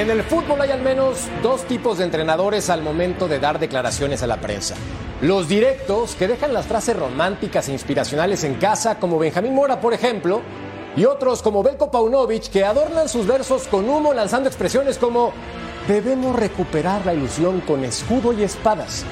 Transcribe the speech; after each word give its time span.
En 0.00 0.08
el 0.08 0.22
fútbol 0.22 0.58
hay 0.62 0.70
al 0.70 0.80
menos 0.80 1.28
dos 1.42 1.64
tipos 1.64 1.98
de 1.98 2.04
entrenadores 2.04 2.70
al 2.70 2.80
momento 2.80 3.28
de 3.28 3.38
dar 3.38 3.58
declaraciones 3.58 4.22
a 4.22 4.26
la 4.26 4.40
prensa. 4.40 4.74
Los 5.20 5.46
directos, 5.46 6.14
que 6.14 6.26
dejan 6.26 6.54
las 6.54 6.64
frases 6.64 6.96
románticas 6.96 7.68
e 7.68 7.72
inspiracionales 7.72 8.42
en 8.44 8.54
casa, 8.54 8.98
como 8.98 9.18
Benjamín 9.18 9.54
Mora, 9.54 9.78
por 9.78 9.92
ejemplo, 9.92 10.40
y 10.96 11.04
otros 11.04 11.42
como 11.42 11.62
Belko 11.62 11.90
Paunovic, 11.90 12.48
que 12.48 12.64
adornan 12.64 13.10
sus 13.10 13.26
versos 13.26 13.68
con 13.68 13.90
humo 13.90 14.14
lanzando 14.14 14.48
expresiones 14.48 14.96
como 14.96 15.34
debemos 15.86 16.34
recuperar 16.34 17.04
la 17.04 17.12
ilusión 17.12 17.60
con 17.60 17.84
escudo 17.84 18.32
y 18.32 18.42
espadas. 18.42 19.04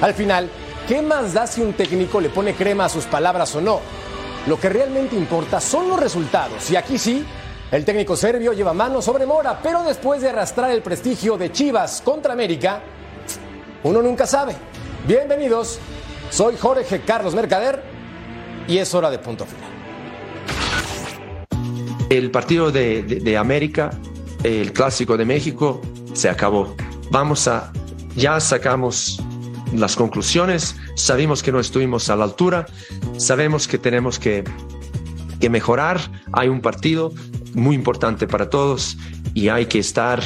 Al 0.00 0.14
final, 0.14 0.48
¿qué 0.86 1.02
más 1.02 1.34
da 1.34 1.48
si 1.48 1.62
un 1.62 1.72
técnico 1.72 2.20
le 2.20 2.28
pone 2.28 2.54
crema 2.54 2.84
a 2.84 2.88
sus 2.88 3.06
palabras 3.06 3.56
o 3.56 3.60
no? 3.60 3.80
Lo 4.46 4.60
que 4.60 4.68
realmente 4.68 5.16
importa 5.16 5.60
son 5.60 5.88
los 5.88 5.98
resultados, 5.98 6.70
y 6.70 6.76
aquí 6.76 6.96
sí, 6.96 7.26
el 7.70 7.84
técnico 7.84 8.16
serbio 8.16 8.52
lleva 8.52 8.72
mano 8.72 9.02
sobre 9.02 9.26
Mora, 9.26 9.60
pero 9.62 9.82
después 9.82 10.22
de 10.22 10.30
arrastrar 10.30 10.70
el 10.70 10.80
prestigio 10.82 11.36
de 11.36 11.52
Chivas 11.52 12.00
contra 12.02 12.32
América, 12.32 12.80
uno 13.82 14.00
nunca 14.00 14.26
sabe. 14.26 14.54
Bienvenidos, 15.06 15.78
soy 16.30 16.56
Jorge 16.56 17.02
Carlos 17.02 17.34
Mercader 17.34 17.82
y 18.66 18.78
es 18.78 18.94
hora 18.94 19.10
de 19.10 19.18
punto 19.18 19.44
final. 19.44 19.68
El 22.08 22.30
partido 22.30 22.72
de, 22.72 23.36
América, 23.38 23.90
el 24.44 24.72
clásico 24.72 25.18
de 25.18 25.26
México, 25.26 25.82
se 26.14 26.30
acabó. 26.30 26.74
Vamos 27.10 27.46
a, 27.48 27.70
ya 28.16 28.40
sacamos 28.40 29.22
las 29.74 29.94
conclusiones, 29.94 30.74
sabemos 30.94 31.42
que 31.42 31.52
no 31.52 31.60
estuvimos 31.60 32.08
a 32.08 32.16
la 32.16 32.24
altura, 32.24 32.64
sabemos 33.18 33.68
que 33.68 33.76
tenemos 33.76 34.18
que, 34.18 34.42
que 35.38 35.50
mejorar, 35.50 36.00
hay 36.32 36.48
un 36.48 36.62
partido, 36.62 37.12
muy 37.54 37.74
importante 37.74 38.26
para 38.26 38.50
todos 38.50 38.96
y 39.34 39.48
hay 39.48 39.66
que 39.66 39.78
estar, 39.78 40.22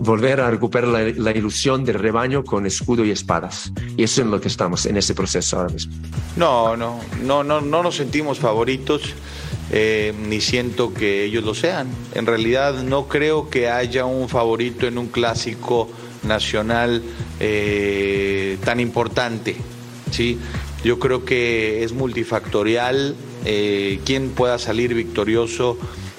volver 0.00 0.40
a 0.40 0.50
recuperar 0.50 0.88
la, 0.88 1.00
la, 1.02 1.30
ilusión 1.32 1.84
del 1.84 1.94
rebaño 1.94 2.44
con 2.44 2.66
escudo 2.66 3.04
y 3.04 3.10
espadas. 3.10 3.72
Y 3.96 4.04
eso 4.04 4.22
es 4.22 4.26
lo 4.26 4.40
que 4.40 4.48
estamos 4.48 4.86
en 4.86 4.96
ese 4.96 5.14
proceso 5.14 5.58
ahora 5.58 5.72
mismo. 5.72 5.94
No, 6.36 6.76
no, 6.76 7.00
no, 7.22 7.42
no, 7.44 7.60
no 7.60 7.82
nos 7.82 7.96
sentimos 7.96 8.38
favoritos. 8.38 9.14
Eh, 9.74 10.12
ni 10.28 10.42
siento 10.42 10.92
que 10.92 11.24
ellos 11.24 11.44
lo 11.44 11.54
sean. 11.54 11.88
En 12.14 12.26
realidad 12.26 12.82
no 12.82 13.08
creo 13.08 13.48
que 13.48 13.70
haya 13.70 14.04
un 14.04 14.28
favorito 14.28 14.86
en 14.86 14.98
un 14.98 15.06
clásico 15.06 15.88
nacional 16.24 17.02
eh, 17.40 18.58
tan 18.64 18.80
importante. 18.80 19.56
¿sí? 20.10 20.38
Yo 20.84 20.98
creo 20.98 21.24
que 21.24 21.84
es 21.84 21.92
multifactorial 21.92 23.16
eh, 23.44 23.98
pueda 24.36 24.58
salir 24.58 24.94
victorioso 24.94 25.78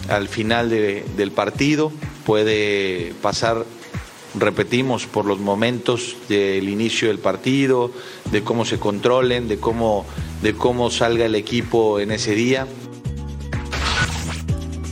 al 0.10 0.28
final 0.28 0.70
de, 0.70 1.06
del 1.16 1.32
partido, 1.32 1.92
puede 2.26 3.14
pasar, 3.22 3.66
repetimos, 4.36 5.06
por 5.06 5.26
los 5.26 5.40
momentos 5.40 6.16
del 6.30 6.70
inicio 6.70 7.08
del 7.10 7.20
partido, 7.20 7.92
de 8.32 8.44
cómo 8.44 8.66
se 8.66 8.80
controlen, 8.80 9.48
de 9.48 9.58
cómo, 9.60 10.06
de 10.42 10.54
cómo 10.54 10.90
salga 10.90 11.26
el 11.26 11.36
equipo 11.36 12.00
en 12.00 12.12
ese 12.12 12.36
día. 12.36 12.68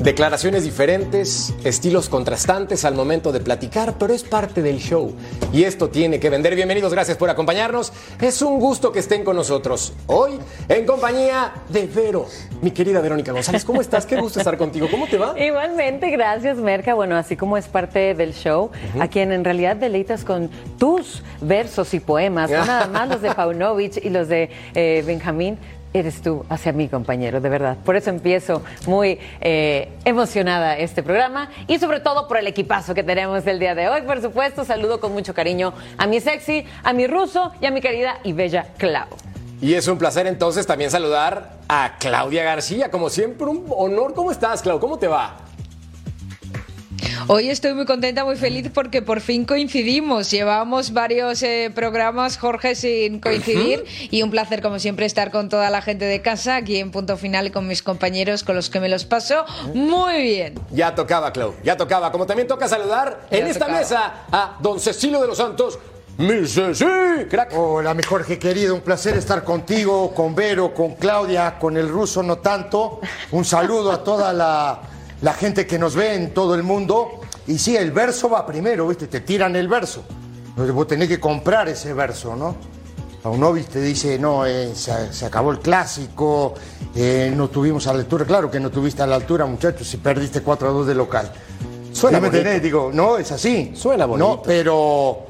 Declaraciones 0.04 0.64
diferentes, 0.64 1.54
estilos 1.64 2.10
contrastantes 2.10 2.86
al 2.86 2.96
momento 2.96 3.32
de 3.32 3.40
platicar, 3.40 4.00
pero 4.00 4.16
es 4.16 4.24
parte 4.24 4.64
del 4.64 4.80
show. 4.80 5.14
Y 5.54 5.64
esto 5.66 5.90
tiene 5.90 6.20
que 6.20 6.32
vender. 6.32 6.56
Bienvenidos, 6.56 6.92
gracias 6.92 7.18
por 7.18 7.30
acompañarnos. 7.30 7.94
Es 8.20 8.42
un 8.42 8.60
gusto 8.60 8.92
que 8.92 8.98
estén 8.98 9.24
con 9.24 9.36
nosotros. 9.36 9.94
Hoy 10.08 10.40
en 10.70 10.88
compañía 10.88 11.54
de 11.70 11.86
Vero, 11.86 12.26
mi 12.64 12.72
querida 12.72 13.00
Verónica 13.00 13.32
González. 13.32 13.64
¿Cómo 13.64 13.80
estás? 13.80 14.08
Qué 14.08 14.20
gusto 14.20 14.40
estar 14.40 14.58
contigo. 14.58 14.88
¿Cómo 14.90 15.06
te 15.06 15.20
va? 15.20 15.40
Igualmente, 15.40 16.10
gracias, 16.10 16.58
Merca. 16.58 16.96
Bueno, 16.96 17.16
así 17.16 17.38
como 17.38 17.56
es 17.56 17.68
parte 17.68 18.16
del 18.16 18.34
show, 18.34 18.72
uh 18.72 18.98
-huh. 18.98 19.04
a 19.04 19.08
quien 19.08 19.32
en 19.32 19.44
realidad 19.44 19.76
deleitas 19.76 20.26
con 20.26 20.50
tus 20.80 21.22
versos 21.42 21.94
y 21.94 22.00
poemas, 22.00 22.50
no 22.50 22.66
nada 22.66 22.88
más 22.88 23.08
los 23.08 23.22
de 23.22 23.36
Paunovic 23.36 24.04
y 24.04 24.10
los 24.10 24.28
de 24.28 24.50
eh, 24.74 25.04
Benjamín, 25.06 25.60
eres 25.94 26.22
tú 26.22 26.46
hacia 26.50 26.72
mí, 26.72 26.88
compañero, 26.88 27.42
de 27.42 27.50
verdad. 27.50 27.78
Por 27.84 27.96
eso 27.96 28.10
empiezo 28.10 28.62
muy 28.88 29.20
eh, 29.42 29.90
emocionada 30.06 30.78
este 30.78 31.04
programa 31.04 31.50
y 31.68 31.80
sobre 31.80 32.00
todo 32.00 32.28
por 32.28 32.38
el 32.38 32.48
equipazo 32.48 32.94
que 32.94 33.04
tenemos 33.04 33.46
el 33.48 33.60
día 33.60 33.76
de 33.76 33.90
hoy. 33.90 34.02
Por 34.02 34.22
supuesto, 34.22 34.66
saludo 34.66 35.00
con 35.00 35.14
mucho 35.14 35.34
cariño 35.34 35.74
a 35.98 36.08
mi 36.08 36.20
sexy, 36.20 36.66
a 36.84 36.94
mi 36.94 37.08
ruso 37.08 37.52
y 37.62 37.66
a 37.66 37.72
mi 37.72 37.82
querida 37.82 38.20
y 38.24 38.34
bella 38.34 38.68
Clau. 38.78 39.08
Y 39.62 39.76
es 39.76 39.88
un 39.88 40.00
placer 40.00 40.26
entonces 40.26 40.66
también 40.66 40.90
saludar 40.90 41.58
a 41.68 41.98
Claudia 42.00 42.44
García, 42.44 42.90
como 42.90 43.10
siempre 43.10 43.46
un 43.46 43.66
honor. 43.70 44.16
¿Cómo 44.16 44.32
estás, 44.32 44.64
Clau? 44.64 44.80
¿Cómo 44.80 44.98
te 44.98 45.08
va? 45.08 45.38
Hoy 47.28 47.50
estoy 47.50 47.74
muy 47.74 47.86
contenta, 47.86 48.26
muy 48.26 48.36
feliz 48.36 48.70
porque 48.74 49.02
por 49.02 49.22
fin 49.22 49.46
coincidimos. 49.46 50.32
Llevamos 50.32 50.94
varios 50.94 51.44
eh, 51.44 51.72
programas, 51.74 52.38
Jorge, 52.38 52.76
sin 52.76 53.20
coincidir 53.20 53.82
uh 53.82 53.84
-huh. 53.84 54.08
y 54.12 54.24
un 54.24 54.32
placer, 54.32 54.62
como 54.62 54.80
siempre, 54.80 55.06
estar 55.06 55.32
con 55.32 55.50
toda 55.50 55.70
la 55.70 55.82
gente 55.82 56.06
de 56.06 56.22
casa, 56.22 56.58
aquí 56.58 56.78
en 56.78 56.92
Punto 56.92 57.18
Final 57.18 57.48
y 57.48 57.52
con 57.52 57.68
mis 57.68 57.82
compañeros 57.84 58.44
con 58.44 58.56
los 58.56 58.70
que 58.70 58.80
me 58.80 58.90
los 58.90 59.06
paso 59.06 59.46
muy 59.74 60.22
bien. 60.22 60.56
Ya 60.72 60.96
tocaba, 60.96 61.32
Clau, 61.32 61.54
ya 61.64 61.78
tocaba. 61.78 62.12
Como 62.12 62.26
también 62.26 62.48
toca 62.48 62.68
saludar 62.68 63.28
ya 63.32 63.38
en 63.38 63.48
esta 63.48 63.66
tocaba. 63.66 63.80
mesa 63.80 64.14
a 64.32 64.58
don 64.60 64.80
Cecilio 64.80 65.22
de 65.22 65.28
los 65.28 65.38
Santos. 65.38 65.80
Mi 66.18 66.46
Ceci, 66.46 66.86
crack. 67.30 67.54
Hola, 67.56 67.94
mi 67.94 68.04
Jorge 68.04 68.38
querido, 68.38 68.76
un 68.76 68.82
placer 68.82 69.16
estar 69.18 69.44
contigo, 69.44 70.14
con 70.14 70.36
Vero, 70.36 70.74
con 70.74 70.96
Claudia, 70.96 71.58
con 71.58 71.78
el 71.78 71.88
ruso 71.90 72.22
no 72.22 72.38
tanto. 72.40 73.00
Un 73.32 73.46
saludo 73.46 73.92
a 73.92 74.04
toda 74.04 74.34
la 74.34 74.80
la 75.22 75.34
gente 75.34 75.68
que 75.68 75.78
nos 75.80 75.96
ve 75.96 76.16
en 76.16 76.34
todo 76.34 76.56
el 76.56 76.64
mundo. 76.64 77.22
Y 77.48 77.58
sí, 77.58 77.76
el 77.76 77.92
verso 77.92 78.30
va 78.30 78.46
primero, 78.46 78.88
¿viste? 78.88 79.08
Te 79.08 79.22
tiran 79.22 79.56
el 79.56 79.68
verso. 79.68 80.04
Vos 80.56 80.88
tenés 80.88 81.08
que 81.08 81.20
comprar 81.20 81.70
ese 81.70 81.94
verso, 81.94 82.36
¿no? 82.36 82.56
Paunovic 83.24 83.68
te 83.68 83.82
dice, 83.82 84.18
no, 84.18 84.46
eh, 84.46 84.74
se, 84.74 85.14
se, 85.14 85.26
acabó 85.28 85.52
el 85.52 85.60
clásico, 85.60 86.56
eh, 86.96 87.32
no 87.36 87.50
tuvimos 87.50 87.86
a 87.86 87.94
la 87.94 88.00
altura. 88.00 88.26
Claro 88.26 88.50
que 88.50 88.60
no 88.60 88.72
tuviste 88.72 89.04
a 89.04 89.08
la 89.08 89.16
altura, 89.16 89.46
muchachos, 89.46 89.88
si 89.88 89.98
perdiste 89.98 90.42
4 90.42 90.70
a 90.70 90.72
2 90.72 90.88
de 90.88 90.96
local. 90.96 91.32
Suena 91.94 92.20
bonito. 92.20 92.38
Tenés? 92.38 92.64
Digo, 92.64 92.90
no, 92.92 93.18
es 93.18 93.32
así. 93.32 93.74
Suena 93.76 94.06
bonito. 94.06 94.28
No, 94.28 94.42
pero 94.42 95.28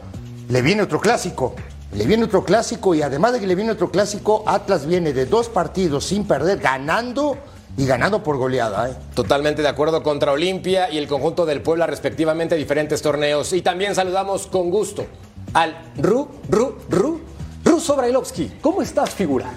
le 0.47 0.61
viene 0.61 0.83
otro 0.83 0.99
clásico. 0.99 1.53
Le 1.93 2.05
viene 2.05 2.23
otro 2.23 2.45
clásico 2.45 2.95
y 2.95 3.01
además 3.01 3.33
de 3.33 3.41
que 3.41 3.47
le 3.47 3.55
viene 3.55 3.71
otro 3.71 3.91
clásico, 3.91 4.43
Atlas 4.47 4.85
viene 4.85 5.11
de 5.11 5.25
dos 5.25 5.49
partidos 5.49 6.05
sin 6.05 6.25
perder, 6.25 6.59
ganando 6.59 7.37
y 7.77 7.85
ganando 7.85 8.23
por 8.23 8.37
goleada. 8.37 8.89
¿eh? 8.89 8.95
Totalmente 9.13 9.61
de 9.61 9.67
acuerdo 9.67 10.03
contra 10.03 10.31
Olimpia 10.31 10.89
y 10.91 10.97
el 10.97 11.07
conjunto 11.07 11.45
del 11.45 11.61
Puebla, 11.61 11.87
respectivamente, 11.87 12.55
diferentes 12.55 13.01
torneos. 13.01 13.53
Y 13.53 13.61
también 13.61 13.95
saludamos 13.95 14.47
con 14.47 14.69
gusto 14.69 15.05
al 15.53 15.75
Ru, 15.97 16.27
Ru, 16.49 16.77
Ru, 16.89 17.21
Ruso 17.63 17.95
Brailovsky. 17.95 18.53
¿Cómo 18.61 18.81
estás, 18.81 19.11
figura? 19.11 19.51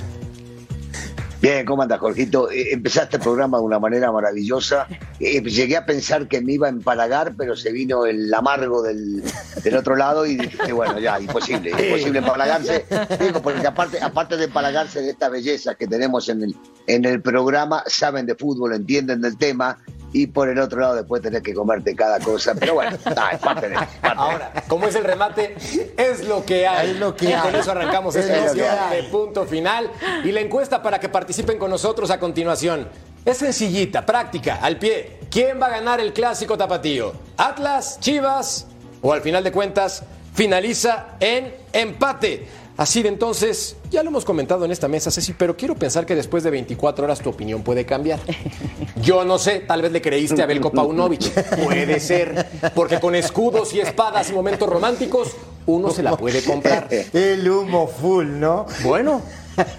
Bien, 1.44 1.66
¿cómo 1.66 1.82
andas, 1.82 2.00
Jorgito? 2.00 2.50
Eh, 2.50 2.72
empezaste 2.72 3.18
el 3.18 3.22
programa 3.22 3.58
de 3.58 3.64
una 3.64 3.78
manera 3.78 4.10
maravillosa. 4.10 4.86
Eh, 5.20 5.42
llegué 5.42 5.76
a 5.76 5.84
pensar 5.84 6.26
que 6.26 6.40
me 6.40 6.54
iba 6.54 6.68
a 6.68 6.70
empalagar, 6.70 7.34
pero 7.36 7.54
se 7.54 7.70
vino 7.70 8.06
el 8.06 8.32
amargo 8.32 8.82
del, 8.82 9.22
del 9.62 9.76
otro 9.76 9.94
lado 9.94 10.24
y 10.24 10.36
dije, 10.36 10.72
bueno, 10.72 10.98
ya, 10.98 11.20
imposible, 11.20 11.72
imposible 11.72 12.20
empalagarse. 12.20 12.86
Digo, 13.20 13.42
porque 13.42 13.66
aparte, 13.66 14.00
aparte 14.00 14.38
de 14.38 14.44
empalagarse 14.44 15.02
de 15.02 15.10
esta 15.10 15.28
belleza 15.28 15.74
que 15.74 15.86
tenemos 15.86 16.30
en 16.30 16.44
el, 16.44 16.56
en 16.86 17.04
el 17.04 17.20
programa, 17.20 17.82
saben 17.88 18.24
de 18.24 18.36
fútbol, 18.36 18.72
entienden 18.72 19.20
del 19.20 19.36
tema 19.36 19.76
y 20.14 20.28
por 20.28 20.48
el 20.48 20.60
otro 20.60 20.80
lado 20.80 20.94
después 20.94 21.20
tenés 21.20 21.42
que 21.42 21.52
comerte 21.52 21.96
cada 21.96 22.20
cosa. 22.20 22.54
Pero 22.54 22.74
bueno, 22.74 22.96
es 23.32 23.40
parte 23.40 23.68
de, 23.68 23.76
Ahora, 24.00 24.52
como 24.68 24.86
es 24.86 24.94
el 24.94 25.02
remate, 25.02 25.56
es 25.96 26.26
lo 26.26 26.44
que 26.44 26.68
hay. 26.68 26.92
Es 26.92 27.00
lo 27.00 27.16
que 27.16 27.26
y 27.26 27.32
hay. 27.32 27.42
con 27.42 27.54
eso 27.56 27.72
arrancamos 27.72 28.14
Es 28.14 28.24
esta 28.24 28.46
edición 28.46 28.90
de 28.92 29.02
punto 29.10 29.44
final. 29.44 29.90
Y 30.22 30.30
la 30.30 30.40
encuesta 30.40 30.80
para 30.82 31.00
que 31.00 31.08
participen 31.08 31.58
con 31.58 31.68
nosotros 31.68 32.12
a 32.12 32.20
continuación. 32.20 32.88
Es 33.24 33.38
sencillita, 33.38 34.06
práctica, 34.06 34.60
al 34.62 34.78
pie. 34.78 35.18
¿Quién 35.32 35.60
va 35.60 35.66
a 35.66 35.70
ganar 35.70 35.98
el 35.98 36.12
clásico 36.12 36.56
tapatío? 36.56 37.12
¿Atlas, 37.36 37.98
Chivas? 37.98 38.68
O 39.02 39.12
al 39.12 39.20
final 39.20 39.42
de 39.42 39.50
cuentas, 39.50 40.04
finaliza 40.32 41.16
en 41.18 41.56
empate. 41.72 42.46
Así 42.76 43.04
de 43.04 43.08
entonces, 43.08 43.76
ya 43.90 44.02
lo 44.02 44.10
hemos 44.10 44.24
comentado 44.24 44.64
en 44.64 44.72
esta 44.72 44.88
mesa, 44.88 45.12
Ceci, 45.12 45.32
pero 45.32 45.56
quiero 45.56 45.76
pensar 45.76 46.06
que 46.06 46.16
después 46.16 46.42
de 46.42 46.50
24 46.50 47.04
horas 47.04 47.20
tu 47.20 47.30
opinión 47.30 47.62
puede 47.62 47.86
cambiar. 47.86 48.18
Yo 49.00 49.24
no 49.24 49.38
sé, 49.38 49.60
tal 49.60 49.82
vez 49.82 49.92
le 49.92 50.02
creíste 50.02 50.42
a 50.42 50.46
Belko 50.46 50.72
Paunovic. 50.72 51.32
Puede 51.64 52.00
ser, 52.00 52.46
porque 52.74 52.98
con 52.98 53.14
escudos 53.14 53.72
y 53.74 53.80
espadas 53.80 54.28
y 54.30 54.32
momentos 54.32 54.68
románticos, 54.68 55.36
uno 55.66 55.90
se 55.90 56.02
la 56.02 56.16
puede 56.16 56.42
comprar. 56.42 56.88
El 57.12 57.48
humo 57.48 57.86
full, 57.86 58.26
¿no? 58.26 58.66
Bueno, 58.82 59.22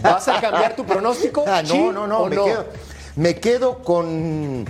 ¿vas 0.02 0.28
a 0.30 0.40
cambiar 0.40 0.76
tu 0.78 0.86
pronóstico? 0.86 1.44
Ah, 1.46 1.64
¿Sí 1.66 1.78
no, 1.78 1.92
no, 1.92 2.08
no, 2.08 2.26
me, 2.28 2.36
Quedo, 2.36 2.66
me 3.18 3.36
quedo 3.36 3.80
con 3.80 4.66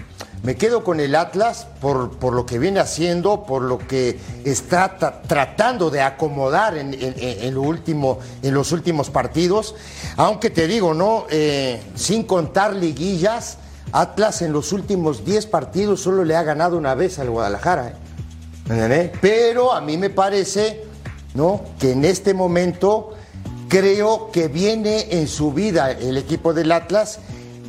me 0.46 0.56
quedo 0.56 0.84
con 0.84 1.00
el 1.00 1.16
Atlas 1.16 1.66
por, 1.82 2.20
por 2.20 2.34
lo 2.34 2.46
que 2.46 2.60
viene 2.60 2.80
haciendo, 2.80 3.44
por 3.46 3.64
lo 3.64 3.80
que 3.80 4.20
está 4.44 5.00
tra- 5.00 5.22
tratando 5.28 5.90
de 5.90 6.02
acomodar 6.02 6.78
en, 6.78 7.54
lo 7.54 7.62
último, 7.64 8.20
en 8.44 8.54
los 8.54 8.72
últimos 8.72 9.10
partidos. 9.10 9.74
Aunque 10.18 10.52
te 10.52 10.68
digo, 10.68 10.94
¿no? 10.94 11.26
Eh, 11.32 11.82
sin 11.96 12.24
contar 12.24 12.76
liguillas, 12.76 13.58
Atlas 13.92 14.44
en 14.44 14.54
los 14.54 14.72
últimos 14.72 15.26
10 15.26 15.48
partidos 15.48 16.02
solo 16.02 16.24
le 16.24 16.36
ha 16.36 16.44
ganado 16.44 16.78
una 16.78 16.94
vez 16.94 17.18
al 17.18 17.32
Guadalajara. 17.32 17.94
¿eh? 18.70 19.12
Pero 19.20 19.74
a 19.74 19.82
mí 19.82 19.98
me 19.98 20.12
parece, 20.12 20.84
¿no? 21.34 21.62
Que 21.80 21.94
en 21.94 22.06
este 22.06 22.34
momento 22.36 23.14
creo 23.68 24.30
que 24.32 24.48
viene 24.48 25.08
en 25.20 25.28
su 25.28 25.52
vida 25.54 25.90
el 25.92 26.18
equipo 26.18 26.54
del 26.54 26.72
Atlas 26.72 27.20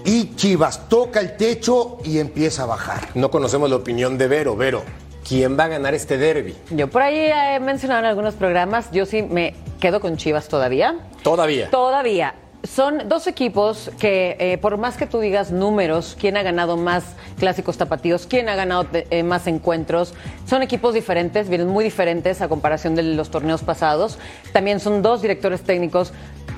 y 0.07 0.37
Chivas 0.37 0.89
toca 0.89 1.19
el 1.19 1.37
techo 1.37 1.99
y 2.05 2.21
empieza 2.21 2.63
a 2.63 2.67
bajar. 2.67 3.09
No 3.15 3.31
conocemos 3.31 3.69
la 3.69 3.77
opinión 3.77 4.17
de 4.17 4.29
Vero. 4.29 4.57
Vero, 4.57 4.85
¿quién 5.27 5.59
va 5.59 5.65
a 5.65 5.69
ganar 5.69 5.95
este 5.95 6.17
derby? 6.17 6.55
Yo 6.71 6.89
por 6.89 7.03
ahí 7.03 7.19
he 7.19 7.59
mencionado 7.59 8.01
en 8.01 8.07
algunos 8.07 8.35
programas, 8.35 8.91
yo 8.93 9.05
sí 9.05 9.23
me 9.23 9.55
quedo 9.81 10.01
con 10.01 10.17
Chivas 10.17 10.47
todavía. 10.47 10.95
Todavía. 11.25 11.71
Todavía. 11.71 12.35
Son 12.63 13.09
dos 13.09 13.27
equipos 13.27 13.91
que, 13.99 14.37
eh, 14.39 14.59
por 14.59 14.77
más 14.77 14.97
que 14.97 15.07
tú 15.07 15.19
digas 15.19 15.51
números, 15.51 16.17
quién 16.19 16.37
ha 16.37 16.43
ganado 16.43 16.77
más 16.77 17.05
clásicos 17.39 17.77
tapatíos, 17.77 18.27
quién 18.27 18.49
ha 18.49 18.57
ganado 18.57 18.87
eh, 18.93 19.23
más 19.23 19.47
encuentros, 19.47 20.15
son 20.49 20.63
equipos 20.63 20.95
diferentes, 20.95 21.49
vienen 21.49 21.69
muy 21.69 21.85
diferentes 21.85 22.41
a 22.43 22.49
comparación 22.49 22.95
de 22.95 23.03
los 23.03 23.31
torneos 23.31 23.63
pasados. 23.63 24.19
También 24.53 24.81
son 24.81 25.03
dos 25.03 25.23
directores 25.23 25.63
técnicos 25.63 26.13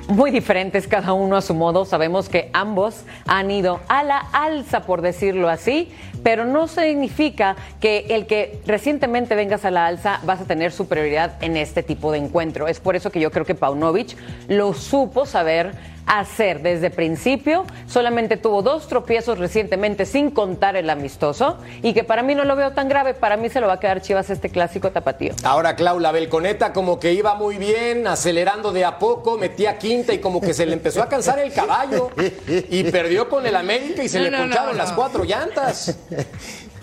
muy 0.08 0.30
diferentes, 0.30 0.88
cada 0.88 1.12
uno 1.12 1.36
a 1.36 1.42
su 1.42 1.54
modo. 1.54 1.84
Sabemos 1.84 2.28
que 2.28 2.50
ambos 2.52 3.04
han 3.26 3.50
ido 3.50 3.80
a 3.88 4.02
la 4.02 4.18
alza, 4.18 4.80
por 4.80 5.02
decirlo 5.02 5.48
así, 5.48 5.90
pero 6.22 6.44
no 6.44 6.66
significa 6.66 7.56
que 7.80 8.06
el 8.08 8.26
que 8.26 8.60
recientemente 8.66 9.34
vengas 9.34 9.64
a 9.64 9.70
la 9.70 9.86
alza 9.86 10.20
vas 10.24 10.40
a 10.40 10.44
tener 10.44 10.72
superioridad 10.72 11.42
en 11.42 11.56
este 11.56 11.82
tipo 11.82 12.10
de 12.10 12.18
encuentro. 12.18 12.68
Es 12.68 12.80
por 12.80 12.96
eso 12.96 13.10
que 13.10 13.20
yo 13.20 13.30
creo 13.30 13.44
que 13.44 13.54
Paunovic 13.54 14.16
lo 14.48 14.72
supo 14.72 15.26
saber 15.26 15.72
hacer 16.08 16.62
desde 16.62 16.90
principio. 16.90 17.64
Solamente 17.86 18.36
tuvo 18.36 18.62
dos 18.62 18.88
tropiezos 18.88 19.38
recientemente, 19.38 20.06
sin 20.06 20.30
contar 20.30 20.76
el 20.76 20.90
amistoso, 20.90 21.58
y 21.82 21.92
que 21.92 22.02
para 22.02 22.22
mí 22.22 22.34
no 22.34 22.44
lo 22.44 22.56
veo 22.56 22.72
tan 22.72 22.88
grave. 22.88 23.14
Para 23.14 23.36
mí 23.36 23.48
se 23.48 23.60
lo 23.60 23.66
va 23.66 23.74
a 23.74 23.80
quedar 23.80 24.00
Chivas 24.00 24.30
este 24.30 24.48
clásico 24.48 24.90
tapatío. 24.90 25.34
Ahora, 25.44 25.76
Clau, 25.76 26.00
la 26.00 26.10
Belconeta 26.10 26.72
como 26.72 26.98
que 26.98 27.12
iba 27.12 27.34
muy 27.34 27.56
bien, 27.58 28.06
acelerando 28.06 28.72
de 28.72 28.84
a 28.84 28.98
poco, 28.98 29.36
metía 29.36 29.78
quinta 29.78 30.12
y 30.12 30.18
como 30.18 30.40
que 30.40 30.54
se 30.54 30.66
le 30.66 30.72
empezó 30.72 31.02
a 31.02 31.08
cansar 31.08 31.38
el 31.38 31.52
caballo 31.52 32.10
y 32.48 32.84
perdió 32.84 33.28
con 33.28 33.46
el 33.46 33.54
América 33.54 34.02
y 34.02 34.08
se 34.08 34.18
No, 34.18 34.24
le 34.24 34.30
no, 34.30 34.38
poncharon 34.38 34.72
no, 34.72 34.82
las 34.82 34.92
cuatro 34.92 35.24
llantas. 35.24 35.96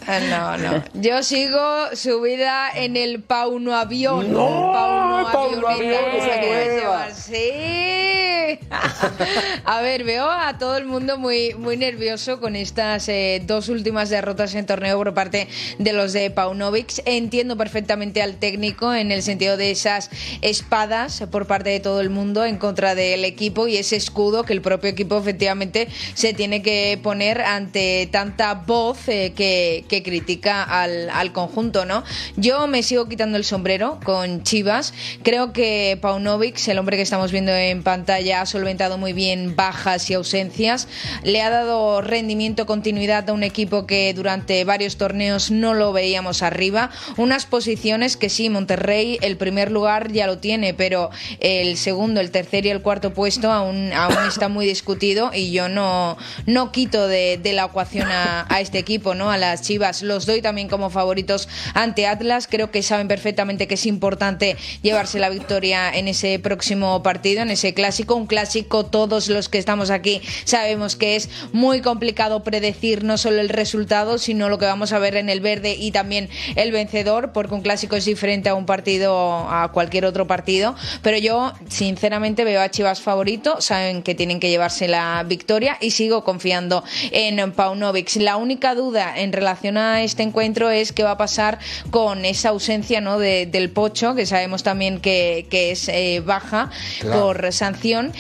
Ah, 0.08 0.20
No, 0.20 0.58
no. 0.58 0.84
Yo 0.94 1.24
sigo 1.24 1.96
subida 1.96 2.70
en 2.76 2.96
el 2.96 3.24
Pauno 3.24 3.76
Avión. 3.76 4.32
No, 4.32 4.72
Pauno 4.74 5.32
Pauno 5.32 5.68
Avión, 5.68 6.00
llevar. 6.14 7.14
Sí. 7.14 8.60
A 9.66 9.82
ver, 9.82 10.04
veo 10.04 10.30
a 10.30 10.58
todo 10.58 10.78
el 10.78 10.86
mundo 10.86 11.18
muy, 11.18 11.54
muy 11.56 11.78
nervioso 11.78 12.40
con 12.40 12.56
estas 12.56 13.10
eh, 13.10 13.42
dos 13.46 13.70
últimas 13.70 14.10
derrotas 14.10 14.54
en 14.56 14.66
torneo 14.66 14.98
por 14.98 15.14
parte 15.14 15.48
de 15.80 15.94
los 15.94 16.14
de 16.14 16.30
Paunovic. 16.32 17.02
Entiendo 17.06 17.58
perfectamente 17.58 18.22
al 18.22 18.36
técnico 18.38 18.94
en 18.94 19.12
el 19.12 19.24
sentido 19.24 19.58
de 19.58 19.72
esas 19.72 20.10
espadas 20.42 21.24
por 21.32 21.48
parte 21.48 21.70
de 21.70 21.80
todo 21.80 22.02
el 22.02 22.10
mundo 22.10 22.46
en 22.46 22.58
contra 22.58 22.96
del 22.96 23.26
equipo 23.26 23.68
y 23.68 23.78
ese 23.78 23.96
escudo 23.96 24.44
que 24.44 24.54
el 24.54 24.62
propio 24.62 24.90
equipo 24.90 25.18
efectivamente 25.18 25.88
se 26.14 26.34
tiene 26.34 26.62
que 26.62 27.00
poner 27.02 27.42
ante 27.42 28.08
tanta 28.12 28.54
voz 28.54 29.08
eh, 29.08 29.34
que, 29.36 29.86
que 29.90 29.95
critica 30.04 30.64
al, 30.64 31.10
al 31.10 31.32
conjunto, 31.32 31.86
¿no? 31.86 32.04
Yo 32.36 32.68
me 32.68 32.84
sigo 32.84 33.08
quitando 33.08 33.38
el 33.38 33.44
sombrero 33.44 34.00
con 34.04 34.44
Chivas. 34.44 34.94
Creo 35.24 35.54
que 35.54 35.98
Paunovic, 36.02 36.68
el 36.68 36.80
hombre 36.80 36.98
que 36.98 37.04
estamos 37.04 37.32
viendo 37.32 37.52
en 37.52 37.84
pantalla, 37.84 38.42
ha 38.42 38.46
solventado 38.46 38.98
muy 38.98 39.14
bien 39.14 39.56
bajas 39.56 40.10
y 40.10 40.14
ausencias. 40.14 40.88
Le 41.24 41.42
ha 41.42 41.50
dado 41.50 42.02
rendimiento, 42.02 42.66
continuidad 42.66 43.30
a 43.30 43.34
un 43.34 43.44
equipo 43.44 43.86
que 43.86 44.14
durante 44.14 44.64
varios 44.66 44.98
torneos 44.98 45.52
no 45.52 45.74
lo 45.74 45.94
veíamos 45.94 46.42
arriba. 46.42 46.90
Unas 47.18 47.46
posiciones 47.46 48.18
que 48.18 48.30
sí, 48.30 48.50
Monterrey, 48.50 49.18
el 49.22 49.38
primer 49.38 49.72
lugar 49.72 50.12
ya 50.12 50.28
lo 50.28 50.40
tiene, 50.40 50.74
pero 50.74 51.10
el 51.40 51.78
segundo, 51.78 52.22
el 52.22 52.32
tercer 52.32 52.66
y 52.66 52.70
el 52.70 52.82
cuarto 52.82 53.14
puesto 53.14 53.52
aún, 53.52 53.94
aún 53.94 54.28
está 54.28 54.50
muy 54.50 54.66
discutido 54.66 55.32
y 55.34 55.52
yo 55.52 55.70
no, 55.70 56.18
no 56.46 56.72
quito 56.72 57.08
de, 57.08 57.38
de 57.42 57.54
la 57.54 57.66
ecuación 57.66 58.12
a, 58.12 58.46
a 58.50 58.62
este 58.62 58.80
equipo, 58.80 59.16
¿no? 59.16 59.32
A 59.32 59.38
las 59.38 59.62
Chivas. 59.62 59.85
Los 60.02 60.26
doy 60.26 60.42
también 60.42 60.68
como 60.68 60.90
favoritos 60.90 61.48
ante 61.74 62.08
Atlas. 62.08 62.48
Creo 62.50 62.72
que 62.72 62.82
saben 62.82 63.08
perfectamente 63.08 63.68
que 63.68 63.76
es 63.76 63.86
importante 63.86 64.58
llevarse 64.82 65.20
la 65.20 65.30
victoria 65.30 65.92
en 65.94 66.08
ese 66.08 66.40
próximo 66.40 67.04
partido, 67.04 67.42
en 67.42 67.52
ese 67.52 67.74
clásico. 67.74 68.16
Un 68.16 68.28
clásico, 68.28 68.86
todos 68.86 69.30
los 69.30 69.50
que 69.50 69.58
estamos 69.58 69.90
aquí 69.90 70.22
sabemos 70.44 70.96
que 70.96 71.16
es 71.16 71.30
muy 71.54 71.82
complicado 71.82 72.44
predecir 72.44 73.04
no 73.04 73.18
solo 73.18 73.42
el 73.42 73.50
resultado, 73.50 74.18
sino 74.18 74.50
lo 74.50 74.58
que 74.58 74.66
vamos 74.66 74.94
a 74.94 75.00
ver 75.00 75.16
en 75.16 75.30
el 75.30 75.40
verde 75.40 75.76
y 75.78 75.92
también 75.92 76.30
el 76.56 76.72
vencedor, 76.72 77.32
porque 77.32 77.54
un 77.54 77.62
clásico 77.62 77.96
es 77.96 78.06
diferente 78.06 78.50
a 78.50 78.56
un 78.56 78.66
partido, 78.66 79.48
a 79.50 79.72
cualquier 79.72 80.06
otro 80.06 80.28
partido. 80.28 80.76
Pero 81.02 81.18
yo, 81.18 81.54
sinceramente, 81.70 82.44
veo 82.44 82.62
a 82.62 82.70
Chivas 82.70 83.02
favorito, 83.02 83.62
saben 83.62 84.04
que 84.04 84.16
tienen 84.16 84.40
que 84.40 84.50
llevarse 84.50 84.88
la 84.88 85.24
victoria 85.28 85.78
y 85.80 85.92
sigo 85.92 86.24
confiando 86.24 86.84
en 87.12 87.52
Paunovic. 87.52 88.16
La 88.16 88.38
única 88.38 88.76
duda 88.76 89.14
en 89.18 89.34
relación 89.34 89.75
este 89.78 90.24
encuentro 90.24 90.70
es 90.70 90.92
qué 90.94 91.04
va 91.04 91.12
a 91.12 91.18
pasar 91.18 91.60
con 91.92 92.26
esa 92.26 92.50
ausencia 92.50 93.02
¿no? 93.02 93.20
de- 93.20 93.46
del 93.46 93.70
Pocho, 93.70 94.16
que 94.16 94.26
sabemos 94.26 94.64
también 94.64 95.00
que, 95.00 95.48
que 95.50 95.72
es 95.72 95.88
eh, 95.90 96.22
baja 96.26 96.70
Claro. 97.00 97.22
por 97.22 97.52
sanción. 97.54 98.12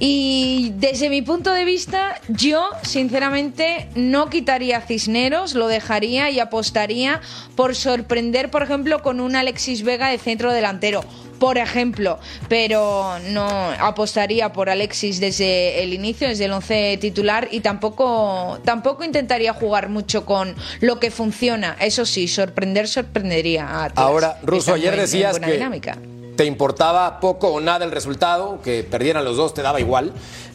Y 0.00 0.72
desde 0.76 1.08
mi 1.10 1.22
punto 1.22 1.52
de 1.52 1.64
vista, 1.64 2.20
yo 2.28 2.64
sinceramente 2.82 3.88
no 3.94 4.28
quitaría 4.30 4.78
a 4.78 4.80
Cisneros, 4.80 5.54
lo 5.54 5.68
dejaría 5.68 6.30
y 6.30 6.40
apostaría 6.40 7.20
por 7.54 7.74
sorprender, 7.74 8.50
por 8.50 8.62
ejemplo, 8.62 9.02
con 9.02 9.20
un 9.20 9.36
Alexis 9.36 9.82
Vega 9.82 10.08
de 10.08 10.18
centro 10.18 10.52
delantero. 10.52 11.04
Por 11.44 11.58
ejemplo, 11.58 12.18
pero 12.48 13.18
no 13.28 13.46
apostaría 13.78 14.50
por 14.54 14.70
Alexis 14.70 15.20
desde 15.20 15.82
el 15.82 15.92
inicio, 15.92 16.26
desde 16.26 16.46
el 16.46 16.52
once 16.52 16.96
titular 16.98 17.48
y 17.50 17.60
tampoco 17.60 18.58
tampoco 18.64 19.04
intentaría 19.04 19.52
jugar 19.52 19.90
mucho 19.90 20.24
con 20.24 20.54
lo 20.80 20.98
que 20.98 21.10
funciona. 21.10 21.76
Eso 21.78 22.06
sí, 22.06 22.28
sorprender 22.28 22.88
sorprendería 22.88 23.66
a 23.66 23.84
Atlas. 23.84 24.06
Ahora, 24.06 24.38
Russo, 24.42 24.72
ayer 24.72 24.96
decías 24.96 25.38
que 25.38 25.52
dinámica. 25.52 25.98
te 26.34 26.46
importaba 26.46 27.20
poco 27.20 27.48
o 27.48 27.60
nada 27.60 27.84
el 27.84 27.90
resultado, 27.90 28.62
que 28.62 28.82
perdieran 28.82 29.22
los 29.22 29.36
dos 29.36 29.52
te 29.52 29.60
daba 29.60 29.78
igual, 29.80 30.14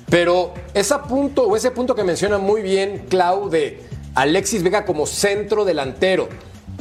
pero 0.10 0.56
ese 0.74 0.96
punto 1.08 1.44
o 1.44 1.56
ese 1.56 1.70
punto 1.70 1.94
que 1.94 2.04
menciona 2.04 2.40
muy 2.40 2.64
bien 2.64 3.06
Clau 3.10 3.52
de 3.52 3.84
Alexis 4.16 4.64
Vega 4.64 4.86
como 4.86 5.06
centro 5.06 5.66
delantero. 5.66 6.30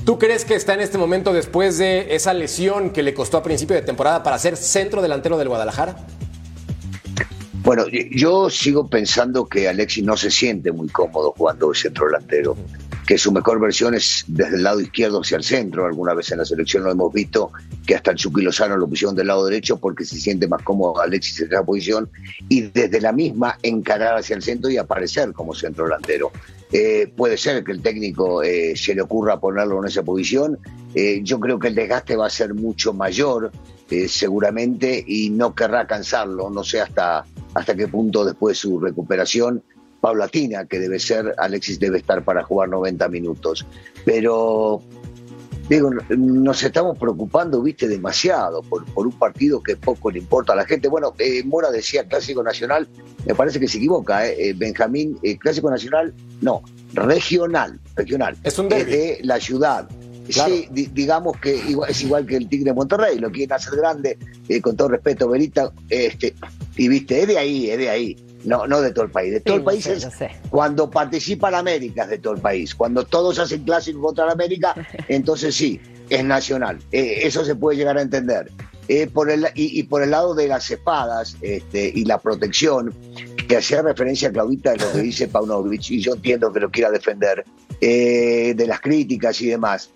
¿Tú 0.09 0.19
crees 0.19 0.47
que 0.47 0.55
está 0.55 0.73
en 0.73 0.81
este 0.81 0.97
momento 0.97 1.35
después 1.35 1.77
de 1.77 2.15
esa 2.15 2.33
lesión 2.33 2.95
que 2.95 3.03
le 3.03 3.13
costó 3.13 3.37
a 3.37 3.43
principio 3.43 3.77
de 3.77 3.83
temporada 3.83 4.23
para 4.23 4.39
ser 4.39 4.57
centro 4.57 5.03
delantero 5.03 5.37
del 5.37 5.49
Guadalajara? 5.49 5.97
Bueno, 7.63 7.85
yo 8.11 8.49
sigo 8.49 8.89
pensando 8.89 9.47
que 9.47 9.69
Alexis 9.69 10.03
no 10.03 10.17
se 10.17 10.31
siente 10.31 10.73
muy 10.73 10.89
cómodo 10.89 11.35
jugando 11.37 11.69
de 11.69 11.75
centro 11.75 12.07
delantero, 12.07 12.57
que 13.09 13.17
su 13.17 13.33
mejor 13.33 13.59
versión 13.59 13.95
es 13.95 14.23
desde 14.27 14.57
el 14.57 14.63
lado 14.65 14.83
izquierdo 14.83 15.23
hacia 15.23 15.39
el 15.39 15.43
centro. 15.43 15.87
Alguna 15.87 16.13
vez 16.13 16.31
en 16.31 16.39
la 16.39 16.45
selección 16.45 16.85
lo 16.85 16.91
hemos 16.91 17.11
visto 17.11 17.51
que 17.87 17.95
hasta 17.95 18.11
el 18.11 18.19
Chucky 18.19 18.43
Lozano 18.43 18.77
lo 18.77 18.87
pusieron 18.87 19.17
del 19.17 19.29
lado 19.29 19.47
derecho 19.47 19.79
porque 19.79 20.05
se 20.05 20.19
siente 20.19 20.47
más 20.47 20.63
cómodo 20.63 21.01
Alexis 21.01 21.41
en 21.41 21.47
esa 21.47 21.65
posición 21.65 22.11
y 22.51 22.61
desde 22.61 23.01
la 23.01 23.13
misma 23.13 23.57
encarar 23.63 24.19
hacia 24.19 24.37
el 24.37 24.43
centro 24.43 24.71
y 24.71 24.77
aparecer 24.77 25.33
como 25.33 25.55
centro 25.55 25.85
delantero. 25.85 26.31
Eh, 26.71 27.11
puede 27.17 27.39
ser 27.39 27.65
que 27.65 27.73
el 27.73 27.81
técnico 27.81 28.43
eh, 28.43 28.77
se 28.77 28.95
le 28.95 29.01
ocurra 29.01 29.41
ponerlo 29.41 29.81
en 29.81 29.89
esa 29.89 30.03
posición. 30.03 30.59
Eh, 30.95 31.21
yo 31.23 31.41
creo 31.41 31.59
que 31.59 31.69
el 31.69 31.75
desgaste 31.75 32.15
va 32.15 32.27
a 32.27 32.31
ser 32.31 32.53
mucho 32.53 32.93
mayor, 32.93 33.51
seguramente, 34.07 35.03
y 35.07 35.31
no 35.31 35.55
querrá 35.55 35.87
cansarlo. 35.87 36.51
No 36.51 36.63
sé 36.63 36.83
hasta, 36.83 37.25
hasta 37.55 37.75
qué 37.75 37.89
punto 37.89 38.27
después 38.27 38.59
de 38.59 38.61
su 38.61 38.79
recuperación 38.79 39.63
paulatina, 40.01 40.67
que 40.67 40.79
debe 40.79 40.99
ser, 40.99 41.35
Alexis 41.39 41.79
debe 41.79 41.99
estar 41.99 42.23
para 42.25 42.43
jugar 42.43 42.69
90 42.69 43.09
minutos. 43.09 43.67
Pero 44.05 44.83
digo, 45.69 45.91
nos 46.17 46.63
estamos 46.63 46.99
preocupando, 46.99 47.63
viste, 47.63 47.89
demasiado 47.89 48.63
por, 48.63 48.85
por 48.87 49.07
un 49.07 49.13
partido 49.13 49.63
que 49.63 49.77
poco 49.77 50.11
le 50.11 50.19
importa 50.19 50.53
a 50.53 50.57
la 50.57 50.65
gente. 50.65 50.89
Bueno, 50.89 51.15
eh, 51.19 51.43
Mora 51.45 51.71
decía 51.71 52.07
Clásico 52.07 52.43
Nacional, 52.43 52.89
me 53.27 53.35
parece 53.35 53.61
que 53.61 53.69
se 53.69 53.79
equivoca, 53.79 54.27
eh, 54.27 54.51
eh 54.51 54.55
Benjamín, 54.57 55.19
eh, 55.23 55.37
Clásico 55.37 55.71
Nacional, 55.71 56.15
no, 56.41 56.63
regional, 56.95 57.79
regional. 57.97 58.37
Es 58.43 58.59
un 58.59 58.69
de 58.69 59.19
la 59.23 59.39
ciudad. 59.41 59.89
Sí, 60.29 60.69
digamos 60.71 61.39
que 61.39 61.59
es 61.89 62.03
igual 62.03 62.27
que 62.27 62.37
el 62.37 62.51
Tigre 62.51 62.67
de 62.67 62.75
Monterrey, 62.75 63.19
lo 63.19 63.31
quieren 63.31 63.55
hacer 63.55 63.77
grande, 63.77 64.19
con 64.61 64.77
todo 64.77 64.89
respeto, 64.89 65.27
Verita, 65.27 65.73
este, 65.89 66.35
y 66.77 66.87
viste, 66.87 67.23
es 67.23 67.29
de 67.29 67.39
ahí, 67.39 67.71
es 67.71 67.79
de 67.79 67.89
ahí 67.89 68.28
no, 68.45 68.67
no 68.67 68.81
de 68.81 68.93
todo 68.93 69.05
el 69.05 69.11
país. 69.11 69.33
De 69.33 69.41
todo 69.41 69.57
el 69.57 69.65
país 69.65 69.87
es 69.87 70.09
cuando 70.51 70.91
participa 70.91 71.51
la 71.51 71.59
América, 71.59 72.05
es 72.05 72.11
de 72.11 72.19
todo 72.19 72.35
el 72.35 72.41
país. 72.41 72.75
Cuando 72.75 73.05
todos 73.05 73.39
hacen 73.39 73.65
clásico 73.65 74.01
contra 74.01 74.27
la 74.27 74.33
América, 74.33 74.75
entonces 75.09 75.55
sí, 75.55 75.81
es 76.09 76.25
nacional. 76.25 76.79
Eh, 76.93 77.21
eso 77.23 77.45
se 77.45 77.55
puede 77.55 77.77
llegar 77.77 77.99
a 77.99 78.03
entender. 78.03 78.51
Eh, 78.89 79.07
por 79.07 79.31
el, 79.31 79.47
y, 79.55 79.83
por 79.83 80.03
el 80.03 80.13
lado 80.13 80.35
de 80.35 80.49
las 80.49 80.71
espadas 80.71 81.37
este, 81.43 81.93
y 81.95 82.07
la 82.07 82.19
protección, 82.19 82.95
que 83.47 83.59
hacía 83.59 83.83
referencia 83.83 84.31
a 84.31 84.33
Claudita 84.33 84.73
de 84.73 84.79
lo 84.79 84.93
que 84.93 85.01
dice 85.01 85.29
Paunovic, 85.29 85.91
y 85.91 86.01
yo 86.01 86.15
entiendo 86.15 86.51
que 86.51 86.61
lo 86.61 86.71
quiera 86.71 86.91
defender, 86.91 87.45
eh, 87.83 88.55
de 88.57 88.67
las 88.67 88.81
críticas 88.81 89.43
y 89.43 89.49
demás. 89.49 89.91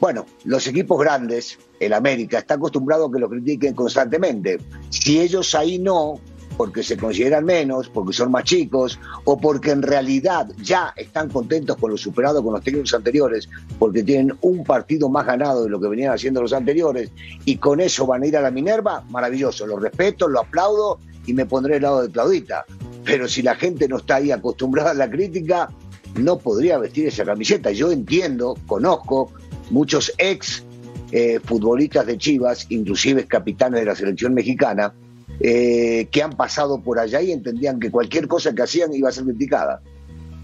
Bueno, 0.00 0.26
los 0.44 0.66
equipos 0.66 0.98
grandes, 0.98 1.58
el 1.78 1.92
América, 1.92 2.38
está 2.38 2.54
acostumbrado 2.54 3.06
a 3.06 3.12
que 3.12 3.20
lo 3.20 3.28
critiquen 3.28 3.74
constantemente. 3.74 4.58
Si 4.88 5.20
ellos 5.20 5.54
ahí 5.54 5.78
no, 5.78 6.20
porque 6.60 6.82
se 6.82 6.98
consideran 6.98 7.46
menos, 7.46 7.88
porque 7.88 8.12
son 8.12 8.30
más 8.30 8.44
chicos, 8.44 8.98
o 9.24 9.38
porque 9.38 9.70
en 9.70 9.80
realidad 9.80 10.46
ya 10.62 10.92
están 10.94 11.30
contentos 11.30 11.78
con 11.78 11.90
lo 11.90 11.96
superado 11.96 12.44
con 12.44 12.52
los 12.52 12.62
técnicos 12.62 12.92
anteriores, 12.92 13.48
porque 13.78 14.02
tienen 14.02 14.36
un 14.42 14.62
partido 14.62 15.08
más 15.08 15.24
ganado 15.24 15.64
de 15.64 15.70
lo 15.70 15.80
que 15.80 15.88
venían 15.88 16.12
haciendo 16.12 16.42
los 16.42 16.52
anteriores, 16.52 17.12
y 17.46 17.56
con 17.56 17.80
eso 17.80 18.06
van 18.06 18.24
a 18.24 18.26
ir 18.26 18.36
a 18.36 18.42
la 18.42 18.50
Minerva, 18.50 19.02
maravilloso, 19.08 19.66
lo 19.66 19.78
respeto, 19.78 20.28
lo 20.28 20.40
aplaudo 20.40 20.98
y 21.24 21.32
me 21.32 21.46
pondré 21.46 21.76
al 21.76 21.82
lado 21.82 22.02
de 22.02 22.10
Claudita. 22.10 22.66
Pero 23.06 23.26
si 23.26 23.40
la 23.40 23.54
gente 23.54 23.88
no 23.88 23.96
está 23.96 24.16
ahí 24.16 24.30
acostumbrada 24.30 24.90
a 24.90 24.94
la 24.94 25.08
crítica, 25.08 25.70
no 26.16 26.36
podría 26.36 26.76
vestir 26.76 27.06
esa 27.06 27.24
camiseta. 27.24 27.70
Yo 27.70 27.90
entiendo, 27.90 28.54
conozco 28.66 29.32
muchos 29.70 30.12
ex 30.18 30.62
eh, 31.10 31.40
futbolistas 31.42 32.04
de 32.04 32.18
Chivas, 32.18 32.66
inclusive 32.68 33.24
capitanes 33.24 33.80
de 33.80 33.86
la 33.86 33.96
selección 33.96 34.34
mexicana, 34.34 34.92
eh, 35.42 36.08
que 36.10 36.22
han 36.22 36.32
pasado 36.32 36.82
por 36.82 36.98
allá 36.98 37.22
y 37.22 37.32
entendían 37.32 37.80
que 37.80 37.90
cualquier 37.90 38.28
cosa 38.28 38.54
que 38.54 38.62
hacían 38.62 38.92
iba 38.92 39.08
a 39.08 39.12
ser 39.12 39.24
criticada. 39.24 39.80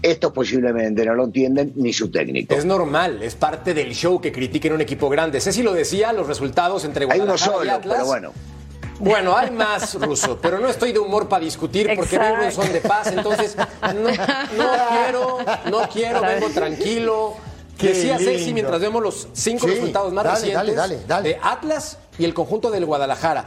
Estos 0.01 0.31
posiblemente 0.31 1.05
no 1.05 1.13
lo 1.13 1.25
entienden 1.25 1.73
ni 1.75 1.93
su 1.93 2.09
técnico. 2.09 2.55
Es 2.55 2.65
normal, 2.65 3.21
es 3.21 3.35
parte 3.35 3.73
del 3.73 3.93
show 3.93 4.19
que 4.19 4.31
critiquen 4.31 4.73
un 4.73 4.81
equipo 4.81 5.07
grande. 5.09 5.39
Ceci 5.39 5.61
lo 5.61 5.73
decía, 5.73 6.13
los 6.13 6.27
resultados 6.27 6.83
entre 6.83 7.05
Guadalajara 7.05 7.45
hay 7.45 7.69
uno 7.69 7.79
solo, 7.79 7.79
Pero 7.83 8.05
bueno. 8.05 8.31
Bueno, 8.99 9.37
hay 9.37 9.51
más, 9.51 9.93
Ruso, 9.93 10.39
pero 10.41 10.57
no 10.57 10.67
estoy 10.67 10.91
de 10.91 10.97
humor 10.97 11.29
para 11.29 11.43
discutir 11.43 11.91
porque 11.95 12.17
vengo 12.17 12.41
en 12.41 12.51
son 12.51 12.71
de 12.73 12.81
paz, 12.81 13.11
entonces 13.15 13.55
no, 13.55 14.09
quiero, 14.89 15.37
no 15.69 15.89
quiero, 15.89 16.21
vengo 16.21 16.49
tranquilo. 16.49 17.35
Qué 17.77 17.89
Decía 17.89 18.17
Ceci 18.17 18.53
mientras 18.53 18.81
vemos 18.81 19.03
los 19.03 19.27
cinco 19.33 19.67
resultados 19.67 20.11
más 20.11 20.25
recientes 20.25 20.75
de 21.21 21.37
Atlas 21.43 21.99
y 22.17 22.25
el 22.25 22.33
conjunto 22.33 22.71
del 22.71 22.85
Guadalajara. 22.85 23.45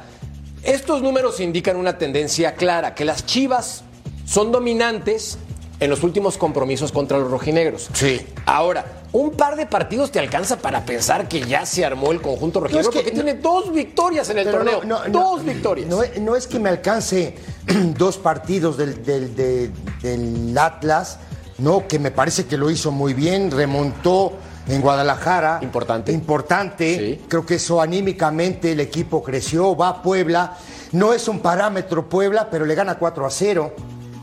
Estos 0.63 1.03
números 1.03 1.41
indican 1.41 1.77
una 1.77 1.97
tendencia 1.99 2.55
clara, 2.55 2.95
que 2.95 3.05
las 3.05 3.25
Chivas 3.25 3.83
son 4.27 4.53
dominantes 4.53 5.39
en 5.81 5.89
los 5.89 6.03
últimos 6.03 6.37
compromisos 6.37 6.93
contra 6.93 7.19
los 7.19 7.31
rojinegros. 7.31 7.89
Sí. 7.95 8.21
Ahora, 8.45 8.85
un 9.13 9.31
par 9.33 9.57
de 9.57 9.65
partidos 9.65 10.13
te 10.13 10.19
alcanza 10.19 10.59
para 10.59 10.85
pensar 10.85 11.27
que 11.27 11.41
ya 11.41 11.65
se 11.65 11.85
armó 11.85 12.13
el 12.13 12.21
conjunto 12.21 12.61
rojinegro, 12.61 12.93
porque 12.93 13.11
tiene 13.11 13.35
dos 13.35 13.73
victorias 13.73 14.29
en 14.29 14.39
el 14.39 14.51
torneo. 14.51 14.83
dos 15.09 15.45
victorias. 15.45 15.89
No, 15.89 16.37
es 16.37 16.47
que 16.47 16.59
me 16.59 16.69
alcance 16.69 17.35
dos 17.97 18.19
partidos 18.19 18.77
del, 18.77 19.03
del 19.05 20.59
Atlas, 20.59 21.19
no, 21.59 21.89
que 21.89 21.99
me 21.99 22.11
parece 22.11 22.47
que 22.47 22.57
lo 22.57 22.71
hizo 22.71 22.91
muy 22.91 23.15
bien, 23.15 23.51
remontó 23.51 24.35
en 24.71 24.81
Guadalajara. 24.81 25.59
Importante. 25.63 26.13
Importante. 26.13 27.21
Creo 27.29 27.45
que 27.45 27.57
eso 27.57 27.81
anímicamente 27.81 28.73
el 28.73 28.81
equipo 28.81 29.23
creció, 29.23 29.77
va 29.77 29.89
a 29.89 30.03
Puebla. 30.03 30.57
No 30.93 31.13
es 31.13 31.29
un 31.29 31.41
parámetro 31.41 32.09
Puebla, 32.09 32.49
pero 32.51 32.67
le 32.67 32.75
gana 32.75 32.99
4 32.99 33.27
a 33.27 33.31
0. 33.31 33.75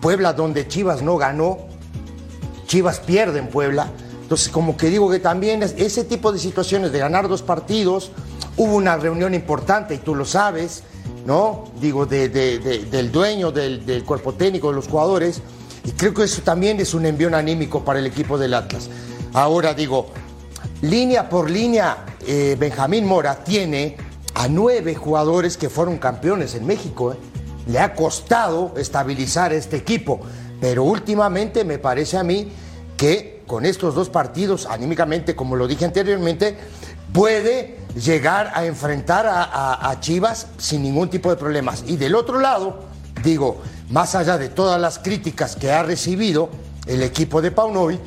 Puebla 0.01 0.33
donde 0.33 0.67
Chivas 0.67 1.01
no 1.01 1.17
ganó. 1.17 1.59
Chivas 2.67 2.99
pierde 2.99 3.39
en 3.39 3.47
Puebla. 3.47 3.91
Entonces, 4.21 4.49
como 4.49 4.75
que 4.75 4.89
digo 4.89 5.09
que 5.09 5.19
también 5.19 5.63
ese 5.63 6.03
tipo 6.03 6.31
de 6.31 6.39
situaciones 6.39 6.91
de 6.91 6.99
ganar 6.99 7.29
dos 7.29 7.41
partidos, 7.41 8.11
hubo 8.57 8.75
una 8.75 8.97
reunión 8.97 9.33
importante 9.33 9.95
y 9.95 9.99
tú 9.99 10.15
lo 10.15 10.25
sabes, 10.25 10.83
¿no? 11.25 11.65
Digo, 11.79 12.05
del 12.05 13.11
dueño, 13.11 13.51
del, 13.51 13.85
del 13.85 14.03
cuerpo 14.03 14.33
técnico, 14.33 14.69
de 14.69 14.75
los 14.75 14.87
jugadores. 14.87 15.41
Y 15.85 15.91
creo 15.91 16.13
que 16.13 16.23
eso 16.23 16.41
también 16.41 16.79
es 16.81 16.93
un 16.93 17.05
envío 17.05 17.33
anímico 17.33 17.85
para 17.85 17.99
el 17.99 18.05
equipo 18.05 18.37
del 18.37 18.53
Atlas. 18.53 18.89
Ahora 19.33 19.73
digo, 19.73 20.07
Línea 20.81 21.27
por 21.27 21.49
línea, 21.49 22.05
eh, 22.27 22.55
Benjamín 22.59 23.03
Mora 23.07 23.43
tiene 23.43 23.97
a 24.35 24.47
nueve 24.47 24.93
jugadores 24.93 25.57
que 25.57 25.69
fueron 25.69 25.97
campeones 25.97 26.53
en 26.53 26.67
México. 26.67 27.13
Eh. 27.13 27.17
Le 27.65 27.79
ha 27.79 27.95
costado 27.95 28.75
estabilizar 28.77 29.53
este 29.53 29.77
equipo, 29.77 30.21
pero 30.61 30.83
últimamente 30.83 31.63
me 31.63 31.79
parece 31.79 32.17
a 32.17 32.23
mí 32.23 32.51
que 32.95 33.41
con 33.47 33.65
estos 33.65 33.95
dos 33.95 34.09
partidos, 34.09 34.67
anímicamente, 34.67 35.35
como 35.35 35.55
lo 35.55 35.67
dije 35.67 35.83
anteriormente, 35.83 36.55
puede 37.11 37.79
llegar 37.95 38.51
a 38.53 38.65
enfrentar 38.65 39.25
a, 39.25 39.89
a 39.89 39.99
Chivas 39.99 40.45
sin 40.59 40.83
ningún 40.83 41.09
tipo 41.09 41.31
de 41.31 41.37
problemas. 41.37 41.83
Y 41.87 41.97
del 41.97 42.13
otro 42.13 42.39
lado, 42.39 42.81
digo, 43.23 43.61
más 43.89 44.13
allá 44.13 44.37
de 44.37 44.49
todas 44.49 44.79
las 44.79 44.99
críticas 44.99 45.55
que 45.55 45.71
ha 45.71 45.81
recibido 45.81 46.49
el 46.85 47.01
equipo 47.01 47.41
de 47.41 47.49
Paunovic, 47.49 47.99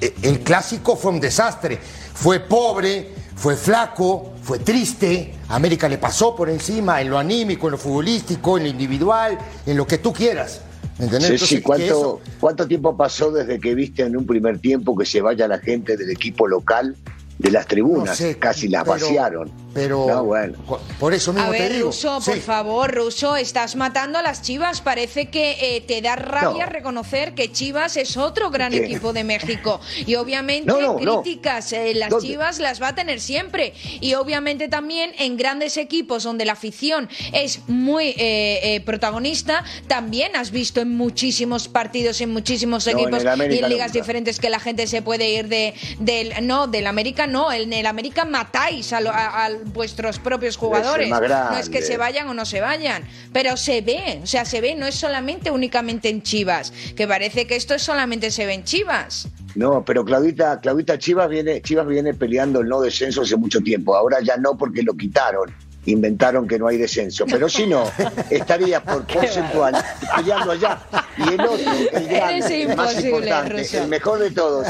el 0.00 0.40
clásico 0.40 0.96
fue 0.96 1.12
un 1.12 1.20
desastre. 1.20 1.78
Fue 2.14 2.40
pobre, 2.40 3.12
fue 3.36 3.56
flaco, 3.56 4.32
fue 4.42 4.58
triste. 4.58 5.34
América 5.48 5.88
le 5.88 5.98
pasó 5.98 6.34
por 6.34 6.48
encima 6.48 7.00
en 7.00 7.10
lo 7.10 7.18
anímico, 7.18 7.66
en 7.66 7.72
lo 7.72 7.78
futbolístico, 7.78 8.56
en 8.56 8.64
lo 8.64 8.70
individual, 8.70 9.38
en 9.66 9.76
lo 9.76 9.86
que 9.86 9.98
tú 9.98 10.12
quieras. 10.12 10.62
¿Entendés? 10.98 11.42
Sí, 11.42 11.60
¿cuánto, 11.60 12.20
¿cuánto 12.40 12.66
tiempo 12.66 12.96
pasó 12.96 13.30
desde 13.30 13.60
que 13.60 13.74
viste 13.74 14.02
en 14.02 14.16
un 14.16 14.24
primer 14.24 14.58
tiempo 14.58 14.96
que 14.96 15.04
se 15.04 15.20
vaya 15.20 15.46
la 15.46 15.58
gente 15.58 15.96
del 15.96 16.10
equipo 16.10 16.48
local 16.48 16.96
de 17.38 17.50
las 17.50 17.66
tribunas, 17.66 18.22
casi 18.38 18.68
las 18.68 18.84
vaciaron. 18.84 19.66
Pero 19.74 20.24
bueno. 20.24 20.56
por 20.98 21.12
eso 21.12 21.34
mismo 21.34 21.48
a 21.48 21.50
ver, 21.50 21.68
te 21.68 21.74
digo. 21.74 21.88
Ruso, 21.88 22.18
por 22.24 22.38
favor, 22.38 22.94
Ruso, 22.94 23.36
estás 23.36 23.76
matando 23.76 24.18
a 24.18 24.22
las 24.22 24.40
Chivas. 24.40 24.80
Parece 24.80 25.26
que 25.26 25.76
eh, 25.76 25.82
te 25.82 26.00
da 26.00 26.16
rabia 26.16 26.64
reconocer 26.64 27.34
que 27.34 27.52
Chivas 27.52 27.98
es 27.98 28.16
otro 28.16 28.50
gran 28.50 28.72
equipo 28.72 29.12
de 29.12 29.24
México. 29.24 29.80
Y 30.06 30.14
obviamente 30.14 30.72
críticas, 30.98 31.74
eh, 31.74 31.92
las 31.94 32.16
Chivas 32.22 32.58
las 32.58 32.80
va 32.80 32.88
a 32.88 32.94
tener 32.94 33.20
siempre. 33.20 33.74
Y 34.00 34.14
obviamente 34.14 34.68
también 34.68 35.12
en 35.18 35.36
grandes 35.36 35.76
equipos 35.76 36.22
donde 36.22 36.46
la 36.46 36.52
afición 36.52 37.10
es 37.34 37.60
muy 37.68 38.14
eh, 38.16 38.80
protagonista, 38.86 39.62
también 39.88 40.36
has 40.36 40.52
visto 40.52 40.80
en 40.80 40.96
muchísimos 40.96 41.68
partidos, 41.68 42.22
en 42.22 42.32
muchísimos 42.32 42.86
equipos 42.86 43.22
y 43.22 43.58
en 43.58 43.68
ligas 43.68 43.92
diferentes 43.92 44.40
que 44.40 44.48
la 44.48 44.58
gente 44.58 44.86
se 44.86 45.02
puede 45.02 45.28
ir 45.28 45.48
de, 45.48 45.74
del, 45.98 46.46
no, 46.46 46.66
del 46.66 46.86
América 46.86 47.25
no, 47.26 47.52
en 47.52 47.72
el 47.72 47.86
América 47.86 48.24
matáis 48.24 48.92
a, 48.92 49.50
vuestros 49.66 50.18
propios 50.18 50.56
jugadores. 50.56 51.08
No 51.08 51.56
es 51.58 51.68
que 51.68 51.82
se 51.82 51.96
vayan 51.96 52.28
o 52.28 52.34
no 52.34 52.44
se 52.44 52.60
vayan, 52.60 53.04
pero 53.32 53.56
se 53.56 53.80
ve, 53.80 54.20
o 54.22 54.26
sea, 54.26 54.44
se 54.44 54.60
ve, 54.60 54.74
no 54.74 54.86
es 54.86 54.94
solamente 54.94 55.50
únicamente 55.50 56.08
en 56.08 56.22
Chivas, 56.22 56.72
que 56.96 57.06
parece 57.06 57.46
que 57.46 57.56
esto 57.56 57.78
solamente 57.78 58.30
se 58.30 58.46
ve 58.46 58.54
en 58.54 58.64
Chivas. 58.64 59.28
No, 59.54 59.84
pero 59.84 60.04
Claudita, 60.04 60.60
Claudita 60.60 60.98
Chivas 60.98 61.28
viene, 61.28 61.62
Chivas 61.62 61.86
viene 61.86 62.12
peleando 62.12 62.60
el 62.60 62.68
no 62.68 62.80
descenso 62.80 63.22
hace 63.22 63.36
mucho 63.36 63.60
tiempo. 63.60 63.96
Ahora 63.96 64.18
ya 64.20 64.36
no 64.36 64.56
porque 64.56 64.82
lo 64.82 64.94
quitaron 64.94 65.54
inventaron 65.86 66.46
que 66.46 66.58
no 66.58 66.68
hay 66.68 66.76
descenso. 66.76 67.24
Pero 67.26 67.48
si 67.48 67.66
no, 67.66 67.84
estaría 68.30 68.82
por 68.82 69.06
porcentual 69.12 69.74
peleando 70.14 70.52
allá. 70.52 70.80
Y 71.16 71.34
el 71.34 71.40
otro, 71.40 71.72
el 71.92 72.08
grande, 72.08 72.62
el 72.62 72.76
más 72.76 73.04
importante, 73.04 73.78
el 73.78 73.88
mejor 73.88 74.18
de 74.18 74.30
todos, 74.30 74.66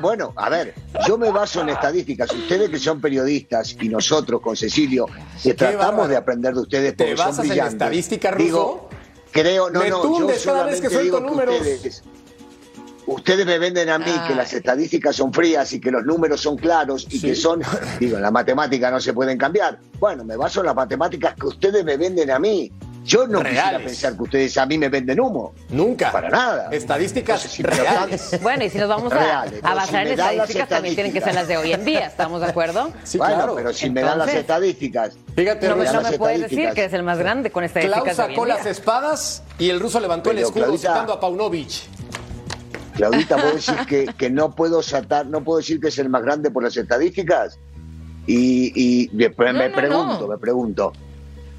Bueno, 0.00 0.32
a 0.36 0.48
ver, 0.48 0.74
yo 1.06 1.18
me 1.18 1.30
baso 1.30 1.62
en 1.62 1.70
estadísticas. 1.70 2.30
Ustedes 2.32 2.70
que 2.70 2.78
son 2.78 3.00
periodistas 3.00 3.76
y 3.80 3.88
nosotros 3.88 4.40
con 4.40 4.56
Cecilio, 4.56 5.06
que 5.42 5.54
tratamos 5.54 6.08
de 6.08 6.16
aprender 6.16 6.54
de 6.54 6.60
ustedes 6.60 6.92
porque 6.92 7.14
¿Te 7.14 7.20
basas 7.20 7.50
en 7.50 7.58
estadística, 7.58 8.30
Ruso? 8.30 8.88
creo, 9.30 9.70
no, 9.70 9.82
no, 9.82 10.18
yo 10.18 10.28
cada 10.44 10.64
vez 10.64 10.80
que 10.80 10.90
suelto 10.90 11.20
números. 11.20 11.56
ustedes 11.58 12.02
me 13.46 13.58
venden 13.58 13.88
a 13.90 13.98
mí 13.98 14.04
que 14.04 14.10
Ay. 14.30 14.34
las 14.34 14.52
estadísticas 14.52 15.16
son 15.16 15.32
frías 15.32 15.72
y 15.72 15.80
que 15.80 15.90
los 15.90 16.04
números 16.04 16.40
son 16.40 16.56
claros 16.56 17.06
y 17.10 17.20
que 17.20 17.34
son, 17.34 17.62
digo, 18.00 18.18
la 18.18 18.30
matemática 18.30 18.90
no 18.90 19.00
se 19.00 19.12
pueden 19.12 19.38
cambiar. 19.38 19.78
Bueno, 19.98 20.24
me 20.24 20.36
baso 20.36 20.60
en 20.60 20.66
las 20.66 20.74
matemáticas 20.74 21.34
que 21.34 21.46
ustedes 21.46 21.84
me 21.84 21.96
venden 21.96 22.30
a 22.30 22.38
mí. 22.38 22.70
Yo 23.04 23.26
no 23.26 23.40
quisiera 23.40 23.70
Reales. 23.70 23.86
pensar 23.88 24.16
que 24.16 24.22
ustedes 24.22 24.56
a 24.58 24.64
mí 24.64 24.78
me 24.78 24.88
venden 24.88 25.18
humo. 25.18 25.52
Nunca. 25.70 26.12
Para 26.12 26.28
nada. 26.30 26.68
Estadísticas 26.70 27.40
si 27.40 27.60
reales. 27.64 28.38
Bueno, 28.42 28.62
y 28.64 28.70
si 28.70 28.78
nos 28.78 28.88
vamos 28.88 29.12
a, 29.12 29.18
Reales. 29.18 29.60
a 29.64 29.74
basar 29.74 30.06
si 30.06 30.12
en 30.12 30.18
las 30.18 30.30
estadísticas, 30.30 30.68
también 30.68 30.94
tienen 30.94 31.12
que 31.12 31.20
ser 31.20 31.34
las 31.34 31.48
de 31.48 31.56
hoy 31.56 31.72
en 31.72 31.84
día, 31.84 32.06
¿estamos 32.06 32.40
de 32.40 32.46
acuerdo? 32.46 32.92
Sí, 33.02 33.18
bueno, 33.18 33.34
claro. 33.34 33.54
pero 33.56 33.72
si 33.72 33.90
me 33.90 34.02
dan 34.02 34.18
las 34.20 34.32
estadísticas. 34.32 35.14
Fíjate, 35.34 35.68
No, 35.68 35.74
no 35.74 35.82
las 35.82 36.10
me 36.12 36.16
puedes 36.16 36.42
decir 36.42 36.58
estadísticas. 36.60 36.74
que 36.76 36.84
es 36.84 36.92
el 36.92 37.02
más 37.02 37.18
grande 37.18 37.50
con 37.50 37.64
estadísticas 37.64 38.16
de 38.16 38.22
hoy 38.22 38.30
sacó 38.30 38.46
las 38.46 38.66
espadas 38.66 39.42
y 39.58 39.68
el 39.70 39.80
ruso 39.80 39.98
levantó 39.98 40.30
el 40.30 40.38
escudo 40.38 40.66
Claudita- 40.66 40.92
sacando 40.92 41.12
a 41.14 41.18
Paunovic. 41.18 41.70
Claudita, 42.94 43.36
¿puedo 43.36 43.54
decir 43.54 43.74
que, 43.88 44.06
que 44.06 44.30
no 44.30 44.54
puedo 44.54 44.82
saltar, 44.82 45.26
no 45.26 45.42
puedo 45.42 45.58
decir 45.58 45.80
que 45.80 45.88
es 45.88 45.98
el 45.98 46.08
más 46.08 46.22
grande 46.22 46.50
por 46.50 46.62
las 46.62 46.76
estadísticas? 46.76 47.58
Y, 48.26 48.72
y 48.74 49.10
me, 49.12 49.28
me 49.28 49.68
no, 49.68 49.74
pregunto, 49.74 50.20
no. 50.20 50.28
me 50.28 50.38
pregunto. 50.38 50.92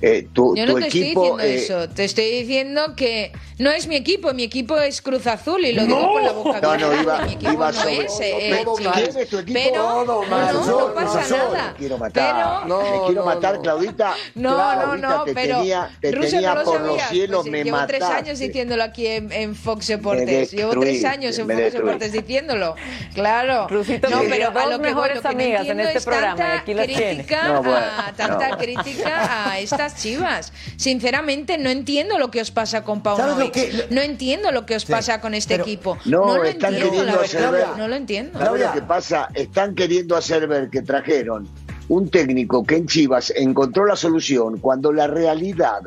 Eh, 0.05 0.27
tu, 0.33 0.53
Yo 0.55 0.65
tu 0.65 0.73
no 0.73 0.79
te 0.79 0.87
equipo. 0.87 1.39
estoy 1.39 1.45
eh, 1.49 1.53
diciendo 1.53 1.83
eso, 1.85 1.93
te 1.93 2.03
estoy 2.03 2.29
diciendo 2.29 2.93
que 2.95 3.31
no 3.59 3.71
es 3.71 3.87
mi 3.87 3.95
equipo, 3.95 4.33
mi 4.33 4.43
equipo 4.43 4.77
es 4.77 5.01
Cruz 5.01 5.25
Azul 5.27 5.63
y 5.63 5.71
lo 5.71 5.85
digo 5.85 6.11
con 6.11 6.23
la 6.23 6.31
boca 6.33 6.59
No, 6.59 6.75
no, 6.77 6.85
abierta, 6.87 7.01
iba- 7.03 7.21
mi 7.25 7.31
equipo 7.33 7.51
iba 7.53 7.71
no 7.71 7.79
sobre- 7.79 8.05
es 8.05 8.19
eh, 8.19 8.63
no, 8.65 8.75
eh. 8.77 8.91
¿Quién 8.93 9.17
es 9.17 9.29
tu 9.29 9.37
equipo? 9.39 9.59
Pero 9.63 10.05
no, 10.05 10.25
no 10.25 10.35
Azul, 10.35 10.93
pasa 10.93 11.37
nada. 11.37 11.71
Te 11.73 11.79
quiero 11.79 11.97
matar. 11.97 12.35
Pero 12.35 12.65
No, 12.67 12.79
te 12.83 13.05
quiero 13.05 13.21
no, 13.21 13.25
matar, 13.25 13.55
no. 13.55 13.61
Claudita. 13.61 14.13
No, 14.35 14.49
Claudita, 14.55 14.85
no, 14.85 14.97
no, 15.17 15.23
te 15.23 15.33
pero 15.33 15.57
tenía, 15.59 15.89
te 16.01 16.11
Rusia 16.11 16.29
tenía 16.31 16.49
no 16.53 16.55
lo 16.59 16.65
por 16.65 16.81
los 16.81 16.87
sabías. 16.89 17.09
cielos, 17.09 17.39
Pues, 17.41 17.51
me 17.51 17.63
llevo 17.63 17.77
tres 17.87 18.01
mataste. 18.01 18.23
años 18.25 18.39
diciéndolo 18.39 18.83
aquí 18.83 19.07
en, 19.07 19.31
en 19.31 19.55
Fox 19.55 19.87
Me 19.89 19.95
Deportes. 19.95 20.51
Llevo 20.51 20.79
tres 20.79 21.05
años 21.05 21.37
en 21.39 21.47
me 21.47 21.55
Fox. 21.55 21.73
Deportes 21.73 22.11
diciéndolo. 22.11 22.75
Claro. 23.13 23.67
Rusito 23.69 24.09
no, 24.09 24.21
pero 24.29 24.47
a 24.49 24.65
lo 24.65 24.69
que 24.69 24.75
voy, 24.77 24.79
mejores 24.79 25.15
lo 25.17 25.21
que 25.21 25.27
no 25.27 25.33
amigas 25.41 25.61
en 25.61 25.67
entiendo 25.79 25.83
este 25.83 25.97
es 25.99 26.05
programa, 26.05 26.53
aquí 26.57 26.73
las 26.73 26.87
tiene. 26.87 27.05
crítica, 27.15 27.47
No, 27.47 27.63
bueno, 27.63 27.77
a, 27.77 28.11
tanta 28.17 28.49
no. 28.49 28.57
crítica 28.57 29.51
a 29.51 29.59
estas 29.59 29.92
chivas. 29.95 30.53
Sinceramente, 30.77 31.57
no 31.57 31.69
entiendo 31.69 32.17
lo 32.17 32.29
que 32.31 32.41
os 32.41 32.51
pasa 32.51 32.83
con 32.83 33.03
¿Sabes 33.03 33.19
lo 33.19 33.25
Paunovic. 33.25 33.53
que- 33.53 33.87
No 33.89 34.01
entiendo 34.01 34.51
lo 34.51 34.65
que 34.65 34.75
os 34.75 34.85
pasa 34.85 35.19
con 35.21 35.33
este 35.33 35.55
pero- 35.55 35.63
equipo. 35.63 35.97
No, 36.05 36.25
No, 36.25 36.37
lo 36.37 36.43
están 36.43 36.73
entiendo, 36.73 36.91
queriendo 37.01 37.17
la 37.17 37.21
hacer 37.25 37.51
ver- 37.51 37.67
No 37.77 37.87
lo 37.87 37.95
entiendo. 37.95 38.31
¿Sabes 38.33 38.47
Claudia. 38.47 38.67
lo 38.67 38.73
que 38.73 38.81
pasa? 38.81 39.29
Están 39.33 39.75
queriendo 39.75 40.15
hacer 40.15 40.47
ver 40.47 40.69
que 40.69 40.81
trajeron 40.81 41.47
un 41.89 42.09
técnico 42.09 42.63
que 42.63 42.77
en 42.77 42.87
Chivas 42.87 43.31
encontró 43.35 43.85
la 43.85 43.95
solución 43.95 44.57
cuando 44.59 44.93
la 44.93 45.07
realidad 45.07 45.81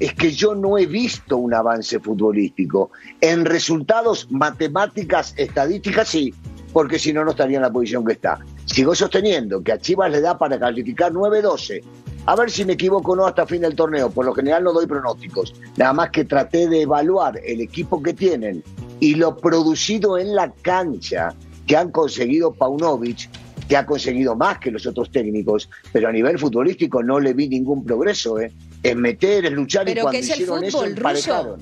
es 0.00 0.14
que 0.14 0.32
yo 0.32 0.54
no 0.54 0.78
he 0.78 0.86
visto 0.86 1.36
un 1.36 1.54
avance 1.54 2.00
futbolístico. 2.00 2.90
En 3.20 3.44
resultados, 3.44 4.26
matemáticas, 4.30 5.34
estadísticas, 5.36 6.08
sí, 6.08 6.34
porque 6.72 6.98
si 6.98 7.12
no, 7.12 7.24
no 7.24 7.32
estaría 7.32 7.56
en 7.58 7.62
la 7.62 7.70
posición 7.70 8.04
que 8.04 8.12
está. 8.14 8.38
Sigo 8.64 8.94
sosteniendo 8.94 9.62
que 9.62 9.72
a 9.72 9.78
Chivas 9.78 10.10
le 10.10 10.20
da 10.22 10.38
para 10.38 10.58
calificar 10.58 11.12
9-12. 11.12 11.82
A 12.24 12.36
ver 12.36 12.50
si 12.50 12.64
me 12.64 12.74
equivoco 12.74 13.12
o 13.12 13.16
no 13.16 13.26
hasta 13.26 13.46
fin 13.46 13.62
del 13.62 13.74
torneo. 13.74 14.10
Por 14.10 14.24
lo 14.26 14.34
general 14.34 14.62
no 14.62 14.72
doy 14.72 14.86
pronósticos. 14.86 15.54
Nada 15.76 15.92
más 15.92 16.10
que 16.10 16.24
traté 16.24 16.68
de 16.68 16.82
evaluar 16.82 17.40
el 17.44 17.60
equipo 17.60 18.02
que 18.02 18.14
tienen 18.14 18.62
y 19.00 19.16
lo 19.16 19.36
producido 19.36 20.16
en 20.16 20.34
la 20.34 20.52
cancha 20.62 21.34
que 21.66 21.76
han 21.76 21.90
conseguido 21.90 22.52
Paunovic, 22.52 23.28
que 23.68 23.76
ha 23.76 23.84
conseguido 23.84 24.36
más 24.36 24.58
que 24.58 24.70
los 24.70 24.86
otros 24.86 25.10
técnicos, 25.10 25.68
pero 25.92 26.08
a 26.08 26.12
nivel 26.12 26.38
futbolístico 26.38 27.02
no 27.02 27.18
le 27.18 27.32
vi 27.32 27.48
ningún 27.48 27.84
progreso. 27.84 28.38
¿eh? 28.38 28.52
Es 28.82 28.94
meter, 28.94 29.46
es 29.46 29.52
luchar 29.52 29.88
y 29.88 29.94
cuando 29.94 30.12
¿qué 30.12 30.18
es 30.18 30.30
el 30.30 30.34
hicieron 30.42 30.62
eso 30.62 30.84
emparejaron. 30.84 31.60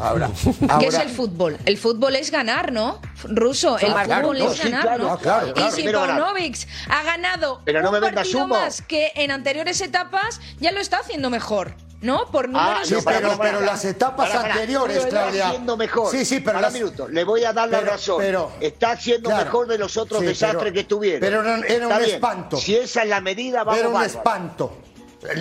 Ahora, 0.00 0.30
¿Qué 0.42 0.66
ahora 0.68 0.86
es 0.86 0.94
el 0.98 1.08
fútbol? 1.10 1.58
El 1.66 1.76
fútbol 1.76 2.16
es 2.16 2.30
ganar, 2.30 2.72
¿no? 2.72 3.00
Ruso, 3.24 3.78
el 3.78 3.92
Ah, 3.92 4.02
claro, 4.04 4.22
fútbol 4.22 4.38
no, 4.38 4.50
es 4.50 4.56
sí, 4.58 4.62
ganar, 4.70 4.82
claro, 4.82 5.04
¿no? 5.04 5.12
ah, 5.12 5.18
claro, 5.20 5.48
y 5.48 5.52
claro. 5.52 5.70
si. 5.76 5.82
Paunovic 5.90 6.66
ha 6.88 7.02
ganado 7.02 7.60
Pero 7.64 7.82
no 7.82 7.90
un 7.90 8.00
me 8.00 8.12
partido 8.12 8.46
más 8.48 8.80
que 8.82 9.12
en 9.14 9.30
anteriores 9.30 9.80
etapas, 9.80 10.40
ya 10.58 10.72
lo 10.72 10.80
está 10.80 10.98
haciendo 11.00 11.28
mejor, 11.28 11.74
¿no? 12.00 12.26
Por 12.30 12.48
números 12.48 12.78
Ah, 12.80 12.84
Sí, 12.84 12.94
no, 12.94 13.02
para, 13.02 13.18
pero, 13.18 13.28
para, 13.28 13.38
para. 13.38 13.50
pero 13.58 13.66
las 13.66 13.84
etapas 13.84 14.28
Para, 14.30 14.40
para. 14.42 14.54
anteriores, 14.54 14.96
Pero 14.96 15.08
está 15.08 15.22
Claudia. 15.24 15.48
haciendo 15.48 15.76
mejor. 15.76 16.10
Sí, 16.10 16.24
sí, 16.24 16.40
pero 16.40 16.60
las- 16.60 16.72
un 16.72 16.80
minuto, 16.80 17.08
le 17.08 17.24
voy 17.24 17.44
a 17.44 17.52
dar 17.52 17.68
la 17.68 17.78
pero- 17.80 17.90
razón. 17.92 18.16
pero- 18.18 18.52
está 18.60 18.92
haciendo 18.92 19.28
claro. 19.28 19.44
mejor 19.44 19.66
de 19.68 19.78
los 19.78 19.96
otros 19.98 20.20
Sí, 20.20 20.26
desastres 20.26 20.62
pero- 20.62 20.74
que 20.74 20.84
tuvieron. 20.84 21.20
pero 21.20 21.40
era- 21.42 21.66
era 21.66 21.88
un 21.88 21.98
bien. 21.98 22.10
espanto. 22.14 22.56
Si 22.56 22.74
esa 22.74 23.02
es 23.02 23.08
la 23.08 23.20
medida, 23.20 23.64
vamos 23.64 23.78
Era 23.78 23.88
un 23.88 23.94
bárbaro. 23.94 24.18
espanto. 24.18 24.78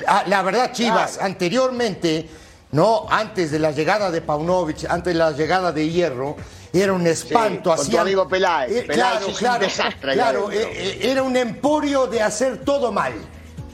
La, 0.05 0.23
la 0.27 0.41
verdad, 0.41 0.73
Chivas, 0.73 1.11
Claro. 1.13 1.25
anteriormente, 1.27 2.29
no, 2.71 3.07
antes 3.09 3.51
de 3.51 3.59
la 3.59 3.71
llegada 3.71 4.11
de 4.11 4.21
Paunovic, 4.21 4.85
antes 4.89 5.13
de 5.13 5.19
la 5.19 5.31
llegada 5.31 5.71
de 5.71 5.89
Hierro, 5.89 6.35
era 6.71 6.93
un 6.93 7.05
espanto. 7.07 7.69
con 7.71 7.77
tu 7.77 7.81
hacían- 7.83 8.01
amigo 8.01 8.27
Peláez. 8.27 8.71
Eh, 8.71 8.83
Peláez 8.87 9.17
claro, 9.19 9.33
claro, 9.37 9.63
desastre 9.65 10.13
claro, 10.13 10.51
eh, 10.51 10.69
eh, 10.71 10.99
era 11.11 11.23
un 11.23 11.35
emporio 11.35 12.05
de 12.07 12.21
hacer 12.21 12.59
todo 12.59 12.91
mal. 12.91 13.13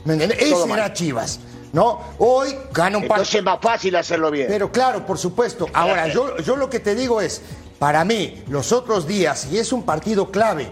¿Me 0.05 0.13
entiendes? 0.13 0.39
Ese 0.41 0.65
mal. 0.65 0.79
era 0.79 0.93
Chivas. 0.93 1.39
¿No? 1.73 1.99
Hoy 2.19 2.55
gana 2.71 2.97
un 2.99 3.03
Entonces 3.03 3.07
partido. 3.27 3.39
es 3.39 3.43
más 3.43 3.59
fácil 3.61 3.95
hacerlo 3.97 4.31
bien. 4.31 4.47
Pero 4.47 4.71
claro, 4.71 5.05
por 5.05 5.17
supuesto. 5.17 5.67
Ahora, 5.73 6.07
yo, 6.07 6.37
yo 6.37 6.55
lo 6.55 6.69
que 6.69 6.79
te 6.79 6.95
digo 6.95 7.19
es, 7.19 7.41
para 7.77 8.05
mí, 8.05 8.45
los 8.47 8.71
otros 8.71 9.05
días, 9.05 9.49
y 9.51 9.57
es 9.57 9.73
un 9.73 9.83
partido 9.83 10.31
clave, 10.31 10.69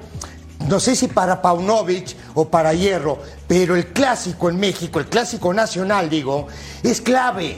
no 0.69 0.79
sé 0.79 0.95
si 0.95 1.09
para 1.09 1.41
Paunovic 1.41 2.15
o 2.35 2.47
para 2.47 2.73
Hierro, 2.73 3.19
pero 3.49 3.75
el 3.75 3.87
clásico 3.87 4.49
en 4.49 4.57
México, 4.57 4.97
el 4.99 5.07
clásico 5.07 5.53
nacional, 5.53 6.09
digo, 6.09 6.47
es 6.83 7.01
clave, 7.01 7.57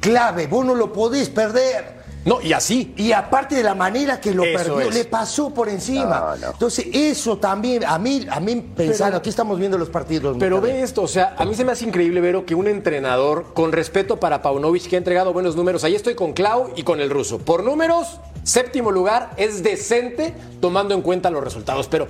clave, 0.00 0.46
vos 0.46 0.64
no 0.64 0.74
lo 0.74 0.92
podés 0.92 1.28
perder. 1.28 1.98
No, 2.24 2.42
y 2.42 2.52
así. 2.52 2.92
Y 2.96 3.12
aparte 3.12 3.54
de 3.54 3.62
la 3.62 3.74
manera 3.74 4.20
que 4.20 4.34
lo 4.34 4.44
Eso 4.44 4.58
perdió, 4.58 4.80
es. 4.90 4.94
le 4.94 5.04
pasó 5.06 5.54
por 5.54 5.68
encima. 5.68 6.34
No, 6.36 6.36
no. 6.36 6.50
Entonces, 6.52 6.86
eso 6.92 7.38
también, 7.38 7.84
a 7.86 7.98
mí, 7.98 8.26
a 8.28 8.38
mí 8.38 8.56
pensando, 8.76 9.12
Pero- 9.12 9.16
aquí 9.18 9.30
estamos 9.30 9.58
viendo 9.58 9.78
los 9.78 9.88
partidos. 9.88 10.36
Pero 10.38 10.60
ve 10.60 10.82
esto, 10.82 11.02
o 11.02 11.08
sea, 11.08 11.34
a 11.38 11.44
mí 11.46 11.54
se 11.54 11.64
me 11.64 11.72
hace 11.72 11.86
increíble, 11.86 12.20
Vero, 12.20 12.44
que 12.44 12.54
un 12.54 12.66
entrenador, 12.66 13.54
con 13.54 13.72
respeto 13.72 14.18
para 14.20 14.42
Paunovic, 14.42 14.88
que 14.88 14.96
ha 14.96 14.98
entregado 14.98 15.32
buenos 15.32 15.56
números, 15.56 15.84
ahí 15.84 15.94
estoy 15.94 16.16
con 16.16 16.34
Clau 16.34 16.72
y 16.76 16.82
con 16.82 17.00
el 17.00 17.08
ruso. 17.08 17.38
Por 17.38 17.62
números, 17.64 18.20
séptimo 18.42 18.90
lugar, 18.90 19.30
es 19.38 19.62
decente 19.62 20.34
tomando 20.60 20.94
en 20.94 21.02
cuenta 21.02 21.30
los 21.30 21.42
resultados, 21.42 21.86
pero 21.88 22.08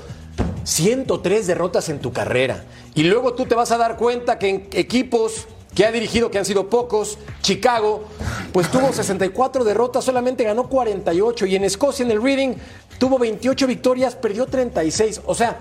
103 0.64 1.46
derrotas 1.46 1.88
en 1.90 2.01
tu 2.01 2.12
carrera. 2.12 2.64
Y 2.94 3.05
luego 3.05 3.35
tú 3.35 3.46
te 3.46 3.55
vas 3.55 3.70
a 3.70 3.79
dar 3.79 3.96
cuenta 3.96 4.38
que 4.38 4.48
en 4.48 4.68
equipos 4.72 5.46
que 5.74 5.85
ha 5.85 5.92
dirigido, 5.92 6.31
que 6.31 6.38
han 6.38 6.44
sido 6.44 6.68
pocos, 6.68 7.18
Chicago, 7.42 8.04
pues 8.52 8.70
tuvo 8.70 8.92
64 8.92 9.64
derrotas, 9.64 10.04
solamente 10.04 10.44
ganó 10.44 10.68
48. 10.68 11.46
Y 11.46 11.57
en 11.57 11.64
Escocia, 11.64 12.04
en 12.04 12.11
el 12.11 12.22
Reading, 12.22 12.54
tuvo 12.98 13.18
28 13.18 13.66
victorias, 13.66 14.14
perdió 14.14 14.46
36. 14.46 15.22
O 15.26 15.35
sea, 15.35 15.61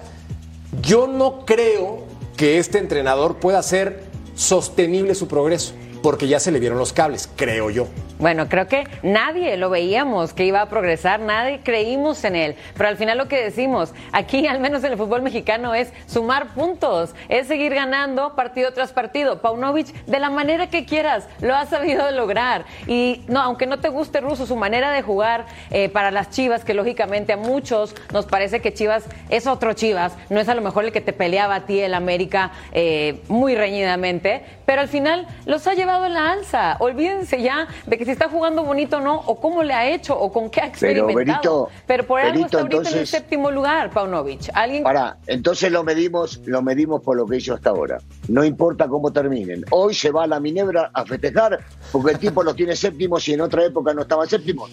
yo 0.81 1.07
no 1.07 1.45
creo 1.45 2.03
que 2.35 2.57
este 2.57 2.77
entrenador 2.77 3.37
pueda 3.37 3.59
hacer 3.59 4.03
sostenible 4.35 5.15
su 5.15 5.27
progreso, 5.27 5.73
porque 6.01 6.27
ya 6.27 6.39
se 6.39 6.51
le 6.51 6.59
vieron 6.59 6.77
los 6.77 6.93
cables, 6.93 7.29
creo 7.35 7.69
yo. 7.69 7.87
Bueno, 8.19 8.49
creo 8.49 8.67
que 8.67 8.87
nadie 9.03 9.57
lo 9.57 9.69
veíamos 9.69 10.33
que 10.33 10.43
iba 10.45 10.61
a 10.61 10.69
progresar, 10.69 11.19
nadie 11.19 11.59
creímos 11.63 12.23
en 12.23 12.35
él. 12.35 12.55
Pero 12.75 12.89
al 12.89 12.97
final 12.97 13.17
lo 13.17 13.27
que 13.27 13.43
decimos, 13.43 13.93
aquí 14.11 14.47
al 14.47 14.59
menos 14.59 14.83
en 14.83 14.93
el 14.93 14.97
fútbol 14.97 15.21
mexicano, 15.21 15.75
es 15.75 15.93
sumar 16.07 16.47
puntos, 16.55 17.13
es 17.29 17.47
seguir 17.47 17.75
ganando 17.75 18.35
partido 18.35 18.73
tras 18.73 18.91
partido. 18.91 19.39
Paunovic, 19.41 19.93
de 20.05 20.19
la 20.19 20.31
manera 20.31 20.67
que 20.67 20.85
quieras, 20.85 21.27
lo 21.41 21.55
ha 21.55 21.67
sabido 21.67 22.09
lograr. 22.09 22.65
Y 22.87 23.23
no, 23.27 23.39
aunque 23.39 23.67
no 23.67 23.79
te 23.79 23.89
guste 23.89 24.19
Ruso, 24.19 24.47
su 24.47 24.55
manera 24.55 24.91
de 24.91 25.03
jugar 25.03 25.45
eh, 25.69 25.89
para 25.89 26.09
las 26.09 26.31
Chivas, 26.31 26.65
que 26.65 26.73
lógicamente 26.73 27.33
a 27.33 27.37
muchos 27.37 27.93
nos 28.11 28.25
parece 28.25 28.61
que 28.61 28.73
Chivas 28.73 29.05
es 29.29 29.45
otro 29.45 29.73
Chivas, 29.73 30.13
no 30.29 30.39
es 30.39 30.49
a 30.49 30.55
lo 30.55 30.61
mejor 30.61 30.85
el 30.85 30.91
que 30.91 31.01
te 31.01 31.13
peleaba 31.13 31.55
a 31.55 31.65
ti 31.67 31.79
el 31.79 31.93
América 31.93 32.51
eh, 32.71 33.21
muy 33.27 33.55
reñidamente, 33.55 34.43
pero 34.65 34.81
al 34.81 34.87
final 34.87 35.27
los 35.45 35.67
ha 35.67 35.75
llevado 35.75 36.05
en 36.05 36.13
la 36.13 36.31
alza. 36.31 36.77
Olvídense 36.79 37.41
ya 37.43 37.67
de 37.85 37.97
que 37.97 38.06
si 38.07 38.11
está 38.13 38.29
jugando 38.29 38.63
bonito 38.63 38.97
o 38.97 39.01
no, 39.01 39.15
o 39.15 39.37
cómo 39.37 39.63
le 39.63 39.73
ha 39.73 39.85
hecho, 39.89 40.17
o 40.17 40.31
con 40.31 40.49
qué 40.49 40.61
ha 40.61 40.71
Pero, 40.79 41.05
experimentado. 41.05 41.69
Pero, 41.85 42.07
por 42.07 42.21
algo 42.21 42.45
está 42.45 42.61
ahorita 42.61 42.89
en 42.89 42.97
el 42.99 43.07
séptimo 43.07 43.51
lugar, 43.51 43.91
Paunovic. 43.91 44.49
Alguien 44.53 44.83
Para, 44.83 45.17
entonces 45.27 45.69
lo 45.73 45.83
medimos, 45.83 46.39
lo 46.45 46.61
medimos 46.61 47.03
por 47.03 47.17
lo 47.17 47.25
que 47.25 47.35
hizo 47.35 47.53
hasta 47.53 47.71
ahora. 47.71 47.99
No 48.29 48.45
importa 48.45 48.87
cómo 48.87 49.11
terminen. 49.11 49.65
Hoy 49.71 49.93
se 49.93 50.09
va 50.09 50.23
a 50.23 50.27
la 50.27 50.39
Minebra 50.39 50.89
a 50.93 51.05
festejar 51.05 51.59
porque 51.91 52.13
el 52.13 52.19
tipo 52.19 52.43
lo 52.43 52.55
tiene 52.55 52.77
séptimos 52.77 53.27
y 53.27 53.33
en 53.33 53.41
otra 53.41 53.65
época 53.65 53.93
no 53.93 54.03
estaba 54.03 54.25
séptimo. 54.25 54.69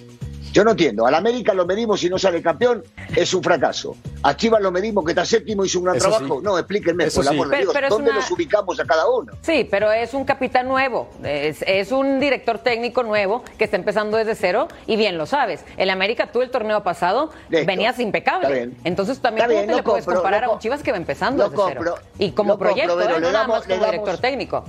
Yo 0.55 0.63
no 0.63 0.71
entiendo. 0.71 1.05
Al 1.05 1.17
América 1.17 1.53
lo 1.53 1.67
medimos 1.67 2.01
y 2.05 2.09
no 2.09 2.17
sale 2.17 2.41
campeón, 2.41 2.85
es 3.17 3.35
un 3.35 3.43
fracaso. 3.43 3.97
A 4.23 4.37
Chivas 4.37 4.63
lo 4.63 4.71
medimos 4.71 5.05
que 5.05 5.11
está 5.11 5.25
séptimo 5.25 5.65
y 5.65 5.67
hizo 5.67 5.81
un 5.81 5.87
gran 5.87 5.97
Eso 5.97 6.09
trabajo. 6.11 6.37
sí. 6.39 6.45
No, 6.45 6.57
explíquenme, 6.57 7.05
Eso 7.07 7.17
por 7.17 7.25
sí. 7.25 7.31
amor 7.35 7.49
de 7.49 7.51
Pero- 7.51 7.63
Dios. 7.65 7.75
pero 7.75 7.87
es 7.89 7.91
¿Dónde 7.91 8.11
una- 8.13 8.21
los 8.21 8.31
ubicamos 8.31 8.79
a 8.79 8.85
cada 8.85 9.11
uno? 9.11 9.33
Sí, 9.43 9.67
pero 9.69 9.91
es 9.91 10.15
un 10.15 10.25
capitán 10.25 10.69
nuevo, 10.69 11.09
es, 11.25 11.63
es 11.67 11.91
un 11.91 12.21
director 12.21 12.61
técnico 12.61 13.03
nuevo 13.03 13.43
que 13.59 13.65
está 13.65 13.77
empezando 13.77 14.17
desde 14.17 14.37
cero 14.37 14.69
y 14.87 14.95
bien 14.95 15.19
lo 15.19 15.27
sabes. 15.27 15.65
El 15.77 15.91
América, 15.91 16.29
tú 16.31 16.41
el 16.41 16.53
torneo 16.53 16.85
pasado 16.85 17.33
Listo. 17.49 17.67
venías 17.67 17.99
impecable. 17.99 18.47
Está 18.47 18.55
bien. 18.57 18.77
Entonces 18.85 19.19
también 19.19 19.47
Está 19.51 19.55
¿cómo 19.55 19.59
bien, 19.59 19.67
te 19.67 19.73
lo 19.73 19.77
le 19.79 19.83
puedes 19.83 20.05
comparar 20.07 20.45
lo 20.45 20.51
a 20.51 20.55
un 20.55 20.61
Chivas 20.61 20.85
que 20.85 20.93
va 20.93 20.99
empezando 20.99 21.43
desde 21.43 21.57
compro, 21.57 21.95
cero? 21.97 22.09
Y 22.21 22.31
como 22.31 22.51
lo 22.51 22.55
compro, 22.59 22.69
proyecto, 22.71 22.97
pero 22.97 23.11
¿eh? 23.11 23.15
le 23.15 23.21
no 23.23 23.27
nada 23.33 23.39
damos- 23.41 23.57
más 23.59 23.67
le 23.67 23.75
como 23.75 23.87
damos- 23.87 23.93
director 24.05 24.21
técnico. 24.21 24.65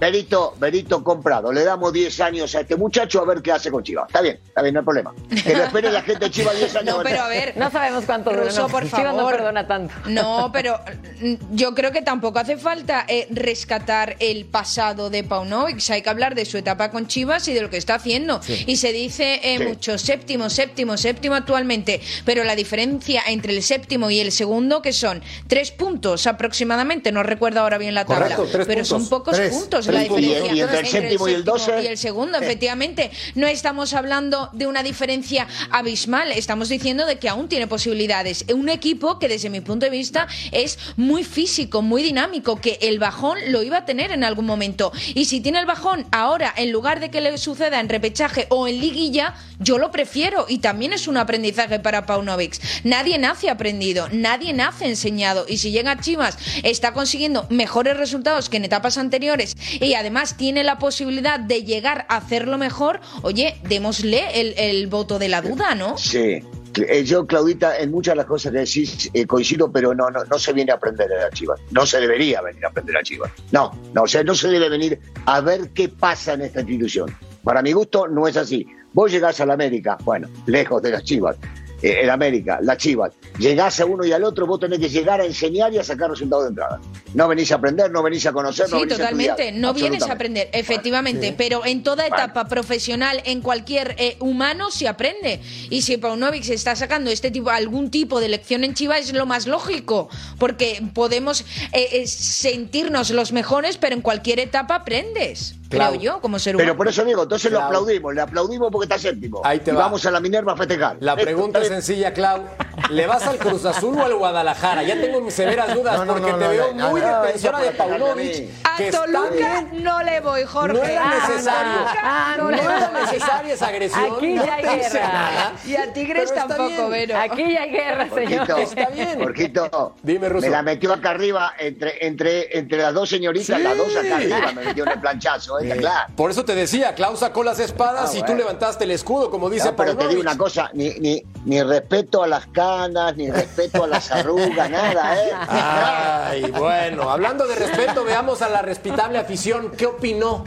Berito, 0.00 0.54
Berito 0.58 1.04
comprado. 1.04 1.52
Le 1.52 1.62
damos 1.62 1.92
10 1.92 2.20
años 2.20 2.54
a 2.54 2.60
este 2.60 2.74
muchacho 2.76 3.20
a 3.20 3.26
ver 3.26 3.42
qué 3.42 3.52
hace 3.52 3.70
con 3.70 3.82
Chivas. 3.84 4.06
Está 4.08 4.22
bien, 4.22 4.40
está 4.46 4.62
bien, 4.62 4.72
no 4.74 4.80
hay 4.80 4.84
problema. 4.84 5.14
Que 5.44 5.54
lo 5.54 5.64
espere 5.64 5.92
la 5.92 6.00
gente 6.02 6.24
de 6.24 6.30
Chivas 6.30 6.56
10 6.56 6.76
años. 6.76 6.96
No, 6.96 7.02
pero 7.04 7.20
a 7.22 7.28
ver. 7.28 7.52
No 7.56 7.70
sabemos 7.70 8.04
cuánto 8.06 8.30
dura, 8.30 8.44
Russo, 8.44 8.62
no. 8.62 8.68
por 8.68 8.84
Chivas 8.84 9.14
no 9.14 9.26
perdona 9.28 9.66
tanto. 9.66 9.94
No, 10.06 10.50
pero 10.52 10.80
mm, 11.20 11.34
yo 11.54 11.74
creo 11.74 11.92
que 11.92 12.00
tampoco 12.02 12.38
hace 12.38 12.56
falta 12.56 13.04
eh, 13.06 13.28
rescatar 13.30 14.16
el 14.20 14.46
pasado 14.46 15.10
de 15.10 15.22
Paunovic. 15.22 15.78
Hay 15.90 16.00
que 16.02 16.08
hablar 16.10 16.34
de 16.34 16.46
su 16.46 16.56
etapa 16.56 16.90
con 16.90 17.06
Chivas 17.06 17.46
y 17.48 17.52
de 17.52 17.60
lo 17.60 17.68
que 17.70 17.76
está 17.76 17.96
haciendo. 17.96 18.40
Y 18.66 18.76
se 18.76 18.92
dice 18.92 19.40
eh, 19.42 19.58
Sí. 19.58 19.64
mucho 19.64 19.98
séptimo, 19.98 20.48
séptimo, 20.48 20.96
séptimo 20.96 21.34
actualmente. 21.34 22.00
Pero 22.24 22.42
la 22.44 22.56
diferencia 22.56 23.22
entre 23.26 23.54
el 23.54 23.62
séptimo 23.62 24.10
y 24.10 24.20
el 24.20 24.32
segundo, 24.32 24.80
que 24.80 24.92
son 24.94 25.22
tres 25.46 25.70
puntos 25.72 26.26
aproximadamente, 26.26 27.12
no 27.12 27.22
recuerdo 27.22 27.60
ahora 27.60 27.76
bien 27.76 27.94
la 27.94 28.06
tabla, 28.06 28.34
Correcto, 28.36 28.48
tres 28.50 28.66
pero 28.66 28.84
son 28.84 29.00
puntos. 29.02 29.18
pocos 29.18 29.36
Tres, 29.36 29.52
puntos 29.52 29.86
puntos. 29.94 30.16
diferencia. 30.16 30.54
Y 30.54 30.60
entre 30.60 30.78
el 30.80 30.86
séptimo 30.86 31.28
y 31.28 31.32
el 31.34 31.44
doce. 31.44 31.82
y 31.82 31.86
el 31.86 31.98
segundo, 31.98 32.38
efectivamente. 32.38 33.10
No 33.34 33.46
estamos 33.46 33.94
hablando 33.94 34.50
de 34.52 34.66
una 34.66 34.82
diferencia 34.82 35.46
abismal, 35.70 36.32
estamos 36.32 36.68
diciendo 36.68 37.06
de 37.06 37.18
que 37.18 37.28
aún 37.28 37.48
tiene 37.48 37.66
posibilidades. 37.66 38.44
Un 38.52 38.68
equipo 38.68 39.18
que 39.18 39.28
desde 39.28 39.50
mi 39.50 39.60
punto 39.60 39.86
de 39.86 39.90
vista 39.90 40.28
es 40.52 40.78
muy 40.96 41.24
físico, 41.24 41.82
muy 41.82 42.02
dinámico, 42.02 42.60
que 42.60 42.78
el 42.82 42.98
bajón 42.98 43.38
lo 43.48 43.62
iba 43.62 43.78
a 43.78 43.84
tener 43.84 44.12
en 44.12 44.24
algún 44.24 44.46
momento. 44.46 44.92
Y 45.14 45.26
si 45.26 45.40
tiene 45.40 45.60
el 45.60 45.66
bajón 45.66 46.06
ahora, 46.10 46.52
en 46.56 46.72
lugar 46.72 47.00
de 47.00 47.10
que 47.10 47.20
le 47.20 47.36
suceda 47.38 47.80
en 47.80 47.88
repechaje 47.88 48.46
o 48.50 48.68
en 48.68 48.80
liguilla, 48.80 49.34
yo 49.58 49.78
lo 49.78 49.90
prefiero. 49.90 50.46
Y 50.48 50.58
también 50.58 50.92
es 50.92 51.08
un 51.08 51.16
aprendizaje 51.16 51.78
para 51.78 52.06
Paunovic. 52.06 52.58
Nadie 52.84 53.18
nace 53.18 53.50
aprendido, 53.50 54.08
nadie 54.12 54.52
nace 54.52 54.86
enseñado. 54.86 55.46
Y 55.48 55.58
si 55.58 55.70
llega 55.70 55.92
a 55.92 56.00
Chivas, 56.00 56.38
está 56.62 56.92
consiguiendo 56.92 57.46
mejores 57.50 57.96
resultados 57.96 58.48
que 58.48 58.56
en 58.56 58.64
etapas 58.64 58.98
anteriores 58.98 59.56
y 59.80 59.94
además 59.94 60.36
tiene 60.36 60.64
la 60.64 60.78
posibilidad 60.78 61.40
de 61.40 61.64
llegar 61.64 62.06
a 62.08 62.16
hacerlo 62.16 62.58
mejor, 62.58 63.00
oye, 63.22 63.56
démosle 63.68 64.40
el, 64.40 64.54
el 64.56 64.86
voto 64.86 65.18
de 65.18 65.28
la 65.28 65.42
duda, 65.42 65.74
¿no? 65.74 65.96
Sí. 65.98 66.42
Eh, 66.76 67.04
Yo, 67.04 67.26
Claudita, 67.26 67.78
en 67.78 67.90
muchas 67.90 68.12
de 68.12 68.16
las 68.16 68.26
cosas 68.26 68.52
que 68.52 68.58
decís 68.58 69.10
eh, 69.12 69.26
coincido, 69.26 69.72
pero 69.72 69.94
no, 69.94 70.08
no, 70.10 70.24
no 70.24 70.38
se 70.38 70.52
viene 70.52 70.70
a 70.70 70.76
aprender 70.76 71.12
a 71.12 71.30
Chivas. 71.30 71.60
No 71.72 71.84
se 71.84 72.00
debería 72.00 72.40
venir 72.42 72.64
a 72.64 72.68
aprender 72.68 72.96
a 72.96 73.02
Chivas. 73.02 73.30
No, 73.50 73.72
no, 73.92 74.02
o 74.02 74.06
sea, 74.06 74.22
no 74.22 74.34
se 74.34 74.48
debe 74.48 74.68
venir 74.68 75.00
a 75.26 75.40
ver 75.40 75.70
qué 75.70 75.88
pasa 75.88 76.34
en 76.34 76.42
esta 76.42 76.60
institución. 76.60 77.14
Para 77.42 77.62
mi 77.62 77.72
gusto, 77.72 78.06
no 78.06 78.28
es 78.28 78.36
así. 78.36 78.66
Vos 78.92 79.10
llegás 79.10 79.40
a 79.40 79.46
la 79.46 79.54
América, 79.54 79.98
bueno, 80.04 80.28
lejos 80.46 80.82
de 80.82 80.90
las 80.90 81.04
Chivas. 81.04 81.36
Eh, 81.82 82.00
el 82.02 82.10
América, 82.10 82.58
la 82.62 82.76
Chivas, 82.76 83.12
llegás 83.38 83.80
a 83.80 83.86
uno 83.86 84.04
y 84.04 84.12
al 84.12 84.22
otro, 84.24 84.46
vos 84.46 84.60
tenés 84.60 84.78
que 84.78 84.88
llegar 84.90 85.20
a 85.20 85.24
enseñar 85.24 85.72
y 85.72 85.78
a 85.78 85.84
sacar 85.84 86.10
resultados 86.10 86.44
de 86.44 86.48
entrada. 86.50 86.78
No 87.14 87.26
venís 87.26 87.50
a 87.52 87.54
aprender, 87.54 87.90
no 87.90 88.02
venís 88.02 88.26
a 88.26 88.32
conocer, 88.32 88.66
no 88.70 88.76
Sí, 88.76 88.82
venís 88.82 88.94
a 88.94 88.96
totalmente. 88.98 89.30
estudiar. 89.32 89.54
no 89.54 89.72
vienes 89.74 90.02
a 90.02 90.12
aprender, 90.12 90.48
efectivamente. 90.52 91.34
Pero 91.36 91.64
en 91.64 91.82
toda 91.82 92.06
Bueno. 92.08 92.16
etapa 92.16 92.48
profesional, 92.48 93.22
en 93.24 93.40
cualquier 93.40 93.94
eh, 93.98 94.16
humano, 94.20 94.70
se 94.70 94.88
aprende. 94.88 95.40
Y 95.70 95.82
si 95.82 95.96
Paunovic 95.96 96.42
se 96.44 96.54
está 96.54 96.76
sacando 96.76 97.10
este 97.10 97.30
tipo, 97.30 97.50
algún 97.50 97.90
tipo 97.90 98.20
de 98.20 98.28
lección 98.28 98.62
en 98.64 98.74
Chivas, 98.74 99.00
es 99.00 99.12
lo 99.14 99.26
más 99.26 99.46
lógico. 99.46 100.08
Porque 100.38 100.82
podemos 100.94 101.40
eh, 101.72 101.88
eh, 101.92 102.06
sentirnos 102.06 103.10
los 103.10 103.32
mejores, 103.32 103.76
pero 103.78 103.94
en 103.94 104.02
cualquier 104.02 104.38
etapa 104.40 104.74
aprendes. 104.76 105.54
Claro. 105.70 105.92
Creo 105.92 106.02
yo, 106.02 106.20
como 106.20 106.38
ser 106.38 106.56
humano. 106.56 106.66
Pero 106.66 106.76
por 106.76 106.88
eso 106.88 107.04
digo, 107.04 107.22
entonces 107.22 107.50
lo 107.50 107.58
Claro. 107.58 107.66
aplaudimos, 107.78 108.12
le 108.14 108.20
aplaudimos 108.20 108.70
porque 108.72 108.84
está 108.86 108.98
séptimo. 108.98 109.40
Ahí 109.44 109.60
te 109.60 109.70
y 109.70 109.74
va. 109.74 109.82
vamos 109.84 110.04
a 110.04 110.10
la 110.10 110.18
Minerva 110.20 110.52
a 110.52 110.56
festejar. 110.56 110.96
La 111.00 111.12
Esto 111.12 111.24
pregunta 111.24 111.60
es 111.60 111.68
sencilla, 111.68 112.12
Clau. 112.12 112.42
¿Le 112.90 113.06
vas 113.06 113.24
al 113.26 113.38
Cruz 113.38 113.64
Azul 113.64 113.96
o 113.98 114.04
al 114.04 114.14
Guadalajara? 114.14 114.82
Ya 114.82 115.00
tengo 115.00 115.20
mis 115.20 115.32
severas 115.34 115.72
dudas 115.74 115.96
No, 115.98 116.04
no, 116.04 116.12
porque 116.14 116.32
no, 116.32 116.38
te 116.38 116.44
no, 116.44 116.50
veo 116.50 116.74
no, 116.74 116.90
muy 116.90 117.00
no, 117.00 117.22
defensora 117.22 117.58
de 117.60 117.70
Paunovic. 117.70 118.48
A 118.64 118.90
Toluca 118.90 119.64
no 119.72 120.02
le 120.02 120.20
voy, 120.20 120.42
Jorge. 120.44 120.76
No 120.76 120.82
era 120.84 121.14
necesario. 121.20 121.72
Ah, 122.02 122.34
no 122.36 122.50
era 122.50 122.76
era 122.76 122.90
necesaria 123.00 123.54
esa 123.54 123.68
agresión. 123.68 124.12
Aquí 124.16 124.34
ya 124.34 124.54
hay 124.54 124.62
guerra. 124.80 125.08
nada. 125.12 125.52
Y 125.66 125.76
a 125.76 125.92
Tigres 125.92 126.32
Pero 126.34 126.46
tampoco. 126.48 126.88
Vero. 126.90 127.16
Aquí 127.16 127.52
ya 127.52 127.62
hay 127.62 127.70
guerra, 127.70 128.08
señor. 128.12 128.46
Jorgito, 128.46 128.56
Está 128.58 128.90
bien. 128.90 129.92
Dime, 130.02 130.28
Ruso. 130.28 130.46
me 130.46 130.50
la 130.50 130.62
metió 130.62 130.92
acá 130.92 131.10
arriba 131.10 131.52
entre, 131.58 132.04
entre, 132.06 132.58
entre 132.58 132.78
las 132.78 132.92
dos 132.94 133.08
señoritas, 133.08 133.56
Sí. 133.56 133.62
las 133.62 133.76
dos 133.76 133.94
acá 133.96 134.16
arriba, 134.16 134.52
me 134.54 134.64
metió 134.64 134.84
en 134.84 134.90
el 134.90 135.00
planchazo, 135.00 135.59
¿eh? 135.62 135.76
Claro. 135.76 136.12
Por 136.16 136.30
eso 136.30 136.44
te 136.44 136.54
decía, 136.54 136.94
Clau 136.94 137.16
sacó 137.16 137.42
las 137.42 137.58
espadas 137.58 138.12
Ah, 138.14 138.18
y 138.18 138.22
tú 138.22 138.34
levantaste 138.34 138.84
el 138.84 138.90
escudo, 138.92 139.30
como 139.30 139.48
dice 139.50 139.66
No, 139.70 139.76
pero 139.76 139.96
te 139.96 140.08
digo 140.08 140.20
una 140.20 140.36
cosa, 140.36 140.70
ni, 140.74 140.90
ni, 141.00 141.22
ni 141.44 141.62
respeto 141.62 142.22
a 142.22 142.26
las 142.26 142.46
canas, 142.46 143.16
ni 143.16 143.30
respeto 143.30 143.84
a 143.84 143.86
las 143.86 144.10
arrugas, 144.10 144.70
nada, 144.70 145.16
¿eh? 145.24 145.30
Ay, 145.48 146.50
bueno, 146.50 147.10
hablando 147.10 147.46
de 147.46 147.54
respeto, 147.54 148.04
veamos 148.04 148.42
a 148.42 148.48
la 148.48 148.62
respetable 148.62 149.18
afición. 149.18 149.70
¿Qué 149.76 149.86
opinó? 149.86 150.44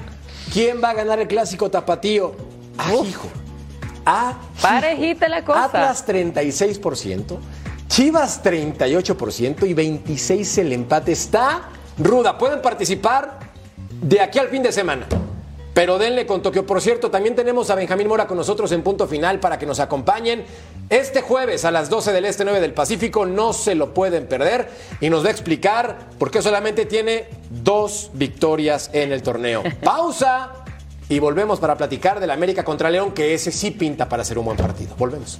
¿Quién 0.51 0.83
va 0.83 0.89
a 0.91 0.93
ganar 0.93 1.19
el 1.19 1.27
clásico 1.27 1.69
tapatío? 1.71 2.35
Ah, 2.77 2.93
hijo. 3.05 3.27
Ah, 4.05 4.33
Parejita 4.61 5.27
la 5.29 5.45
cosa. 5.45 5.65
Atlas 5.65 6.05
36%, 6.07 7.37
Chivas 7.87 8.43
38% 8.43 9.67
y 9.67 9.73
26 9.73 10.57
el 10.57 10.73
empate. 10.73 11.11
Está 11.11 11.69
ruda. 11.97 12.37
Pueden 12.37 12.61
participar 12.61 13.39
de 14.03 14.21
aquí 14.21 14.39
al 14.39 14.49
fin 14.49 14.61
de 14.61 14.71
semana. 14.71 15.07
Pero 15.73 15.97
denle 15.97 16.27
con 16.27 16.43
Tokio. 16.43 16.67
Por 16.67 16.81
cierto, 16.81 17.09
también 17.09 17.35
tenemos 17.35 17.71
a 17.71 17.75
Benjamín 17.75 18.07
Mora 18.07 18.27
con 18.27 18.37
nosotros 18.37 18.71
en 18.71 18.83
punto 18.83 19.07
final 19.07 19.39
para 19.39 19.57
que 19.57 19.65
nos 19.65 19.79
acompañen 19.79 20.45
este 20.89 21.21
jueves 21.21 21.65
a 21.65 21.71
las 21.71 21.89
12 21.89 22.13
del 22.13 22.25
Este, 22.25 22.45
9 22.45 22.59
del 22.59 22.73
Pacífico. 22.73 23.25
No 23.25 23.53
se 23.53 23.73
lo 23.73 23.91
pueden 23.91 24.27
perder 24.27 24.69
y 25.01 25.09
nos 25.09 25.23
va 25.23 25.29
a 25.29 25.31
explicar 25.31 26.09
por 26.19 26.29
qué 26.29 26.43
solamente 26.43 26.85
tiene 26.85 27.25
dos 27.49 28.11
victorias 28.13 28.91
en 28.93 29.11
el 29.11 29.23
torneo. 29.23 29.63
Pausa 29.83 30.63
y 31.09 31.17
volvemos 31.17 31.59
para 31.59 31.75
platicar 31.75 32.19
del 32.19 32.29
América 32.29 32.63
contra 32.63 32.91
León, 32.91 33.11
que 33.11 33.33
ese 33.33 33.51
sí 33.51 33.71
pinta 33.71 34.07
para 34.07 34.23
ser 34.23 34.37
un 34.37 34.45
buen 34.45 34.57
partido. 34.57 34.95
Volvemos. 34.95 35.39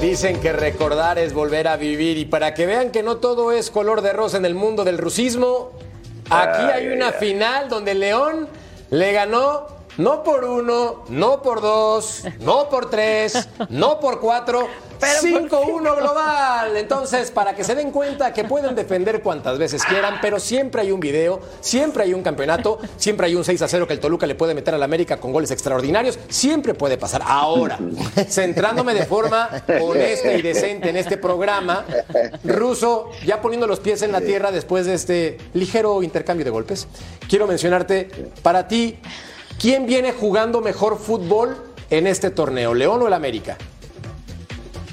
Dicen 0.00 0.40
que 0.40 0.52
recordar 0.54 1.18
es 1.18 1.34
volver 1.34 1.68
a 1.68 1.76
vivir. 1.76 2.16
Y 2.16 2.24
para 2.24 2.54
que 2.54 2.64
vean 2.64 2.90
que 2.90 3.02
no 3.02 3.18
todo 3.18 3.52
es 3.52 3.70
color 3.70 4.00
de 4.00 4.14
rosa 4.14 4.38
en 4.38 4.46
el 4.46 4.54
mundo 4.54 4.82
del 4.82 4.96
rusismo, 4.96 5.72
aquí 6.30 6.62
hay 6.62 6.88
una 6.88 7.12
final 7.12 7.68
donde 7.68 7.94
León 7.94 8.48
le 8.88 9.12
ganó 9.12 9.66
no 9.98 10.22
por 10.22 10.44
uno, 10.46 11.04
no 11.10 11.42
por 11.42 11.60
dos, 11.60 12.22
no 12.40 12.70
por 12.70 12.88
tres, 12.88 13.46
no 13.68 14.00
por 14.00 14.20
cuatro, 14.20 14.68
5-1 15.00 15.96
global. 15.96 16.76
Entonces, 16.76 17.30
para 17.30 17.54
que 17.54 17.64
se 17.64 17.74
den 17.74 17.90
cuenta 17.90 18.32
que 18.32 18.44
pueden 18.44 18.74
defender 18.74 19.22
cuantas 19.22 19.58
veces 19.58 19.84
quieran, 19.84 20.18
pero 20.20 20.38
siempre 20.38 20.82
hay 20.82 20.92
un 20.92 21.00
video, 21.00 21.40
siempre 21.60 22.04
hay 22.04 22.14
un 22.14 22.22
campeonato, 22.22 22.78
siempre 22.96 23.26
hay 23.26 23.34
un 23.34 23.42
6-0 23.42 23.86
que 23.86 23.92
el 23.92 24.00
Toluca 24.00 24.26
le 24.26 24.34
puede 24.34 24.54
meter 24.54 24.74
al 24.74 24.82
América 24.82 25.18
con 25.18 25.32
goles 25.32 25.50
extraordinarios, 25.50 26.18
siempre 26.28 26.74
puede 26.74 26.98
pasar. 26.98 27.22
Ahora, 27.24 27.78
centrándome 28.28 28.94
de 28.94 29.06
forma 29.06 29.48
honesta 29.80 30.32
y 30.32 30.42
decente 30.42 30.90
en 30.90 30.96
este 30.96 31.16
programa, 31.16 31.84
Ruso, 32.44 33.10
ya 33.24 33.40
poniendo 33.40 33.66
los 33.66 33.80
pies 33.80 34.02
en 34.02 34.12
la 34.12 34.20
tierra 34.20 34.50
después 34.52 34.86
de 34.86 34.94
este 34.94 35.38
ligero 35.54 36.02
intercambio 36.02 36.44
de 36.44 36.50
golpes, 36.50 36.86
quiero 37.28 37.46
mencionarte, 37.46 38.08
para 38.42 38.68
ti, 38.68 38.98
¿quién 39.58 39.86
viene 39.86 40.12
jugando 40.12 40.60
mejor 40.60 40.98
fútbol 40.98 41.56
en 41.90 42.06
este 42.06 42.30
torneo, 42.30 42.74
León 42.74 43.02
o 43.02 43.06
el 43.06 43.12
América? 43.12 43.56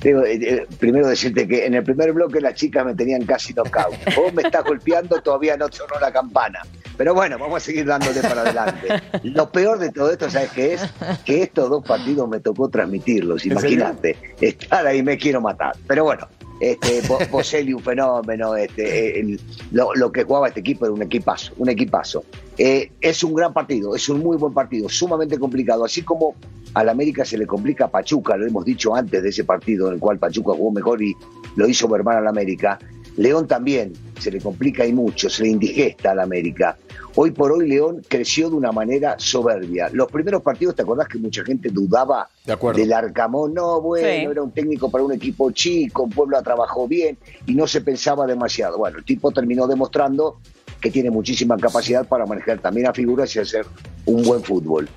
Digo, 0.01 0.23
eh, 0.23 0.39
eh, 0.41 0.67
primero 0.79 1.07
decirte 1.07 1.47
que 1.47 1.65
en 1.65 1.73
el 1.73 1.83
primer 1.83 2.13
bloque 2.13 2.39
las 2.39 2.53
chicas 2.53 2.85
me 2.85 2.93
tenían 2.95 3.23
casi 3.25 3.53
knockout. 3.53 3.95
Vos 4.15 4.33
me 4.33 4.43
estás 4.43 4.63
golpeando, 4.63 5.21
todavía 5.21 5.57
no 5.57 5.67
sonó 5.71 5.99
la 5.99 6.11
campana. 6.11 6.59
Pero 6.97 7.13
bueno, 7.13 7.37
vamos 7.37 7.61
a 7.61 7.65
seguir 7.65 7.85
dándote 7.85 8.21
para 8.21 8.41
adelante. 8.41 8.87
Lo 9.23 9.51
peor 9.51 9.79
de 9.79 9.91
todo 9.91 10.11
esto, 10.11 10.29
¿sabes 10.29 10.51
qué 10.51 10.73
es? 10.73 10.81
Que 11.25 11.43
estos 11.43 11.69
dos 11.69 11.83
partidos 11.85 12.27
me 12.29 12.39
tocó 12.39 12.69
transmitirlos. 12.69 13.45
Imagínate, 13.45 14.15
estar 14.41 14.85
ahí 14.85 15.03
me 15.03 15.17
quiero 15.17 15.41
matar. 15.41 15.75
Pero 15.87 16.03
bueno, 16.05 16.27
Este, 16.59 17.01
Bo- 17.07 17.19
Boselli 17.29 17.71
un 17.71 17.83
fenómeno, 17.83 18.55
este, 18.55 19.19
el- 19.19 19.39
lo, 19.71 19.93
lo 19.93 20.11
que 20.11 20.23
jugaba 20.23 20.47
este 20.47 20.61
equipo 20.61 20.85
era 20.85 20.93
un 20.95 21.03
equipazo, 21.03 21.53
un 21.57 21.69
equipazo. 21.69 22.23
Eh, 22.57 22.91
es 23.01 23.23
un 23.23 23.33
gran 23.35 23.53
partido, 23.53 23.95
es 23.95 24.09
un 24.09 24.19
muy 24.19 24.35
buen 24.37 24.53
partido, 24.53 24.89
sumamente 24.89 25.37
complicado, 25.37 25.85
así 25.85 26.01
como 26.01 26.33
al 26.73 26.89
América 26.89 27.23
se 27.23 27.37
le 27.37 27.45
complica 27.45 27.85
a 27.85 27.87
Pachuca, 27.89 28.35
lo 28.35 28.45
hemos 28.47 28.65
dicho 28.65 28.95
antes 28.95 29.21
de 29.21 29.29
ese 29.29 29.43
partido 29.43 29.87
en 29.87 29.95
el 29.95 29.99
cual 29.99 30.17
Pachuca 30.17 30.53
jugó 30.53 30.71
mejor 30.71 31.01
y 31.01 31.15
lo 31.55 31.67
hizo 31.67 31.87
mermar 31.87 32.17
al 32.17 32.27
América. 32.27 32.79
León 33.15 33.47
también 33.47 33.93
se 34.19 34.29
le 34.31 34.39
complica 34.39 34.85
y 34.85 34.93
mucho, 34.93 35.27
se 35.29 35.43
le 35.43 35.49
indigesta 35.49 36.11
al 36.11 36.19
América. 36.19 36.77
Hoy 37.15 37.31
por 37.31 37.51
hoy 37.51 37.67
León 37.67 38.03
creció 38.07 38.47
de 38.49 38.55
una 38.57 38.71
manera 38.71 39.15
soberbia. 39.17 39.89
Los 39.91 40.11
primeros 40.11 40.43
partidos, 40.43 40.75
¿te 40.75 40.83
acordás 40.83 41.07
que 41.07 41.17
mucha 41.17 41.43
gente 41.43 41.69
dudaba 41.69 42.29
De 42.45 42.53
acuerdo. 42.53 42.79
del 42.79 42.93
Arcamón? 42.93 43.55
No, 43.55 43.81
bueno, 43.81 44.07
Sí. 44.07 44.13
era 44.31 44.43
un 44.43 44.51
técnico 44.51 44.91
para 44.91 45.03
un 45.03 45.13
equipo 45.13 45.49
chico, 45.51 46.07
Puebla 46.07 46.43
trabajó 46.43 46.87
bien 46.87 47.17
y 47.47 47.55
no 47.55 47.65
se 47.65 47.81
pensaba 47.81 48.27
demasiado. 48.27 48.77
Bueno, 48.77 48.99
el 48.99 49.03
tipo 49.03 49.31
terminó 49.31 49.65
demostrando 49.65 50.37
que 50.81 50.91
tiene 50.91 51.09
muchísima 51.11 51.57
capacidad 51.57 52.07
para 52.07 52.25
manejar 52.25 52.59
también 52.59 52.87
a 52.87 52.93
figuras 52.93 53.35
y 53.35 53.39
hacer 53.39 53.65
un 54.05 54.23
buen 54.23 54.41
fútbol. 54.43 54.87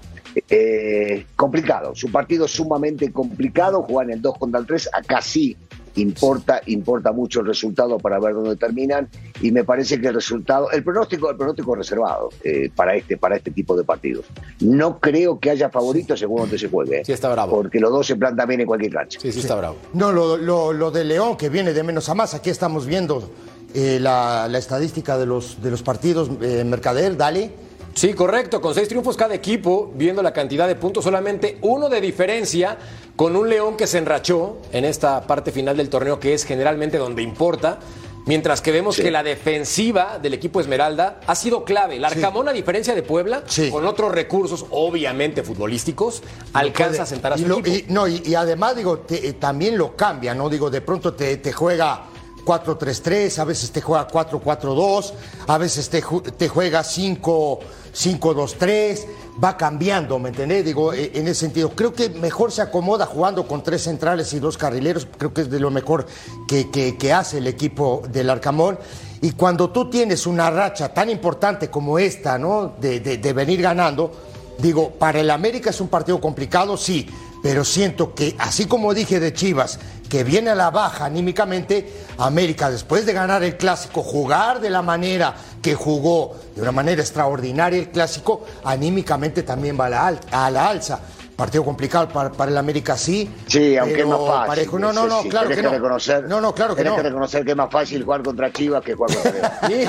Eh, 0.48 1.26
complicado, 1.34 1.94
su 1.94 2.10
partido 2.12 2.44
es 2.44 2.52
sumamente 2.52 3.10
complicado, 3.12 3.82
jugar 3.82 4.06
en 4.06 4.12
el 4.14 4.22
2 4.22 4.38
contra 4.38 4.60
el 4.60 4.66
3, 4.66 4.90
acá 4.92 5.20
sí 5.20 5.56
importa, 5.96 6.60
importa 6.66 7.10
mucho 7.10 7.40
el 7.40 7.46
resultado 7.46 7.98
para 7.98 8.20
ver 8.20 8.34
dónde 8.34 8.54
terminan 8.54 9.08
y 9.40 9.50
me 9.50 9.64
parece 9.64 10.00
que 10.00 10.06
el 10.06 10.14
resultado, 10.14 10.70
el 10.70 10.84
pronóstico, 10.84 11.28
el 11.30 11.36
pronóstico 11.36 11.74
reservado 11.74 12.28
eh, 12.44 12.70
para 12.74 12.94
este, 12.94 13.16
para 13.16 13.34
este 13.36 13.50
tipo 13.50 13.76
de 13.76 13.82
partidos. 13.82 14.24
No 14.60 15.00
creo 15.00 15.40
que 15.40 15.50
haya 15.50 15.68
favoritos 15.68 16.20
según 16.20 16.42
donde 16.42 16.58
se 16.60 16.68
juegue, 16.68 17.04
Sí, 17.04 17.10
está 17.12 17.28
bravo. 17.28 17.50
porque 17.56 17.80
los 17.80 17.90
dos 17.90 18.06
se 18.06 18.14
plantan 18.14 18.46
bien 18.48 18.60
en 18.60 18.66
cualquier 18.68 18.92
cancha. 18.92 19.18
Sí, 19.20 19.32
sí, 19.32 19.40
está 19.40 19.56
bravo. 19.56 19.76
No, 19.94 20.12
lo, 20.12 20.36
lo- 20.36 20.72
lo 20.72 20.90
de 20.92 21.02
León, 21.04 21.36
que 21.36 21.48
viene 21.48 21.72
de 21.72 21.82
menos 21.82 22.08
a 22.08 22.14
más. 22.14 22.34
Aquí 22.34 22.50
estamos 22.50 22.86
viendo 22.86 23.28
eh, 23.74 23.98
la, 24.00 24.46
la 24.48 24.58
estadística 24.58 25.16
de 25.18 25.26
los, 25.26 25.62
de 25.62 25.70
los 25.70 25.82
partidos. 25.82 26.30
eh, 26.42 26.64
Mercader, 26.64 27.16
dale. 27.16 27.50
Sí, 27.94 28.14
correcto, 28.14 28.60
con 28.60 28.72
seis 28.74 28.86
triunfos 28.88 29.16
cada 29.16 29.34
equipo, 29.34 29.90
viendo 29.96 30.22
la 30.22 30.32
cantidad 30.32 30.68
de 30.68 30.76
puntos, 30.76 31.02
solamente 31.02 31.58
uno 31.62 31.88
de 31.88 32.00
diferencia 32.00 32.78
con 33.16 33.34
un 33.34 33.48
León 33.48 33.76
que 33.76 33.88
se 33.88 33.98
enrachó 33.98 34.58
en 34.72 34.84
esta 34.84 35.26
parte 35.26 35.50
final 35.50 35.76
del 35.76 35.88
torneo, 35.88 36.20
que 36.20 36.32
es 36.32 36.44
generalmente 36.44 36.98
donde 36.98 37.22
importa. 37.22 37.78
Mientras 38.26 38.60
que 38.60 38.70
vemos 38.70 38.96
Sí. 38.96 39.02
que 39.02 39.10
la 39.10 39.22
defensiva 39.22 40.18
del 40.22 40.34
equipo 40.34 40.60
Esmeralda 40.60 41.20
ha 41.26 41.34
sido 41.34 41.64
clave. 41.64 41.96
El 41.96 42.04
Arcamón, 42.04 42.48
a 42.48 42.52
diferencia 42.52 42.94
de 42.94 43.02
Puebla, 43.02 43.42
Sí. 43.46 43.70
con 43.70 43.84
otros 43.86 44.12
recursos, 44.12 44.66
obviamente 44.70 45.42
futbolísticos, 45.42 46.22
alcanza 46.52 47.02
a 47.02 47.06
sentar 47.06 47.32
a 47.32 47.38
su 47.38 47.44
y 47.44 47.46
lo- 47.46 47.58
equipo. 47.58 47.76
y- 47.76 47.92
no, 47.92 48.06
y, 48.06 48.22
y 48.24 48.34
además, 48.34 48.76
digo, 48.76 48.98
te- 48.98 49.26
eh, 49.26 49.32
también 49.32 49.76
lo 49.76 49.96
cambia, 49.96 50.34
¿no? 50.34 50.48
Digo, 50.48 50.70
de 50.70 50.82
pronto 50.82 51.14
te, 51.14 51.38
te 51.38 51.52
juega 51.52 52.04
4-3-3, 52.44 53.38
a 53.38 53.44
veces 53.44 53.70
te 53.70 53.80
juega 53.80 54.08
4-4-2, 54.08 55.12
a 55.46 55.58
veces 55.58 55.88
te, 55.90 56.02
te 56.36 56.48
juega 56.48 56.82
5 56.84 57.60
5-2-3, 57.92 59.04
va 59.42 59.56
cambiando, 59.56 60.18
¿me 60.18 60.28
entendés? 60.28 60.64
Digo, 60.64 60.92
eh, 60.92 61.10
en 61.14 61.26
ese 61.26 61.40
sentido, 61.40 61.70
creo 61.70 61.92
que 61.92 62.08
mejor 62.10 62.52
se 62.52 62.62
acomoda 62.62 63.06
jugando 63.06 63.46
con 63.48 63.62
tres 63.62 63.82
centrales 63.82 64.32
y 64.32 64.38
dos 64.38 64.56
carrileros, 64.58 65.06
creo 65.18 65.32
que 65.34 65.40
es 65.42 65.50
de 65.50 65.58
lo 65.60 65.70
mejor 65.70 66.06
que, 66.46 66.70
que- 66.70 66.96
que 66.96 67.12
hace 67.12 67.38
el 67.38 67.46
equipo 67.46 68.02
del 68.12 68.30
Arcamón. 68.30 68.78
Y 69.22 69.32
cuando 69.32 69.70
tú 69.70 69.90
tienes 69.90 70.26
una 70.26 70.50
racha 70.50 70.94
tan 70.94 71.10
importante 71.10 71.68
como 71.68 71.98
esta, 71.98 72.38
¿no? 72.38 72.74
De, 72.80 73.00
de- 73.00 73.18
de 73.18 73.32
venir 73.32 73.60
ganando, 73.62 74.12
digo, 74.58 74.90
para 74.92 75.20
el 75.20 75.30
América 75.30 75.70
es 75.70 75.80
un 75.80 75.88
partido 75.88 76.20
complicado, 76.20 76.76
sí, 76.76 77.08
pero 77.42 77.64
siento 77.64 78.14
que, 78.14 78.34
así 78.38 78.66
como 78.66 78.94
dije 78.94 79.20
de 79.20 79.32
Chivas, 79.32 79.78
que 80.08 80.24
viene 80.24 80.50
a 80.50 80.54
la 80.54 80.70
baja 80.70 81.04
anímicamente, 81.04 82.04
América, 82.18 82.70
después 82.70 83.06
de 83.06 83.12
ganar 83.12 83.42
el 83.44 83.56
clásico, 83.56 84.02
jugar 84.02 84.60
de 84.60 84.68
la 84.68 84.82
manera 84.82 85.34
que 85.62 85.74
jugó, 85.74 86.36
de 86.54 86.62
una 86.62 86.72
manera 86.72 87.00
extraordinaria 87.00 87.78
el 87.78 87.90
clásico, 87.90 88.44
anímicamente 88.64 89.42
también 89.42 89.78
va 89.78 89.86
a 89.86 89.90
la, 89.90 90.20
a 90.32 90.50
la 90.50 90.68
alza. 90.68 91.00
Partido 91.40 91.64
complicado 91.64 92.06
para, 92.10 92.30
para 92.30 92.50
el 92.50 92.58
América, 92.58 92.98
sí. 92.98 93.28
Sí, 93.46 93.74
aunque 93.78 94.00
es 94.00 94.06
más 94.06 94.18
fácil. 94.20 94.46
parejo- 94.46 94.78
No, 94.78 94.92
no, 94.92 95.06
no, 95.06 95.22
sí, 95.22 95.30
claro 95.30 95.48
que 95.48 95.62
no. 95.62 95.70
reconocer, 95.70 96.24
no, 96.28 96.38
no, 96.38 96.54
claro 96.54 96.76
que 96.76 96.84
no. 96.84 96.94
que 96.96 97.02
reconocer 97.02 97.44
que 97.46 97.52
es 97.52 97.56
más 97.56 97.70
fácil 97.70 98.04
jugar 98.04 98.22
contra 98.22 98.52
Chivas 98.52 98.82
que 98.84 98.92
jugar 98.94 99.14
contra 99.16 99.32
León. 99.32 99.50
Sí. 99.66 99.84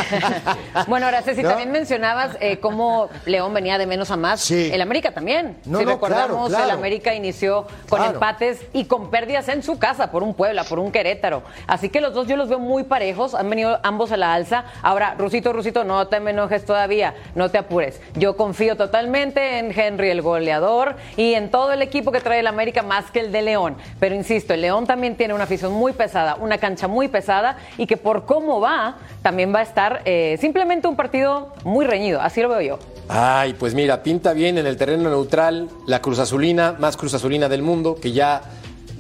Bueno, 0.88 1.08
ahora 1.08 1.22
Ceci, 1.24 1.44
¿No? 1.44 1.50
también 1.50 1.72
mencionabas 1.72 2.38
eh, 2.40 2.60
cómo 2.60 3.10
León 3.26 3.54
venía 3.54 3.78
de 3.78 3.86
menos 3.86 4.12
a 4.12 4.16
más. 4.18 4.40
Sí. 4.40 4.70
El 4.72 4.82
América 4.82 5.12
también. 5.14 5.58
No, 5.66 5.80
si 5.80 5.86
no, 5.86 5.92
recordamos, 5.92 6.30
claro, 6.30 6.48
claro. 6.50 6.64
el 6.66 6.72
América 6.72 7.14
inició 7.14 7.68
con 7.90 8.00
Claro. 8.00 8.14
empates 8.14 8.60
y 8.72 8.86
con 8.86 9.10
pérdidas 9.12 9.50
en 9.50 9.62
su 9.62 9.78
casa 9.78 10.10
por 10.10 10.24
un 10.24 10.34
Puebla, 10.34 10.64
por 10.64 10.80
un 10.80 10.90
Querétaro. 10.92 11.44
Así 11.68 11.90
que 11.90 12.00
los 12.00 12.14
dos 12.14 12.28
yo 12.28 12.38
los 12.38 12.48
veo 12.48 12.60
muy 12.60 12.84
parejos, 12.84 13.36
han 13.36 13.50
venido 13.50 13.78
ambos 13.84 14.14
a 14.14 14.18
la 14.18 14.34
alza. 14.34 14.64
Ahora, 14.84 15.16
Rusito, 15.18 15.52
Rusito, 15.52 15.84
no 15.84 16.08
te 16.08 16.22
me 16.22 16.32
enojes 16.32 16.64
todavía, 16.64 17.14
no 17.36 17.50
te 17.52 17.58
apures. 17.58 18.00
Yo 18.16 18.38
confío 18.38 18.78
totalmente 18.78 19.60
en 19.60 19.78
Henry, 19.78 20.10
el 20.12 20.22
goleador, 20.22 20.96
y 21.18 21.34
en 21.34 21.40
todo 21.49 21.71
el 21.71 21.82
equipo 21.82 22.12
que 22.12 22.19
trae 22.19 22.41
el 22.41 22.47
América 22.47 22.84
más 22.84 23.10
que 23.12 23.21
el 23.21 23.32
de 23.32 23.41
León. 23.41 23.75
Pero 23.99 24.15
insisto, 24.15 24.54
el 24.54 24.62
León 24.62 24.86
también 24.86 25.15
tiene 25.15 25.34
una 25.34 25.45
afición 25.45 25.73
muy 25.73 25.93
pesada, 25.93 26.36
una 26.36 26.58
cancha 26.58 26.88
muy 26.88 27.08
pesada 27.08 27.58
y 27.77 27.88
que 27.88 27.97
por 27.97 28.25
cómo 28.25 28.60
va, 28.60 28.97
también 29.21 29.54
va 29.54 29.60
a 29.60 29.63
estar 29.63 30.01
eh, 30.06 30.38
simplemente 30.39 30.88
un 30.88 30.95
partido 30.95 31.54
muy 31.63 31.86
reñido. 31.86 32.21
Así 32.21 32.41
lo 32.41 32.49
veo 32.49 32.62
yo. 32.62 32.80
Ay, 33.10 33.54
pues 33.54 33.73
mira, 33.73 34.04
pinta 34.04 34.34
bien 34.34 34.58
en 34.58 34.65
el 34.65 34.77
terreno 34.77 35.10
neutral 35.10 35.69
la 35.88 36.01
Cruz 36.01 36.19
Azulina, 36.19 36.75
más 36.80 36.95
Cruz 36.95 37.13
Azulina 37.13 37.49
del 37.49 37.62
mundo, 37.62 37.97
que 38.01 38.12
ya 38.12 38.41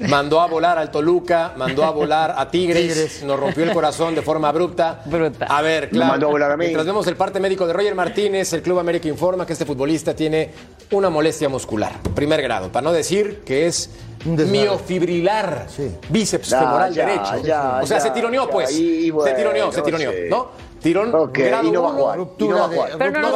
mandó 0.07 0.41
a 0.41 0.47
volar 0.47 0.77
al 0.77 0.91
Toluca, 0.91 1.53
mandó 1.57 1.83
a 1.85 1.91
volar 1.91 2.35
a 2.37 2.49
Tigres, 2.49 2.81
Tigres. 2.93 3.23
nos 3.23 3.39
rompió 3.39 3.63
el 3.63 3.73
corazón 3.73 4.15
de 4.15 4.21
forma 4.21 4.49
abrupta. 4.49 5.01
Bruta. 5.05 5.45
A 5.45 5.61
ver, 5.61 5.89
claro. 5.89 6.11
mandó 6.11 6.27
a 6.27 6.29
volar 6.31 6.51
a 6.51 6.57
mí. 6.57 6.65
Mientras 6.65 6.85
vemos 6.85 7.05
el 7.07 7.15
parte 7.15 7.39
médico 7.39 7.65
de 7.67 7.73
Roger 7.73 7.95
Martínez, 7.95 8.51
el 8.53 8.61
Club 8.61 8.79
América 8.79 9.07
informa 9.07 9.45
que 9.45 9.53
este 9.53 9.65
futbolista 9.65 10.15
tiene 10.15 10.49
una 10.91 11.09
molestia 11.09 11.49
muscular, 11.49 11.93
primer 12.15 12.41
grado, 12.41 12.71
para 12.71 12.83
no 12.83 12.91
decir 12.91 13.41
que 13.45 13.67
es 13.67 13.89
miofibrilar, 14.25 15.65
Sí. 15.69 15.91
bíceps 16.09 16.49
Ya, 16.49 16.59
femoral 16.59 16.93
ya, 16.93 17.05
derecho. 17.05 17.37
ya, 17.43 17.79
o 17.81 17.87
sea, 17.87 17.97
ya, 17.97 18.03
se 18.03 18.11
tironeó, 18.11 18.45
ya, 18.45 18.51
pues. 18.51 18.71
y- 18.71 19.11
se 19.23 19.33
tironeó, 19.33 19.71
se 19.71 19.81
tironeó. 19.81 20.11
¿no? 20.29 20.71
Tirón 20.81 21.13
Ok, 21.13 21.37
grado 21.37 21.67
y 21.67 21.71
no 21.71 21.83
va 21.83 21.89
a 21.89 21.93
jugar. 21.93 22.17
Ruptura 22.17 22.55
no 22.55 22.59
va 22.59 22.65
a 22.65 22.69
de. 22.69 22.97
Pero 22.97 23.11
no 23.21 23.27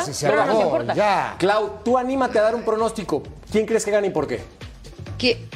se 0.00 0.26
Pero 0.26 0.36
no 0.36 0.46
nos 0.46 0.48
acabó, 0.56 0.62
importa. 0.62 0.94
ya. 0.94 1.36
Clau, 1.38 1.70
tú 1.84 1.96
anímate 1.96 2.40
a 2.40 2.42
dar 2.42 2.54
un 2.56 2.62
pronóstico. 2.64 3.22
¿Quién 3.52 3.66
crees 3.66 3.84
que 3.84 3.92
gane 3.92 4.08
y 4.08 4.10
por 4.10 4.26
qué? 4.26 4.40
¿Qué- 5.16 5.46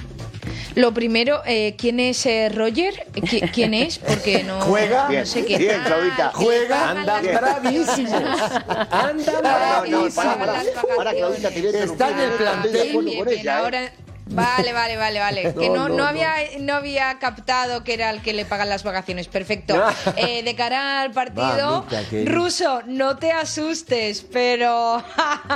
Lo 0.77 0.93
primero, 0.93 1.41
eh, 1.47 1.75
¿quién 1.79 1.99
es 2.01 2.27
eh, 2.27 2.51
Roger? 2.55 3.07
¿Qui- 3.15 3.51
¿Quién 3.51 3.73
es? 3.73 3.99
Porque 3.99 4.45
no, 4.45 4.61
Juega. 4.61 5.09
no 5.09 5.25
sé 5.25 5.43
quién. 5.47 5.59
Bien, 5.59 5.81
Claudita. 5.83 6.33
Juega. 6.35 6.91
Andan 6.91 7.25
bravísimos. 7.25 8.13
Andan 8.13 9.25
No, 9.27 9.33
no, 9.33 9.41
bravísimos. 9.43 10.15
para, 10.15 10.37
para, 10.37 10.63
para, 10.97 11.13
Claudita, 11.15 11.49
te 11.51 11.63
voy 11.63 11.75
a 11.77 11.85
Está 11.85 12.11
en 12.11 12.19
el 12.19 12.31
interrumpir. 12.31 12.31
Estoy 12.31 12.31
de 12.31 12.37
plantel. 12.37 12.89
acuerdo 12.91 13.11
Bien, 13.11 13.25
bien, 13.25 13.39
ella, 13.41 13.53
¿eh? 13.57 13.59
ahora- 13.63 13.93
Vale, 14.29 14.73
vale, 14.73 14.97
vale, 14.97 15.19
vale. 15.21 15.55
Que 15.59 15.69
no, 15.69 15.77
No, 15.77 15.89
no, 15.89 15.97
no, 15.99 16.05
había, 16.07 16.35
no 16.59 16.75
había 16.75 17.19
captado 17.19 17.85
que 17.85 17.95
era 17.95 18.11
el 18.11 18.23
que 18.23 18.33
le 18.33 18.45
pagan 18.45 18.69
las 18.69 18.83
vacaciones. 18.83 19.29
Perfecto. 19.29 19.75
Eh, 20.17 20.43
de 20.43 20.55
cara 20.55 21.03
al 21.03 21.13
partido, 21.13 21.85
Mamita 21.89 22.09
querida. 22.09 22.33
Ruso, 22.33 22.83
no 22.87 23.17
te 23.19 23.33
asustes, 23.33 24.25
pero 24.33 25.03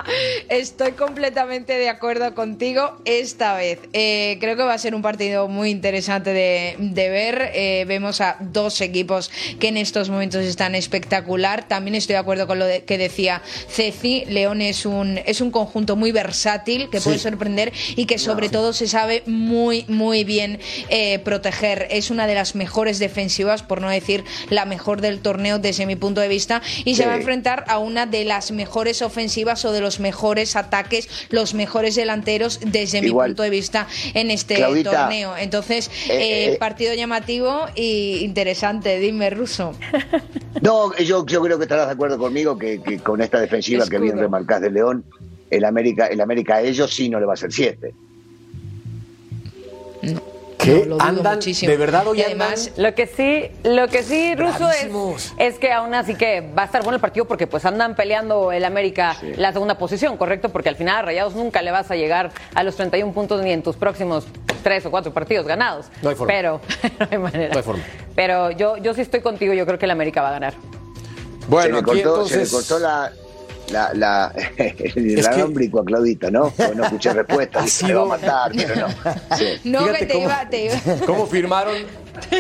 estoy 0.49 0.93
completamente 0.93 1.75
de 1.79 1.89
acuerdo 1.89 2.35
contigo 2.35 3.01
esta 3.05 3.55
vez. 3.55 3.79
Eh, 3.93 4.37
creo 4.41 4.57
que 4.57 4.63
va 4.65 4.75
a 4.75 4.79
ser 4.79 4.95
un 4.95 5.03
partido 5.03 5.49
muy 5.49 5.71
interesante 5.71 6.33
de, 6.33 6.77
de 6.79 7.09
ver. 7.09 7.51
Eh, 7.55 7.85
vemos 7.89 8.21
a 8.21 8.37
dos 8.41 8.81
equipos 8.81 9.31
que 9.59 9.69
en 9.69 9.77
estos 9.77 10.11
momentos 10.11 10.45
están 10.45 10.75
espectacular. 10.75 11.67
También 11.67 11.95
estoy 11.95 12.15
de 12.15 12.19
acuerdo 12.21 12.47
con 12.47 12.59
lo 12.59 12.67
de- 12.67 12.85
que 12.85 12.99
decía 12.99 13.41
Ceci. 13.69 14.25
León 14.27 14.61
es 14.61 14.85
un, 14.87 15.19
es 15.25 15.41
un 15.41 15.51
conjunto 15.51 15.97
muy 15.97 16.13
versátil 16.13 16.91
que 16.91 17.01
puede 17.01 17.19
sorprender 17.19 17.73
y 17.97 18.07
que 18.07 18.19
sobre 18.19 18.49
todo 18.49 18.60
se 18.73 18.87
sabe 18.87 19.23
muy, 19.27 19.85
muy 19.89 20.25
bien 20.25 20.59
eh, 20.89 21.19
proteger. 21.21 21.87
Es 21.91 22.11
una 22.11 22.27
de 22.27 22.35
las 22.35 22.55
mejores 22.55 22.99
defensivas, 22.99 23.63
por 23.63 23.81
no 23.81 23.89
decir 23.89 24.25
la 24.49 24.65
mejor 24.65 25.01
del 25.01 25.21
torneo 25.21 25.59
desde 25.59 25.87
mi 25.87 25.97
punto 25.97 26.21
de 26.21 26.29
vista, 26.29 26.63
y 26.85 26.95
se 26.95 27.07
va 27.07 27.13
a 27.13 27.17
enfrentar 27.17 27.65
a 27.69 27.79
una 27.79 28.07
de 28.07 28.25
las 28.25 28.51
mejores 28.51 29.03
ofensivas 29.03 29.65
o 29.65 29.73
de 29.73 29.81
los 29.81 30.01
mejores 30.01 30.57
ataques, 30.57 31.09
los 31.31 31.55
mejores 31.55 31.95
delanteros 31.95 32.61
desde 32.65 33.01
mi 33.03 33.11
punto 33.11 33.43
de 33.43 33.51
vista 33.51 33.87
en 34.15 34.31
este 34.31 34.57
Claudita, 34.57 34.91
torneo. 34.91 35.37
Entonces, 35.37 35.89
eh, 36.09 36.13
eh, 36.21 36.53
eh, 36.53 36.57
partido 36.59 36.95
llamativo 36.95 37.67
y 37.75 38.19
interesante. 38.25 38.99
Dime, 38.99 39.31
Ruso. 39.31 39.75
No, 40.63 40.95
yo, 40.97 41.25
yo 41.25 41.41
creo 41.41 41.57
que 41.59 41.65
estarás 41.65 41.87
de 41.87 41.93
acuerdo 41.93 42.19
conmigo 42.19 42.59
que, 42.59 42.83
que 42.83 42.99
con 42.99 43.23
esta 43.23 43.41
defensiva 43.41 43.85
que 43.85 43.97
bien 43.99 44.09
Escudo. 44.09 44.23
remarcás 44.25 44.61
de 44.61 44.71
León, 44.71 45.05
el 45.49 45.65
América, 45.65 46.07
el 46.07 46.21
América 46.21 46.57
a 46.57 46.63
ellos 46.63 46.93
sí 46.93 47.09
no 47.09 47.19
le 47.19 47.25
va 47.25 47.33
a 47.33 47.35
hacer 47.35 47.53
siete. 47.53 47.95
¿Qué? 50.59 50.81
No, 50.81 50.85
lo 50.85 50.95
dudo 50.97 51.03
Andan, 51.03 51.35
muchísimo. 51.37 51.71
de 51.71 51.77
verdad, 51.79 52.07
hoy 52.07 52.19
Y 52.19 52.23
además, 52.23 52.69
andan- 52.69 52.83
Lo 52.83 52.95
que 52.95 53.07
sí, 53.07 53.51
lo 53.65 53.89
que 53.89 54.03
sí, 54.03 54.35
Ruso, 54.35 54.69
es, 54.71 55.33
es 55.39 55.59
que 55.59 55.73
aún 55.73 55.95
así 55.95 56.15
que 56.17 56.43
va 56.43 56.63
a 56.63 56.67
estar 56.67 56.83
bueno 56.83 56.97
el 56.97 57.01
partido 57.01 57.25
porque 57.27 57.47
pues 57.47 57.65
andan 57.65 57.95
peleando 57.95 58.53
el 58.53 58.67
América 58.67 59.17
la 59.37 59.53
segunda 59.55 59.79
posición, 59.79 60.19
¿correcto? 60.19 60.51
Porque 60.51 60.69
al 60.69 60.77
final 60.77 60.97
a 60.97 61.03
Rayados 61.03 61.35
nunca 61.35 61.63
le 61.63 61.71
vas 61.71 61.91
a 61.91 61.97
llegar 61.97 62.31
a 62.55 62.63
los 62.63 62.77
31 62.77 63.13
puntos 63.15 63.41
ni 63.43 63.53
en 63.53 63.63
tus 63.63 63.77
próximos 63.77 64.27
tres 64.63 64.85
o 64.85 64.91
cuatro 64.91 65.15
partidos 65.15 65.47
ganados. 65.47 65.87
No 66.03 66.11
hay 66.11 66.15
forma. 66.15 66.31
Pero 66.35 66.61
no 67.01 67.09
hay 67.11 67.17
manera. 67.19 67.53
No 67.55 67.57
hay 67.59 67.65
forma. 67.65 67.83
Pero 68.15 68.51
yo, 68.51 68.77
yo 68.77 68.93
sí 68.93 69.01
estoy 69.01 69.21
contigo, 69.23 69.55
yo 69.55 69.65
creo 69.65 69.79
que 69.79 69.87
el 69.87 69.91
América 69.93 70.21
va 70.21 70.29
a 70.29 70.33
ganar. 70.33 70.55
Bueno, 71.49 71.65
se, 71.65 71.73
le 71.73 71.79
aquí 71.93 72.03
cortó, 72.03 72.27
se 72.29 72.37
le 72.37 72.43
entonces- 72.43 72.51
cortó 72.69 72.79
la, 72.79 73.11
la, 73.71 73.91
la, 73.95 74.33
el 74.57 75.19
Es 75.19 75.29
que- 75.29 75.35
alámbrico 75.35 75.81
a 75.81 75.85
Claudita, 75.85 76.31
¿no? 76.31 76.53
No 76.75 76.85
escuché 76.85 77.13
respuesta. 77.13 77.61
Ha 77.61 77.63
Dije, 77.65 77.87
me 77.89 77.95
va 77.95 78.03
a 78.03 78.05
matar, 78.07 78.53
pero 78.55 78.75
no. 78.77 78.89
Sí. 79.37 79.45
No, 79.65 79.79
Fíjate 79.81 79.99
que 80.01 80.07
te 80.07 80.13
cómo- 80.15 80.25
iba, 80.27 80.49
te 80.51 80.65
iba. 80.65 80.75
¿Cómo 81.07 81.27
firmaron 81.27 81.75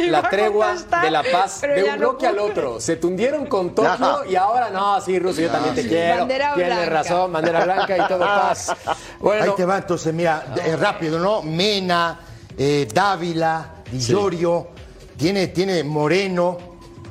la 0.09 0.29
tregua 0.29 0.75
de 1.03 1.11
la 1.11 1.23
paz 1.23 1.61
de 1.63 1.83
un 1.85 1.91
no 1.93 1.97
bloque 1.99 2.27
al 2.27 2.39
otro? 2.39 2.81
Se 2.81 2.97
tundieron 2.97 3.47
con 3.47 3.75
Tokio 3.75 3.97
No. 3.99 4.25
y 4.25 4.37
ahora 4.37 4.71
no, 4.71 5.01
sí, 5.01 5.19
Ruso, 5.19 5.41
yo 5.41 5.49
también 5.51 5.75
te 5.75 5.87
quiero. 5.87 6.19
Bandera 6.21 6.55
Tienes 6.55 6.77
blanca. 6.77 6.91
razón, 6.91 7.33
bandera 7.33 7.65
blanca 7.65 7.97
y 7.99 8.09
todo 8.09 8.19
paz. 8.21 8.73
Bueno, 9.21 9.45
Ahí 9.45 9.51
te 9.57 9.65
va, 9.65 9.79
entonces, 9.79 10.13
mira, 10.13 10.45
eh, 10.65 10.77
rápido, 10.77 11.19
¿no? 11.19 11.43
Mena, 11.43 12.21
eh, 12.59 12.87
Dávila, 12.93 13.75
Dillorio, 13.91 14.69
tiene, 15.17 15.49
tiene 15.49 15.83
Moreno, 15.85 16.59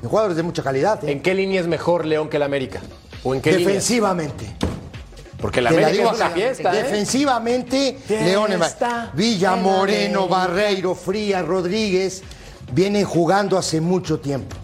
jugadores 0.04 0.38
de 0.38 0.44
mucha 0.44 0.62
calidad. 0.64 1.04
¿eh? 1.04 1.12
¿en 1.12 1.22
qué 1.22 1.34
línea 1.34 1.62
es 1.62 1.68
mejor 1.68 2.06
León 2.06 2.30
que 2.30 2.38
el 2.38 2.44
América? 2.44 2.82
¿O 3.24 3.34
en 3.34 3.42
qué 3.42 3.52
línea? 3.52 3.68
Defensivamente. 3.68 4.46
Porque 5.42 5.62
la 5.62 5.70
América 5.70 5.92
digo 5.92 6.12
es 6.12 6.18
una 6.18 6.30
fiesta, 6.32 6.74
¿eh? 6.74 6.84
Defensivamente, 6.84 7.98
Fiesta 8.06 8.26
León 8.26 8.52
Villa, 9.14 9.54
en 9.54 9.64
la 9.64 9.70
Moreno. 9.70 10.28
Barreiro, 10.28 10.96
Frías, 10.96 11.46
Rodríguez, 11.46 12.24
vienen 12.74 13.06
jugando 13.06 13.58
hace 13.58 13.80
mucho 13.80 14.20
tiempo. 14.20 14.56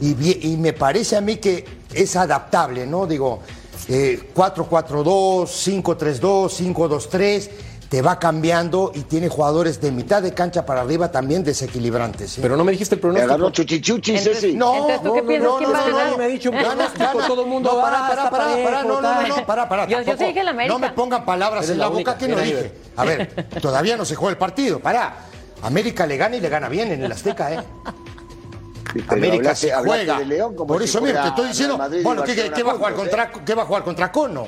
Y, 0.00 0.56
me 0.58 0.72
parece 0.74 1.16
a 1.16 1.20
mí 1.20 1.36
que 1.36 1.64
es 1.92 2.14
adaptable, 2.14 2.86
¿no? 2.86 3.06
Digo, 3.06 3.40
eh, 3.88 4.30
4-4-2, 4.34 5.48
5-3-2, 5.82 6.50
5-2-3, 6.74 7.50
te 7.88 8.02
va 8.02 8.18
cambiando 8.18 8.92
y 8.94 9.00
tiene 9.00 9.28
jugadores 9.30 9.80
de 9.80 9.90
mitad 9.90 10.20
de 10.22 10.34
cancha 10.34 10.66
para 10.66 10.82
arriba 10.82 11.10
también 11.10 11.42
desequilibrantes. 11.42 12.36
¿eh? 12.36 12.40
Pero 12.42 12.54
no 12.56 12.62
me 12.62 12.72
dijiste 12.72 12.96
el 12.96 12.98
Me 12.98 13.02
pronóstico. 13.02 13.32
agarró 13.34 13.50
chuchichuchi, 13.50 14.10
Entonces- 14.16 14.40
Ceci. 14.42 14.54
No, 14.56 14.74
Entonces, 14.74 15.00
¿tú 15.00 15.08
no, 15.08 15.14
qué 15.14 15.20
no, 15.22 15.26
piensas? 15.28 15.48
no, 15.50 15.56
¿Quién 15.58 15.70
no, 15.70 15.74
va 15.78 15.84
a 15.84 15.88
no, 15.88 15.96
ganar? 15.96 16.10
no, 16.12 16.18
me 16.18 16.24
ha 16.24 16.28
dicho 16.28 16.50
un 16.50 16.58
pronóstico, 16.58 17.18
todo 17.26 17.42
el 17.44 17.48
mundo, 17.48 17.72
No, 17.72 17.78
ah, 17.78 17.82
para, 17.82 18.08
para, 18.08 18.30
para, 18.30 18.62
para, 18.62 18.82
no, 18.84 19.00
no, 19.00 19.26
no, 19.28 19.46
para, 19.46 19.68
para. 19.68 19.86
Yo- 19.88 19.98
sí 20.04 20.24
dije 20.24 20.40
el 20.40 20.48
América. 20.48 20.72
No 20.74 20.78
me 20.78 20.90
pongan 20.90 21.24
palabras 21.24 21.64
Eres 21.64 21.70
en 21.72 21.78
la 21.78 21.84
la 21.84 21.90
boca 21.90 22.18
que 22.18 22.28
no 22.28 22.36
dije. 22.38 22.72
A 22.96 23.04
ver, 23.04 23.46
todavía 23.62 23.96
no 23.96 24.04
se 24.04 24.14
juega 24.16 24.32
el 24.32 24.38
partido, 24.38 24.80
para. 24.80 25.24
América 25.62 26.06
le 26.06 26.16
gana 26.18 26.36
y 26.36 26.40
le 26.40 26.48
gana 26.50 26.68
bien 26.68 26.92
en 26.92 27.02
el 27.02 27.10
Azteca, 27.10 27.52
¿eh? 27.54 27.58
Pero 28.92 29.04
América 29.12 29.50
hablaste- 29.50 29.68
se 29.70 29.74
juega. 29.74 30.18
de 30.18 30.24
León 30.26 30.54
como 30.54 30.66
Por 30.68 30.82
si 30.82 30.88
eso 30.88 31.00
mismo 31.00 31.20
te 31.20 31.28
estoy 31.28 31.48
diciendo, 31.48 31.78
bueno, 32.02 32.22
¿qué, 32.22 32.62
va 32.62 32.72
a 32.72 32.76
jugar 32.76 32.92
¿eh? 32.92 32.96
contra, 32.96 33.30
¿qué 33.32 33.54
va 33.54 33.62
a 33.62 33.66
jugar 33.66 33.82
contra 33.84 34.12
Cono? 34.12 34.46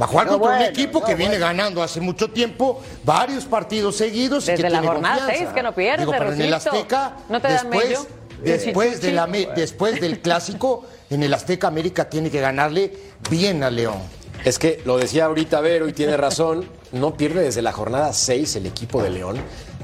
Va 0.00 0.06
a 0.06 0.08
jugar 0.08 0.26
No, 0.26 0.38
contra 0.38 0.56
un 0.56 0.62
equipo 0.62 1.00
no, 1.00 1.06
que 1.06 1.14
viene 1.14 1.38
ganando 1.38 1.82
hace 1.82 2.00
mucho 2.00 2.30
tiempo, 2.30 2.80
varios 3.04 3.44
partidos 3.44 3.96
seguidos 3.96 4.48
y 4.48 4.50
Desde 4.52 4.64
que 4.64 4.70
la 4.70 4.80
tiene 4.80 4.86
jornada 4.92 5.16
confianza. 5.18 5.44
seis 5.44 5.54
que 5.54 5.62
no 5.62 5.74
pierde, 5.74 5.98
Digo, 6.00 6.12
pero 6.12 6.32
en 6.32 6.40
el. 6.40 6.54
Azteca, 6.54 7.16
¿No 7.28 7.40
te 7.40 7.48
después, 7.48 8.06
después, 8.42 9.00
de 9.00 9.12
la 9.12 9.26
después 9.26 10.00
del 10.00 10.20
clásico, 10.20 10.84
en 11.10 11.22
el 11.22 11.32
Azteca 11.32 11.68
América 11.68 12.08
tiene 12.10 12.30
que 12.30 12.40
ganarle 12.40 12.92
bien 13.30 13.62
a 13.62 13.70
León. 13.70 13.98
Es 14.44 14.58
que 14.58 14.82
lo 14.84 14.98
decía 14.98 15.24
ahorita 15.26 15.60
Vero 15.60 15.88
y 15.88 15.92
tiene 15.92 16.16
razón, 16.16 16.68
no 16.92 17.14
pierde 17.14 17.42
desde 17.42 17.62
la 17.62 17.72
jornada 17.72 18.12
6 18.12 18.56
el 18.56 18.66
equipo 18.66 19.02
de 19.02 19.10
León. 19.10 19.36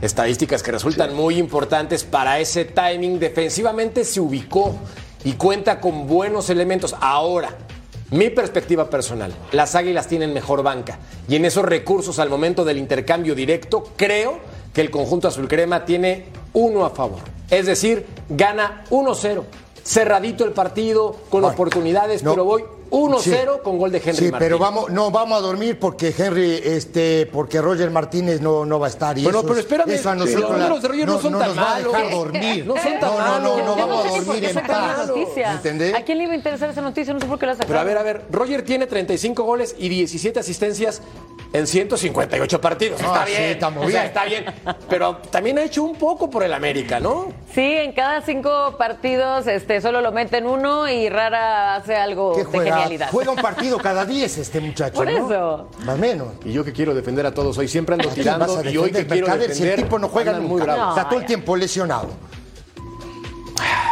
Estadísticas 0.02 0.62
que 0.62 0.72
resultan 0.72 1.14
muy 1.14 1.38
importantes 1.38 2.04
para 2.04 2.38
ese 2.40 2.64
timing. 2.64 3.18
Defensivamente 3.18 4.04
se 4.04 4.20
ubicó 4.20 4.74
y 5.24 5.32
cuenta 5.34 5.80
con 5.80 6.06
buenos 6.06 6.50
elementos. 6.50 6.94
Ahora, 7.00 7.56
mi 8.10 8.30
perspectiva 8.30 8.90
personal, 8.90 9.32
las 9.52 9.74
Águilas 9.74 10.08
tienen 10.08 10.32
mejor 10.34 10.62
banca 10.62 10.98
y 11.28 11.36
en 11.36 11.44
esos 11.44 11.64
recursos 11.64 12.18
al 12.18 12.28
momento 12.28 12.64
del 12.64 12.78
intercambio 12.78 13.34
directo, 13.34 13.84
creo 13.96 14.38
que 14.72 14.80
el 14.80 14.90
conjunto 14.90 15.28
azul 15.28 15.48
crema 15.48 15.84
tiene 15.84 16.26
uno 16.52 16.84
a 16.84 16.90
favor. 16.90 17.20
Es 17.50 17.66
decir, 17.66 18.06
gana 18.28 18.84
1-0. 18.90 19.44
Cerradito 19.84 20.44
el 20.44 20.52
partido, 20.52 21.16
con 21.30 21.44
oportunidades, 21.44 22.22
no. 22.22 22.32
pero 22.32 22.44
voy 22.44 22.64
1-0 22.90 23.22
Sí. 23.22 23.60
con 23.62 23.78
gol 23.78 23.92
de 23.92 23.98
Henry 23.98 24.12
Sí, 24.14 24.30
Martín. 24.30 24.38
pero 24.38 24.58
vamos, 24.58 24.90
no 24.90 25.10
vamos 25.10 25.38
a 25.38 25.40
dormir 25.40 25.78
porque 25.78 26.12
Henry, 26.16 26.60
este, 26.64 27.26
porque 27.32 27.60
Roger 27.60 27.90
Martínez 27.90 28.40
no, 28.40 28.64
no 28.66 28.80
va 28.80 28.86
a 28.86 28.90
estar. 28.90 29.16
Y 29.16 29.22
Bueno, 29.22 29.38
eso, 29.38 29.46
pero 29.48 29.58
es- 29.60 29.64
espérame, 29.66 29.90
eso 29.90 30.10
a 30.10 30.14
los 30.16 30.30
números 30.34 30.82
de 30.82 30.88
Roger 30.88 31.06
no 31.06 31.20
son 31.20 31.38
tan 31.38 31.48
nos 31.48 31.58
va 31.58 31.62
a 31.62 31.74
malos. 31.74 31.92
dejar 31.92 32.10
dormir. 32.10 32.66
No 32.66 32.74
son 32.76 32.92
tan 32.98 33.00
no, 33.00 33.10
no, 33.10 33.16
malos. 33.18 33.42
no, 33.58 33.64
no 33.66 33.76
vamos 33.76 34.02
sé 34.02 34.08
a 34.08 34.22
dormir 34.22 34.44
en 34.44 34.54
paz. 34.66 35.10
¿Entendés? 35.36 35.94
¿A 35.94 36.02
quién 36.02 36.18
le 36.18 36.24
iba 36.24 36.32
a 36.32 36.36
interesar 36.36 36.70
esa 36.70 36.80
noticia? 36.80 37.12
No 37.14 37.20
sé 37.20 37.26
por 37.26 37.38
qué 37.38 37.46
la 37.46 37.52
sacaron. 37.54 37.68
Pero 37.68 37.80
a 37.80 37.84
ver, 37.84 37.98
a 37.98 38.02
ver, 38.02 38.24
Roger 38.30 38.62
tiene 38.64 38.86
35 38.86 39.42
goles 39.44 39.74
y 39.78 39.88
17 39.88 40.40
asistencias 40.40 41.02
en 41.52 41.66
158 41.66 42.60
partidos. 42.60 43.00
Ah, 43.02 43.24
está 43.24 43.26
sí, 43.26 43.32
bien. 43.42 43.64
o 43.64 43.80
sea, 43.80 43.86
bien. 43.86 44.04
está 44.04 44.24
bien. 44.24 44.44
Pero 44.88 45.16
también 45.30 45.58
ha 45.58 45.62
hecho 45.62 45.82
un 45.82 45.96
poco 45.96 46.30
por 46.30 46.42
el 46.44 46.52
América, 46.52 47.00
¿no? 47.00 47.28
Sí, 47.54 47.60
en 47.60 47.92
cada 47.92 48.22
cinco 48.22 48.76
partidos 48.78 49.46
este, 49.48 49.80
solo 49.80 50.00
lo 50.00 50.12
meten 50.12 50.46
uno 50.46 50.88
y 50.88 51.08
rara 51.08 51.74
hace 51.76 51.96
algo 51.96 52.34
¿Qué 52.36 52.44
juega? 52.44 52.79
Genialidad. 52.82 53.08
Juega 53.10 53.30
un 53.30 53.36
partido 53.38 53.78
cada 53.78 54.04
10 54.04 54.38
este 54.38 54.60
muchacho, 54.60 54.94
Por 54.94 55.10
¿no? 55.10 55.26
eso. 55.26 55.68
Más 55.84 55.94
o 55.94 55.98
menos. 55.98 56.28
Y 56.44 56.52
yo 56.52 56.64
que 56.64 56.72
quiero 56.72 56.94
defender 56.94 57.26
a 57.26 57.32
todos 57.34 57.56
hoy, 57.58 57.68
siempre 57.68 57.94
ando 57.94 58.08
¿A 58.10 58.12
quién 58.12 58.26
vas 58.26 58.34
tirando 58.36 58.58
a 58.58 58.70
y 58.72 58.76
hoy 58.76 58.90
que 58.92 59.06
quiero 59.06 59.26
defender. 59.26 59.54
Si 59.56 59.62
el 59.66 59.76
tipo 59.76 59.98
no 59.98 60.08
juega 60.08 60.32
nunca. 60.32 60.46
muy 60.48 60.60
bravos. 60.62 60.96
Está 60.96 61.08
todo 61.08 61.20
el 61.20 61.26
tiempo 61.26 61.56
lesionado. 61.56 62.08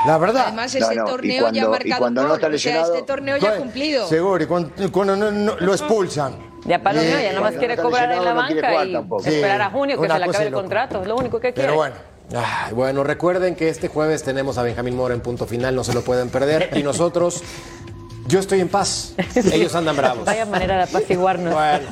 La 0.07 0.17
verdad. 0.17 0.45
Además, 0.47 0.75
No, 0.75 0.79
este 0.81 0.95
no, 0.97 1.03
y 1.07 1.11
torneo 1.11 1.51
ya 1.53 1.63
ha 1.63 1.67
y 1.67 1.69
marcado 1.69 2.11
no 2.11 2.33
O 2.33 2.59
sea, 2.59 2.83
este 2.83 3.03
torneo 3.03 3.37
ya 3.37 3.51
ha 3.51 3.57
cumplido. 3.57 4.07
Seguro, 4.09 4.43
y 4.43 4.47
cuando, 4.47 4.71
cuando 4.93 5.17
no- 5.17 5.31
no- 5.31 5.57
lo 5.59 5.73
expulsan. 5.73 6.37
Ya 6.65 6.83
para 6.83 7.03
Eh, 7.03 7.25
ya 7.25 7.33
nomás 7.33 7.55
quiere 7.55 7.77
cobrar 7.77 8.11
en 8.13 8.25
la 8.25 8.31
no 8.31 8.37
banca 8.37 8.85
y 8.85 8.95
esperar 9.29 9.63
a 9.63 9.67
Sí, 9.69 9.73
junio 9.73 9.97
que 9.97 10.05
una 10.05 10.15
se 10.15 10.19
le 10.21 10.25
acabe 10.27 10.45
el 10.47 10.51
loco. 10.53 10.63
contrato. 10.63 11.03
Es 11.03 11.09
lo 11.09 11.17
único 11.17 11.41
que 11.41 11.53
quiere. 11.53 11.67
Pero 11.69 11.77
bueno. 11.77 11.95
Ay, 12.37 12.75
bueno, 12.75 13.05
recuerden 13.05 13.55
que 13.55 13.71
este 13.71 13.89
jueves 13.89 14.23
tenemos 14.23 14.59
a 14.59 14.63
Benjamín 14.63 14.95
Mora 14.95 15.15
en 15.15 15.21
punto 15.21 15.47
final, 15.47 15.75
no 15.75 15.83
se 15.83 15.95
lo 15.95 16.03
pueden 16.03 16.29
perder. 16.29 16.71
Y 16.77 16.83
nosotros, 16.83 17.43
yo 18.29 18.39
estoy 18.39 18.61
en 18.61 18.69
paz. 18.69 19.15
Ellos 19.53 19.75
andan 19.75 19.97
bravos. 19.97 20.25
Vaya 20.25 20.45
manera 20.47 20.77
de 20.77 20.83
apaciguarnos. 20.83 21.55
Bueno, 21.55 21.87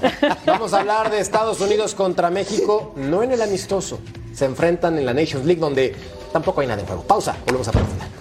vamos 0.45 0.73
a 0.73 0.81
hablar 0.81 1.11
de 1.11 1.21
Estados 1.21 1.61
Unidos 1.61 1.95
contra 1.95 2.31
México, 2.31 2.93
no 2.97 3.23
en 3.23 3.33
el 3.33 3.43
amistoso. 3.43 3.99
Se 4.35 4.45
enfrentan 4.45 4.99
en 4.99 5.07
la 5.07 5.15
Nations 5.15 5.47
League, 5.47 5.61
donde 5.61 5.97
tampoco 6.33 6.61
hay 6.61 6.67
nada 6.67 6.81
en 6.81 6.87
juego. 6.87 7.03
Pausa, 7.03 7.35
volvemos 7.47 7.67
a 7.69 7.73
profundizar. 7.73 8.17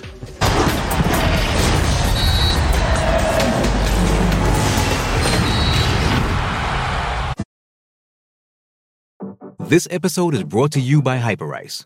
This 9.67 9.87
episode 9.89 10.35
is 10.35 10.43
brought 10.43 10.71
to 10.73 10.79
you 10.79 11.01
by 11.01 11.17
Hyperice, 11.17 11.85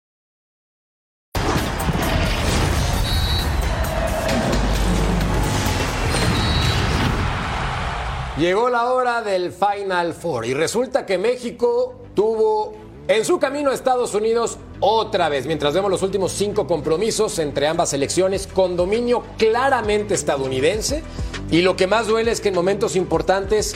Llegó 8.41 8.69
la 8.69 8.91
hora 8.91 9.21
del 9.21 9.51
Final 9.51 10.15
Four 10.15 10.47
y 10.47 10.55
resulta 10.55 11.05
que 11.05 11.19
México 11.19 12.01
tuvo 12.15 12.73
en 13.07 13.23
su 13.23 13.37
camino 13.37 13.69
a 13.69 13.75
Estados 13.75 14.15
Unidos 14.15 14.57
otra 14.79 15.29
vez, 15.29 15.45
mientras 15.45 15.75
vemos 15.75 15.91
los 15.91 16.01
últimos 16.01 16.31
cinco 16.31 16.65
compromisos 16.65 17.37
entre 17.37 17.67
ambas 17.67 17.91
selecciones 17.91 18.47
con 18.47 18.75
dominio 18.75 19.21
claramente 19.37 20.15
estadounidense 20.15 21.03
y 21.51 21.61
lo 21.61 21.75
que 21.75 21.85
más 21.85 22.07
duele 22.07 22.31
es 22.31 22.41
que 22.41 22.49
en 22.49 22.55
momentos 22.55 22.95
importantes 22.95 23.75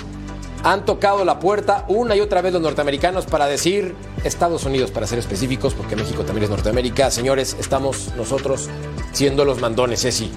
han 0.64 0.84
tocado 0.84 1.24
la 1.26 1.40
puerta 1.40 1.86
una 1.88 2.16
y 2.16 2.22
otra 2.22 2.42
vez 2.42 2.52
los 2.52 2.62
norteamericanos 2.64 3.28
para 3.28 3.46
decir 3.46 3.94
Estados 4.24 4.66
Unidos, 4.66 4.90
para 4.90 5.06
ser 5.06 5.20
específicos, 5.20 5.76
porque 5.76 5.96
México 5.96 6.24
también 6.24 6.46
es 6.46 6.50
Norteamérica. 6.50 7.12
Señores, 7.12 7.56
estamos 7.60 8.14
nosotros 8.18 8.68
siendo 9.12 9.46
los 9.46 9.62
mandones, 9.62 10.02
Ceci. 10.02 10.32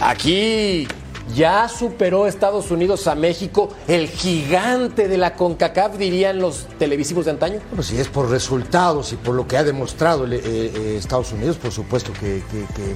Aquí 0.00 0.88
ya 1.34 1.68
superó 1.68 2.26
Estados 2.26 2.70
Unidos 2.70 3.06
a 3.06 3.14
México, 3.14 3.70
el 3.88 4.08
gigante 4.08 5.08
de 5.08 5.18
la 5.18 5.34
CONCACAF, 5.34 5.96
dirían 5.96 6.38
los 6.38 6.66
televisivos 6.78 7.24
de 7.24 7.30
antaño. 7.30 7.60
Bueno, 7.70 7.82
si 7.82 7.98
es 7.98 8.08
por 8.08 8.28
resultados 8.28 9.12
y 9.12 9.16
por 9.16 9.34
lo 9.34 9.46
que 9.46 9.56
ha 9.56 9.64
demostrado 9.64 10.26
eh, 10.26 10.40
eh, 10.44 10.96
Estados 10.98 11.32
Unidos, 11.32 11.56
por 11.56 11.72
supuesto 11.72 12.12
que, 12.12 12.42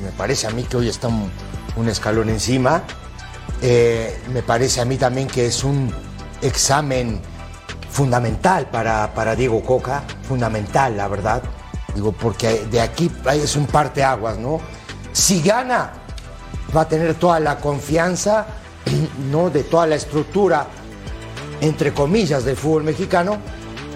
me 0.03 0.11
parece 0.13 0.47
a 0.47 0.51
mí 0.51 0.65
que 0.65 0.77
hoy 0.77 0.89
está 0.89 1.09
un, 1.09 1.31
un 1.77 1.89
escalón 1.89 2.29
encima. 2.29 2.83
Eh, 3.63 4.19
me 4.33 4.43
parece 4.43 4.81
a 4.81 4.85
mí 4.85 4.97
también 4.97 5.29
que 5.29 5.47
es 5.47 5.65
un 5.65 5.91
examen 6.43 7.21
fundamental 7.91 8.69
para, 8.69 9.15
para 9.15 9.35
Diego 9.35 9.63
Coca, 9.63 10.05
fundamental, 10.29 10.97
la 10.97 11.09
verdad. 11.09 11.43
Digo, 11.95 12.13
porque 12.13 12.67
de 12.71 12.81
aquí 12.81 13.11
es 13.33 13.57
un 13.57 13.67
parteaguas, 13.67 14.37
¿no? 14.37 14.61
Si 15.13 15.41
gana, 15.41 16.06
va 16.75 16.83
a 16.83 16.89
tener 16.89 17.15
toda 17.15 17.41
la 17.41 17.57
confianza, 17.59 18.47
¿no? 19.31 19.51
De 19.51 19.65
toda 19.65 19.87
la 19.87 19.97
estructura, 19.97 20.67
entre 21.61 21.93
comillas, 21.93 22.45
del 22.45 22.57
fútbol 22.57 22.85
mexicano, 22.85 23.39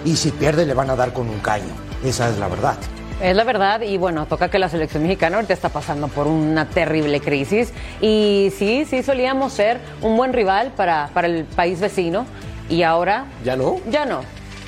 y 0.05 0.15
si 0.15 0.31
pierde 0.31 0.65
le 0.65 0.73
van 0.73 0.89
a 0.89 0.95
dar 0.95 1.13
con 1.13 1.29
un 1.29 1.39
caño. 1.39 1.73
Esa 2.03 2.29
es 2.29 2.37
la 2.37 2.47
verdad. 2.47 2.75
Es 3.21 3.35
la 3.35 3.43
verdad 3.43 3.81
y 3.81 3.97
bueno, 3.97 4.25
toca 4.25 4.49
que 4.49 4.57
la 4.57 4.67
selección 4.67 5.03
mexicana 5.03 5.35
ahorita 5.35 5.53
está 5.53 5.69
pasando 5.69 6.07
por 6.07 6.25
una 6.25 6.67
terrible 6.67 7.21
crisis 7.21 7.71
y 8.01 8.51
sí, 8.57 8.85
sí 8.89 9.03
solíamos 9.03 9.53
ser 9.53 9.79
un 10.01 10.17
buen 10.17 10.33
rival 10.33 10.71
para, 10.75 11.11
para 11.13 11.27
el 11.27 11.45
país 11.45 11.79
vecino 11.79 12.25
y 12.67 12.81
ahora... 12.81 13.25
¿Ya 13.43 13.55
no? 13.55 13.79
Ya 13.91 14.05
no. 14.05 14.21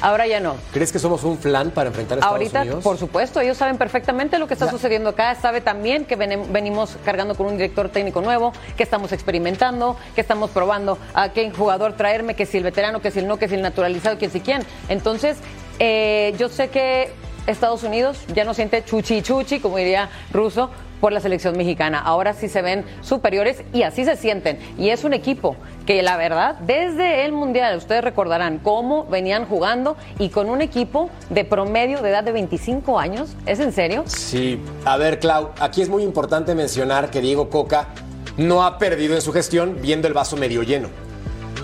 Ahora 0.04 0.28
ya 0.28 0.42
no. 0.42 0.58
¿Crees 0.74 0.92
que 0.92 1.00
somos 1.00 1.24
un 1.24 1.38
flan 1.38 1.72
para 1.72 1.88
enfrentar 1.88 2.18
a 2.18 2.20
Estados 2.20 2.36
Ahorita, 2.36 2.62
Unidos? 2.64 2.84
por 2.84 2.98
supuesto, 2.98 3.40
ellos 3.40 3.56
saben 3.56 3.78
perfectamente 3.78 4.38
lo 4.38 4.48
que 4.48 4.54
está 4.54 4.70
sucediendo 4.70 5.12
acá. 5.12 5.34
Sabe 5.36 5.62
también 5.62 6.04
que 6.04 6.18
venimos 6.18 6.98
cargando 7.06 7.36
con 7.36 7.48
un 7.48 7.54
director 7.54 7.88
técnico 7.88 8.20
nuevo, 8.20 8.52
que 8.76 8.84
estamos 8.84 9.14
experimentando, 9.14 9.96
que 10.14 10.20
estamos 10.20 10.50
probando 10.50 10.98
a 11.14 11.30
qué 11.30 11.50
jugador 11.52 11.94
traerme, 11.94 12.36
que 12.36 12.46
si 12.46 12.58
el 12.58 12.66
veterano, 12.66 13.02
que 13.02 13.12
si 13.12 13.20
el 13.20 13.28
no, 13.30 13.38
que 13.38 13.48
si 13.48 13.56
el 13.56 13.62
naturalizado, 13.62 14.18
que 14.18 14.30
si 14.30 14.42
quién. 14.42 14.66
Entonces, 14.90 15.38
eh, 15.80 16.36
yo 16.38 16.50
sé 16.50 16.68
que 16.68 17.14
Estados 17.48 17.84
Unidos 17.84 18.18
ya 18.36 18.44
no 18.44 18.54
siente 18.54 18.84
chuchi 18.84 19.22
chuchi, 19.22 19.62
como 19.62 19.78
diría 19.78 20.10
Russo, 20.34 20.70
por 21.04 21.12
la 21.12 21.20
selección 21.20 21.58
mexicana. 21.58 22.00
Ahora 22.00 22.34
sí 22.34 22.48
se 22.48 22.62
ven 22.62 22.86
superiores 23.02 23.62
y 23.74 23.84
así 23.84 24.06
se 24.06 24.16
sienten. 24.16 24.58
Y 24.78 24.88
es 24.88 25.04
un 25.04 25.12
equipo 25.12 25.58
que 25.86 26.02
la 26.02 26.16
verdad, 26.16 26.56
desde 26.60 27.26
el 27.26 27.34
Mundial, 27.34 27.76
ustedes 27.76 28.02
recordarán 28.02 28.60
cómo 28.60 29.06
venían 29.08 29.46
jugando 29.46 29.98
y 30.18 30.30
con 30.30 30.50
un 30.50 30.62
equipo 30.62 31.10
de 31.30 31.44
promedio 31.44 32.02
de 32.02 32.10
edad 32.10 32.24
de 32.24 32.32
25 32.32 32.98
años. 32.98 33.36
¿Es 33.46 33.60
en 33.60 33.74
serio? 33.74 34.06
Sí. 34.06 34.62
A 34.86 34.96
ver, 34.96 35.20
Clau, 35.20 35.50
aquí 35.60 35.82
es 35.82 35.90
muy 35.90 36.04
importante 36.04 36.56
mencionar 36.56 37.12
que 37.12 37.20
Diego 37.20 37.50
Coca 37.50 37.90
no 38.38 38.64
ha 38.64 38.78
perdido 38.78 39.14
en 39.14 39.22
su 39.22 39.34
gestión 39.34 39.80
viendo 39.82 40.08
el 40.08 40.14
vaso 40.14 40.38
medio 40.38 40.64
lleno. 40.64 40.88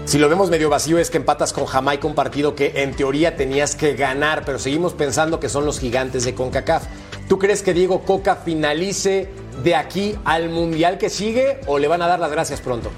Si 0.04 0.18
lo 0.18 0.28
vemos 0.28 0.50
medio 0.50 0.70
vacío 0.70 0.98
es 0.98 1.10
que 1.10 1.18
empatas 1.18 1.54
con 1.54 1.66
Jamaica 1.66 2.08
un 2.08 2.16
partido 2.16 2.56
que 2.56 2.82
en 2.82 2.94
teoría 2.94 3.38
tenías 3.38 3.76
que 3.76 3.94
ganar, 3.94 4.44
pero 4.44 4.60
seguimos 4.60 4.96
pensando 4.96 5.40
que 5.40 5.48
son 5.48 5.66
los 5.66 5.80
gigantes 5.80 6.26
de 6.26 6.34
CONCACAF. 6.34 6.84
¿Tú 7.30 7.38
crees 7.38 7.62
que 7.62 7.76
Diego 7.76 8.02
Coca 8.02 8.38
finalice 8.38 9.30
de 9.64 9.76
aquí 9.76 10.16
al 10.26 10.50
Mundial 10.50 10.98
que 10.98 11.12
sigue 11.12 11.62
o 11.68 11.78
le 11.78 11.88
van 11.88 12.02
a 12.02 12.08
dar 12.08 12.20
las 12.20 12.32
gracias 12.32 12.60
pronto? 12.60 12.90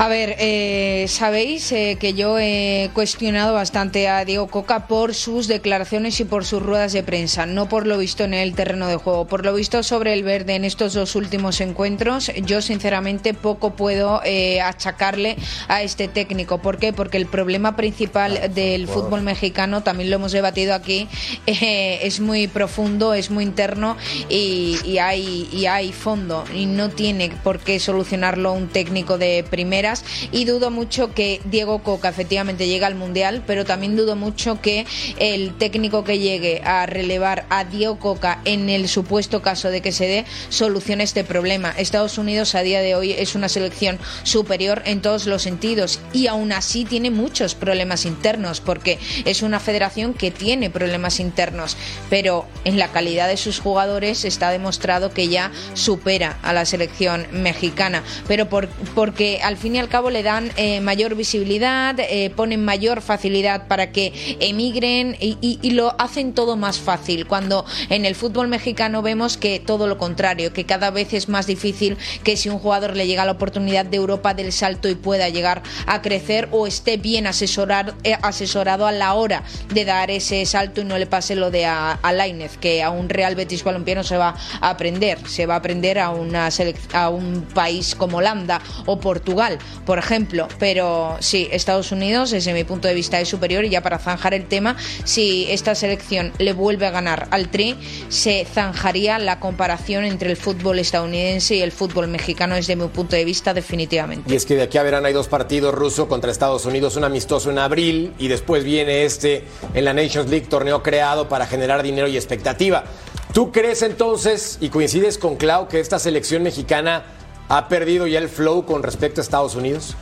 A 0.00 0.08
ver, 0.08 0.36
eh, 0.38 1.04
sabéis 1.08 1.70
eh, 1.72 1.98
que 2.00 2.14
yo 2.14 2.38
he 2.38 2.88
cuestionado 2.94 3.52
bastante 3.52 4.08
a 4.08 4.24
Diego 4.24 4.46
Coca 4.46 4.86
por 4.86 5.12
sus 5.14 5.46
declaraciones 5.46 6.18
y 6.20 6.24
por 6.24 6.46
sus 6.46 6.62
ruedas 6.62 6.94
de 6.94 7.02
prensa, 7.02 7.44
no 7.44 7.68
por 7.68 7.86
lo 7.86 7.98
visto 7.98 8.24
en 8.24 8.32
el 8.32 8.54
terreno 8.54 8.88
de 8.88 8.96
juego. 8.96 9.26
Por 9.26 9.44
lo 9.44 9.52
visto 9.52 9.82
sobre 9.82 10.14
el 10.14 10.22
verde 10.22 10.54
en 10.54 10.64
estos 10.64 10.94
dos 10.94 11.16
últimos 11.16 11.60
encuentros, 11.60 12.32
yo 12.46 12.62
sinceramente 12.62 13.34
poco 13.34 13.74
puedo 13.76 14.22
eh, 14.24 14.62
achacarle 14.62 15.36
a 15.68 15.82
este 15.82 16.08
técnico. 16.08 16.62
¿Por 16.62 16.78
qué? 16.78 16.94
Porque 16.94 17.18
el 17.18 17.26
problema 17.26 17.76
principal 17.76 18.54
del 18.54 18.88
fútbol 18.88 19.20
mexicano, 19.20 19.82
también 19.82 20.08
lo 20.08 20.16
hemos 20.16 20.32
debatido 20.32 20.72
aquí, 20.72 21.08
eh, 21.46 21.98
es 22.04 22.20
muy 22.20 22.48
profundo, 22.48 23.12
es 23.12 23.30
muy 23.30 23.44
interno 23.44 23.98
y, 24.30 24.78
y 24.82 24.96
hay, 24.96 25.46
y 25.52 25.66
hay 25.66 25.92
fondo. 25.92 26.46
Y 26.54 26.64
no 26.64 26.88
tiene 26.88 27.30
por 27.44 27.58
qué 27.58 27.78
solucionarlo 27.78 28.54
un 28.54 28.68
técnico 28.68 29.18
de 29.18 29.44
primera 29.50 29.89
y 30.32 30.44
dudo 30.44 30.70
mucho 30.70 31.12
que 31.14 31.40
Diego 31.44 31.82
Coca 31.82 32.08
efectivamente 32.08 32.66
llegue 32.66 32.84
al 32.84 32.94
Mundial, 32.94 33.42
pero 33.46 33.64
también 33.64 33.96
dudo 33.96 34.16
mucho 34.16 34.60
que 34.60 34.86
el 35.18 35.56
técnico 35.58 36.04
que 36.04 36.18
llegue 36.18 36.60
a 36.64 36.86
relevar 36.86 37.46
a 37.50 37.64
Diego 37.64 37.98
Coca 37.98 38.40
en 38.44 38.68
el 38.68 38.88
supuesto 38.88 39.42
caso 39.42 39.70
de 39.70 39.80
que 39.80 39.92
se 39.92 40.06
dé 40.06 40.24
solucione 40.48 41.04
este 41.04 41.24
problema. 41.24 41.70
Estados 41.76 42.18
Unidos 42.18 42.54
a 42.54 42.62
día 42.62 42.80
de 42.80 42.94
hoy 42.94 43.12
es 43.12 43.34
una 43.34 43.48
selección 43.48 43.98
superior 44.22 44.82
en 44.84 45.02
todos 45.02 45.26
los 45.26 45.42
sentidos 45.42 46.00
y 46.12 46.26
aún 46.26 46.52
así 46.52 46.84
tiene 46.84 47.10
muchos 47.10 47.54
problemas 47.54 48.06
internos 48.06 48.60
porque 48.60 48.98
es 49.24 49.42
una 49.42 49.60
federación 49.60 50.14
que 50.14 50.30
tiene 50.30 50.70
problemas 50.70 51.20
internos, 51.20 51.76
pero 52.08 52.46
en 52.64 52.78
la 52.78 52.88
calidad 52.88 53.28
de 53.28 53.36
sus 53.36 53.60
jugadores 53.60 54.24
está 54.24 54.50
demostrado 54.50 55.12
que 55.12 55.28
ya 55.28 55.50
supera 55.74 56.38
a 56.42 56.52
la 56.52 56.64
selección 56.64 57.26
mexicana, 57.32 58.02
pero 58.28 58.48
por, 58.48 58.68
porque 58.94 59.40
al 59.42 59.56
fin 59.56 59.76
y 59.76 59.78
al 59.80 59.88
cabo 59.88 60.10
le 60.10 60.22
dan 60.22 60.52
eh, 60.56 60.80
mayor 60.80 61.14
visibilidad, 61.14 61.98
eh, 61.98 62.30
ponen 62.36 62.64
mayor 62.64 63.02
facilidad 63.02 63.66
para 63.66 63.92
que 63.92 64.12
emigren 64.40 65.16
y, 65.20 65.58
lo 65.70 65.94
hacen 66.00 66.34
todo 66.34 66.56
más 66.56 66.78
fácil. 66.78 67.26
Cuando 67.26 67.64
en 67.88 68.04
el 68.04 68.14
fútbol 68.14 68.48
mexicano 68.48 69.02
vemos 69.02 69.36
que 69.36 69.60
todo 69.60 69.86
lo 69.86 69.98
contrario, 69.98 70.52
que 70.52 70.66
cada 70.66 70.90
vez 70.90 71.12
es 71.12 71.28
más 71.28 71.46
difícil 71.46 71.96
que 72.24 72.36
si 72.36 72.48
un 72.48 72.58
jugador 72.58 72.96
le 72.96 73.06
llega 73.06 73.24
la 73.24 73.32
oportunidad 73.32 73.86
de 73.86 73.96
Europa 73.96 74.34
del 74.34 74.52
salto 74.52 74.88
y 74.88 74.94
pueda 74.94 75.28
llegar 75.28 75.62
a 75.86 76.02
crecer 76.02 76.48
o 76.50 76.66
esté 76.66 76.96
bien 76.96 77.26
asesorar, 77.26 77.94
eh, 78.04 78.16
asesorado 78.22 78.86
a 78.86 78.92
la 78.92 79.14
hora 79.14 79.44
de 79.72 79.84
dar 79.84 80.10
ese 80.10 80.44
salto 80.44 80.80
y 80.80 80.84
no 80.84 80.98
le 80.98 81.06
pase 81.06 81.34
lo 81.36 81.50
de 81.50 81.66
a, 81.66 81.92
a 81.92 82.12
Lainez, 82.12 82.56
que 82.58 82.82
a 82.82 82.90
un 82.90 83.08
Real 83.08 83.34
Betis 83.34 83.64
Balompié 83.64 83.94
no 83.94 84.04
se 84.04 84.16
va 84.16 84.34
a 84.60 84.70
aprender, 84.70 85.18
se 85.28 85.46
va 85.46 85.54
a 85.54 85.58
aprender 85.58 85.98
a, 85.98 86.10
una 86.10 86.48
a 86.92 87.08
un 87.08 87.46
país 87.54 87.94
como 87.94 88.18
Holanda 88.18 88.60
o 88.86 88.98
Portugal, 89.00 89.58
por 89.84 89.98
ejemplo. 89.98 90.48
Pero 90.58 91.16
sí, 91.20 91.48
Estados 91.52 91.92
Unidos, 91.92 92.30
desde 92.30 92.52
mi 92.52 92.64
punto 92.64 92.88
de 92.88 92.94
vista, 92.94 93.20
es 93.20 93.28
superior. 93.28 93.64
Y 93.64 93.70
ya 93.70 93.82
para 93.82 93.98
zanjar 93.98 94.34
el 94.34 94.46
tema, 94.46 94.76
si 95.04 95.46
esta 95.50 95.74
selección 95.74 96.32
le 96.38 96.52
vuelve 96.52 96.86
a 96.86 96.90
ganar 96.90 97.28
al 97.30 97.48
Tri, 97.48 97.76
se 98.08 98.44
zanjaría 98.44 99.18
la 99.18 99.40
comparación 99.40 100.04
entre 100.04 100.30
el 100.30 100.36
fútbol 100.36 100.78
estadounidense 100.78 101.56
y 101.56 101.62
el 101.62 101.72
fútbol 101.72 102.08
mexicano, 102.08 102.54
desde 102.54 102.76
mi 102.76 102.86
punto 102.88 103.16
de 103.16 103.24
vista, 103.24 103.54
definitivamente. 103.54 104.32
Y 104.32 104.36
es 104.36 104.46
que 104.46 104.54
de 104.54 104.62
aquí 104.62 104.78
a 104.78 104.82
verano 104.82 105.06
hay 105.06 105.12
dos 105.12 105.28
partidos 105.28 105.74
ruso 105.74 106.08
contra 106.08 106.30
Estados 106.30 106.66
Unidos, 106.66 106.96
un 106.96 107.04
amistoso 107.04 107.50
en 107.50 107.58
abril 107.58 108.12
y 108.18 108.28
después 108.28 108.64
viene 108.64 109.04
este 109.04 109.44
en 109.74 109.84
la 109.84 109.92
Nations 109.92 110.30
League, 110.30 110.46
torneo 110.46 110.82
creado 110.82 111.28
para 111.28 111.46
generar 111.46 111.82
dinero 111.82 112.08
y 112.08 112.16
expectativa. 112.16 112.84
¿Tú 113.32 113.52
crees 113.52 113.82
entonces, 113.82 114.58
y 114.60 114.70
coincides 114.70 115.16
con 115.16 115.36
Clau, 115.36 115.68
que 115.68 115.78
esta 115.78 115.98
selección 115.98 116.42
mexicana 116.42 117.04
ha 117.50 117.68
perdido 117.68 118.06
ya 118.06 118.18
el 118.18 118.28
flow 118.28 118.64
con 118.64 118.82
respecto 118.82 119.20
a 119.20 119.22
Estados 119.22 119.54
Unidos? 119.54 119.96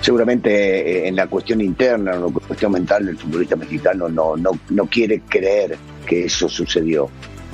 seguramente 0.00 1.04
eh, 1.04 1.06
en 1.06 1.14
la 1.14 1.28
cuestión 1.28 1.60
interna, 1.60 2.14
en 2.14 2.22
la 2.22 2.28
cuestión 2.28 2.72
mental 2.72 3.06
del 3.06 3.16
futbolista 3.16 3.54
mexicano 3.54 4.08
no, 4.08 4.36
no, 4.36 4.50
no 4.70 4.86
quiere 4.86 5.20
creer 5.20 5.78
que 6.04 6.24
eso 6.24 6.48
sucedió. 6.48 7.08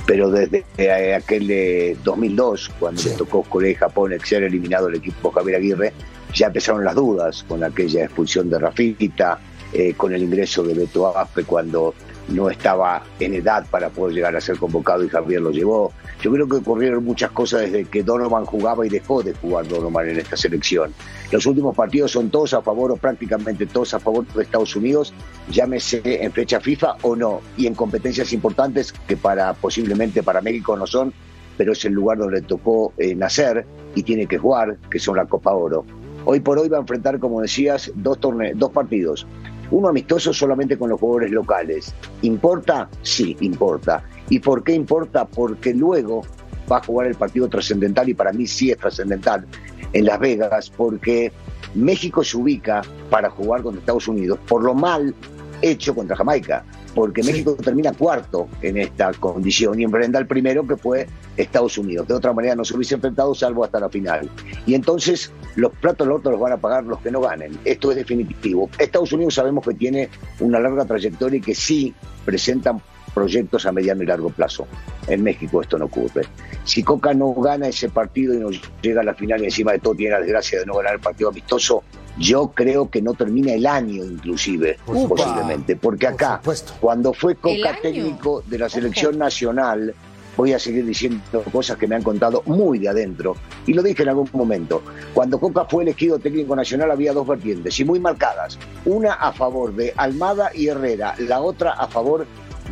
Pero 0.07 0.31
desde 0.31 0.65
eh, 0.77 1.13
aquel 1.13 1.51
eh, 1.51 1.95
2002, 2.03 2.71
cuando 2.79 3.03
le 3.03 3.11
tocó 3.11 3.43
Corea 3.43 3.71
y 3.71 3.75
Japón 3.75 4.13
el 4.13 4.21
ser 4.23 4.41
eliminado 4.41 4.87
el 4.87 4.95
equipo 4.95 5.29
Javier 5.29 5.57
Aguirre, 5.57 5.93
ya 6.33 6.47
empezaron 6.47 6.83
las 6.83 6.95
dudas 6.95 7.45
con 7.47 7.63
aquella 7.63 8.05
expulsión 8.05 8.49
de 8.49 8.57
Rafita, 8.57 9.39
eh, 9.71 9.93
con 9.93 10.13
el 10.13 10.23
ingreso 10.23 10.63
de 10.63 10.73
Beto 10.73 11.15
Aspe 11.15 11.43
cuando 11.43 11.93
no 12.31 12.49
estaba 12.49 13.03
en 13.19 13.33
edad 13.33 13.65
para 13.69 13.89
poder 13.89 14.15
llegar 14.15 14.35
a 14.35 14.41
ser 14.41 14.57
convocado 14.57 15.03
y 15.03 15.09
Javier 15.09 15.41
lo 15.41 15.51
llevó. 15.51 15.91
Yo 16.21 16.31
creo 16.31 16.47
que 16.47 16.57
ocurrieron 16.57 17.03
muchas 17.05 17.31
cosas 17.31 17.61
desde 17.61 17.85
que 17.85 18.03
Donovan 18.03 18.45
jugaba 18.45 18.85
y 18.85 18.89
dejó 18.89 19.23
de 19.23 19.33
jugar 19.33 19.67
Donovan 19.67 20.09
en 20.09 20.19
esta 20.19 20.35
selección. 20.35 20.93
Los 21.31 21.45
últimos 21.45 21.75
partidos 21.75 22.11
son 22.11 22.29
todos 22.29 22.53
a 22.53 22.61
favor 22.61 22.91
o 22.91 22.97
prácticamente 22.97 23.65
todos 23.65 23.93
a 23.93 23.99
favor 23.99 24.25
de 24.27 24.43
Estados 24.43 24.75
Unidos, 24.75 25.13
llámese 25.49 26.01
en 26.03 26.31
fecha 26.31 26.59
FIFA 26.59 26.97
o 27.03 27.15
no, 27.15 27.41
y 27.57 27.67
en 27.67 27.75
competencias 27.75 28.33
importantes 28.33 28.91
que 28.91 29.15
para 29.15 29.53
posiblemente 29.53 30.23
para 30.23 30.41
México 30.41 30.75
no 30.75 30.87
son, 30.87 31.13
pero 31.57 31.73
es 31.73 31.83
el 31.85 31.93
lugar 31.93 32.17
donde 32.17 32.41
tocó 32.41 32.93
eh, 32.97 33.15
nacer 33.15 33.65
y 33.95 34.03
tiene 34.03 34.27
que 34.27 34.37
jugar, 34.37 34.77
que 34.89 34.99
son 34.99 35.17
la 35.17 35.25
Copa 35.25 35.53
Oro. 35.53 35.85
Hoy 36.25 36.41
por 36.41 36.59
hoy 36.59 36.69
va 36.69 36.77
a 36.77 36.81
enfrentar, 36.81 37.19
como 37.19 37.41
decías, 37.41 37.91
dos, 37.95 38.19
torne 38.19 38.53
dos 38.55 38.71
partidos. 38.71 39.25
Uno 39.71 39.89
amistoso 39.89 40.33
solamente 40.33 40.77
con 40.77 40.89
los 40.89 40.99
jugadores 40.99 41.31
locales. 41.31 41.93
¿Importa? 42.21 42.89
Sí, 43.01 43.37
importa. 43.41 44.03
¿Y 44.29 44.39
por 44.39 44.63
qué 44.63 44.73
importa? 44.73 45.25
Porque 45.25 45.73
luego 45.73 46.23
va 46.71 46.77
a 46.77 46.83
jugar 46.83 47.07
el 47.07 47.15
partido 47.15 47.47
trascendental 47.47 48.09
y 48.09 48.13
para 48.13 48.31
mí 48.31 48.47
sí 48.47 48.71
es 48.71 48.77
trascendental 48.77 49.45
en 49.93 50.05
Las 50.05 50.19
Vegas 50.19 50.71
porque 50.75 51.31
México 51.73 52.23
se 52.23 52.37
ubica 52.37 52.81
para 53.09 53.29
jugar 53.29 53.63
contra 53.63 53.79
Estados 53.79 54.07
Unidos 54.07 54.39
por 54.47 54.63
lo 54.63 54.73
mal 54.73 55.13
hecho 55.61 55.93
contra 55.93 56.15
Jamaica, 56.15 56.63
porque 56.99 57.23
México 57.23 57.55
termina 57.55 57.93
cuarto 57.93 58.49
en 58.61 58.75
esta 58.75 59.13
condición 59.13 59.79
y 59.79 59.85
enfrenta 59.85 60.17
al 60.17 60.27
primero 60.27 60.67
que 60.67 60.75
fue 60.75 61.07
Estados 61.37 61.77
Unidos. 61.77 62.05
De 62.09 62.13
otra 62.13 62.33
manera 62.33 62.55
no 62.55 62.65
se 62.65 62.75
hubiese 62.75 62.95
enfrentado 62.95 63.33
salvo 63.33 63.63
hasta 63.63 63.79
la 63.79 63.87
final. 63.87 64.29
Y 64.65 64.73
entonces 64.73 65.31
los 65.55 65.71
platos 65.75 66.05
lotos 66.05 66.33
los 66.33 66.41
van 66.41 66.51
a 66.51 66.57
pagar 66.57 66.83
los 66.83 66.99
que 66.99 67.09
no 67.09 67.21
ganen. 67.21 67.57
Esto 67.63 67.91
es 67.91 67.95
definitivo. 67.95 68.69
Estados 68.77 69.13
Unidos 69.13 69.35
sabemos 69.35 69.65
que 69.65 69.75
tiene 69.75 70.09
una 70.41 70.59
larga 70.59 70.83
trayectoria 70.83 71.37
y 71.37 71.41
que 71.41 71.55
sí 71.55 71.95
presentan 72.25 72.81
proyectos 73.09 73.65
a 73.65 73.71
mediano 73.71 74.03
y 74.03 74.05
largo 74.05 74.29
plazo. 74.29 74.67
En 75.07 75.23
México 75.23 75.61
esto 75.61 75.77
no 75.77 75.85
ocurre. 75.85 76.21
Si 76.63 76.83
Coca 76.83 77.13
no 77.13 77.33
gana 77.33 77.67
ese 77.67 77.89
partido 77.89 78.33
y 78.33 78.37
nos 78.37 78.61
llega 78.81 79.01
a 79.01 79.03
la 79.03 79.13
final 79.13 79.41
y 79.41 79.45
encima 79.45 79.71
de 79.71 79.79
todo 79.79 79.95
tiene 79.95 80.13
la 80.13 80.21
desgracia 80.21 80.59
de 80.59 80.65
no 80.65 80.75
ganar 80.75 80.95
el 80.95 80.99
partido 80.99 81.29
amistoso, 81.29 81.83
yo 82.17 82.51
creo 82.53 82.89
que 82.89 83.01
no 83.01 83.13
termina 83.13 83.53
el 83.53 83.65
año 83.65 84.03
inclusive, 84.03 84.77
Upa. 84.87 85.15
posiblemente. 85.15 85.75
Porque 85.75 86.07
acá, 86.07 86.41
cuando 86.79 87.13
fue 87.13 87.33
¿El 87.33 87.37
Coca 87.37 87.79
técnico 87.81 88.43
de 88.45 88.59
la 88.59 88.69
selección 88.69 89.17
nacional, 89.17 89.93
voy 90.39 90.53
a 90.53 90.59
seguir 90.59 90.85
diciendo 90.85 91.43
cosas 91.51 91.77
que 91.77 91.85
me 91.85 91.95
han 91.95 92.03
contado 92.03 92.43
muy 92.45 92.79
de 92.79 92.89
adentro. 92.89 93.35
Y 93.65 93.73
lo 93.73 93.83
dije 93.83 94.03
en 94.03 94.09
algún 94.09 94.29
momento. 94.33 94.81
Cuando 95.13 95.39
Coca 95.39 95.65
fue 95.65 95.83
elegido 95.83 96.19
técnico 96.19 96.55
nacional 96.55 96.91
había 96.91 97.13
dos 97.13 97.27
vertientes 97.27 97.79
y 97.79 97.85
muy 97.85 97.99
marcadas. 97.99 98.57
Una 98.85 99.13
a 99.13 99.31
favor 99.31 99.73
de 99.73 99.93
Almada 99.97 100.51
y 100.53 100.67
Herrera, 100.67 101.15
la 101.19 101.41
otra 101.41 101.71
a 101.71 101.87
favor 101.87 102.25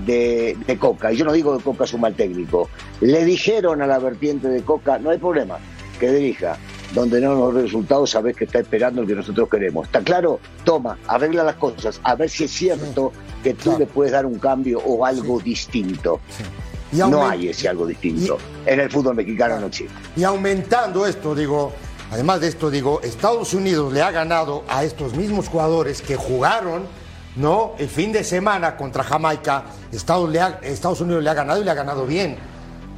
de, 0.05 0.57
de 0.65 0.77
Coca. 0.77 1.11
Y 1.11 1.17
yo 1.17 1.25
no 1.25 1.33
digo 1.33 1.57
que 1.57 1.63
Coca 1.63 1.85
es 1.85 1.93
un 1.93 2.01
mal 2.01 2.15
técnico. 2.15 2.69
Le 3.01 3.25
dijeron 3.25 3.81
a 3.81 3.87
la 3.87 3.99
vertiente 3.99 4.47
de 4.47 4.61
Coca, 4.61 4.99
no 4.99 5.09
hay 5.09 5.17
problema, 5.17 5.57
que 5.99 6.11
dirija. 6.11 6.57
Donde 6.93 7.19
no 7.19 7.35
los 7.35 7.53
resultados, 7.53 8.11
sabes 8.11 8.35
que 8.37 8.45
está 8.45 8.59
esperando 8.59 9.01
el 9.01 9.07
que 9.07 9.15
nosotros 9.15 9.49
queremos. 9.49 9.87
¿Está 9.87 9.99
claro? 10.01 10.39
Toma, 10.63 10.97
arregla 11.07 11.43
las 11.43 11.55
cosas, 11.55 11.99
a 12.03 12.15
ver 12.15 12.29
si 12.29 12.45
es 12.45 12.51
cierto 12.51 13.11
que 13.43 13.53
tú 13.53 13.77
le 13.77 13.85
puedes 13.85 14.13
dar 14.13 14.25
un 14.25 14.39
cambio 14.39 14.79
o 14.79 15.05
algo 15.05 15.39
distinto. 15.39 16.21
Y 16.93 16.97
no 16.97 17.27
hay 17.27 17.49
ese 17.49 17.67
algo 17.67 17.85
distinto. 17.85 18.37
En 18.65 18.79
el 18.79 18.89
fútbol 18.89 19.15
mexicano 19.15 19.59
no 19.59 19.67
existe. 19.67 19.93
Y 20.15 20.23
aumentando 20.23 21.05
esto, 21.05 21.35
digo, 21.35 21.73
además 22.09 22.39
de 22.39 22.47
esto, 22.47 22.69
digo, 22.69 23.01
Estados 23.03 23.53
Unidos 23.53 23.91
le 23.91 24.01
ha 24.01 24.11
ganado 24.11 24.63
a 24.69 24.85
estos 24.85 25.13
mismos 25.15 25.49
jugadores 25.49 26.01
que 26.01 26.15
jugaron, 26.15 26.83
¿no? 27.37 27.73
El 27.77 27.87
fin 27.87 28.11
de 28.11 28.23
semana 28.23 28.75
contra 28.75 29.03
Jamaica. 29.03 29.63
Estados, 29.91 31.01
Unidos 31.01 31.23
le 31.23 31.29
ha 31.29 31.33
ganado 31.33 31.61
y 31.61 31.63
le 31.63 31.71
ha 31.71 31.75
ganado 31.75 32.05
bien, 32.05 32.35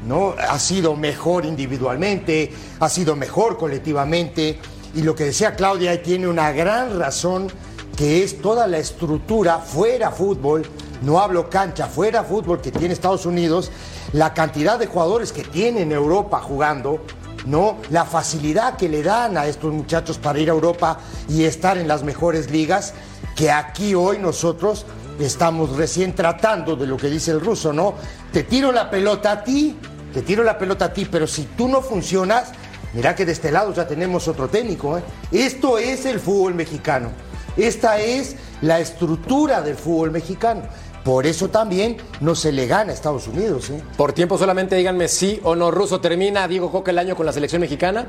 ¿no? 0.07 0.33
Ha 0.37 0.57
sido 0.59 0.95
mejor 0.95 1.45
individualmente, 1.45 2.51
ha 2.79 2.89
sido 2.89 3.15
mejor 3.15 3.57
colectivamente. 3.57 4.59
Y 4.95 5.03
lo 5.03 5.13
que 5.13 5.25
decía 5.25 5.55
Claudia, 5.55 5.91
ahí 5.91 5.99
tiene 5.99 6.27
una 6.27 6.51
gran 6.51 6.97
razón, 6.97 7.47
que 7.95 8.23
es 8.23 8.41
toda 8.41 8.65
la 8.65 8.77
estructura 8.77 9.59
fuera 9.59 10.09
fútbol, 10.11 10.65
no 11.01 11.19
hablo 11.19 11.49
cancha, 11.49 11.87
fuera 11.87 12.23
fútbol 12.23 12.61
que 12.61 12.71
tiene 12.71 12.93
Estados 12.93 13.25
Unidos, 13.25 13.71
la 14.13 14.33
cantidad 14.33 14.79
de 14.79 14.87
jugadores 14.87 15.33
que 15.33 15.43
tiene 15.43 15.81
en 15.81 15.91
Europa 15.91 16.39
jugando, 16.39 17.01
¿no? 17.45 17.77
La 17.89 18.05
facilidad 18.05 18.77
que 18.77 18.89
le 18.89 19.03
dan 19.03 19.37
a 19.37 19.47
estos 19.47 19.73
muchachos 19.73 20.17
para 20.17 20.39
ir 20.39 20.49
a 20.49 20.53
Europa 20.53 20.99
y 21.27 21.43
estar 21.43 21.77
en 21.77 21.87
las 21.87 22.03
mejores 22.03 22.49
ligas, 22.51 22.93
que 23.35 23.51
aquí 23.51 23.95
hoy 23.95 24.17
nosotros 24.19 24.85
estamos 25.19 25.75
recién 25.75 26.13
tratando 26.13 26.75
de 26.75 26.87
lo 26.87 26.97
que 26.97 27.09
dice 27.09 27.31
el 27.31 27.41
ruso, 27.41 27.73
¿no? 27.73 27.95
Te 28.31 28.43
tiro 28.43 28.71
la 28.71 28.89
pelota 28.89 29.31
a 29.31 29.43
ti, 29.43 29.77
te 30.13 30.21
tiro 30.21 30.43
la 30.43 30.57
pelota 30.57 30.85
a 30.85 30.93
ti, 30.93 31.07
pero 31.09 31.27
si 31.27 31.43
tú 31.43 31.67
no 31.67 31.81
funcionas, 31.81 32.49
mira 32.93 33.15
que 33.15 33.25
de 33.25 33.33
este 33.33 33.51
lado 33.51 33.73
ya 33.73 33.87
tenemos 33.87 34.27
otro 34.27 34.47
técnico, 34.47 34.97
¿eh? 34.97 35.03
Esto 35.31 35.77
es 35.77 36.05
el 36.05 36.19
fútbol 36.19 36.55
mexicano. 36.55 37.09
Esta 37.57 37.99
es 37.99 38.35
la 38.61 38.79
estructura 38.79 39.61
del 39.61 39.75
fútbol 39.75 40.11
mexicano. 40.11 40.61
Por 41.09 41.25
eso 41.25 41.49
también 41.49 41.97
no 42.21 42.35
se 42.35 42.51
le 42.51 42.67
gana 42.67 42.91
a 42.91 42.93
Estados 42.93 43.27
Unidos. 43.27 43.71
¿eh? 43.71 43.81
Por 43.97 44.13
tiempo 44.13 44.37
solamente 44.37 44.75
díganme 44.75 45.07
sí 45.07 45.39
o 45.41 45.55
no. 45.55 45.71
Ruso, 45.71 45.99
¿termina 45.99 46.47
Diego 46.47 46.71
Coca 46.71 46.91
el 46.91 46.99
año 46.99 47.15
con 47.15 47.25
la 47.25 47.33
selección 47.33 47.61
mexicana? 47.61 48.05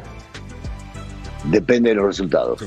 Depende 1.45 1.89
de 1.89 1.95
los 1.95 2.05
resultados. 2.05 2.63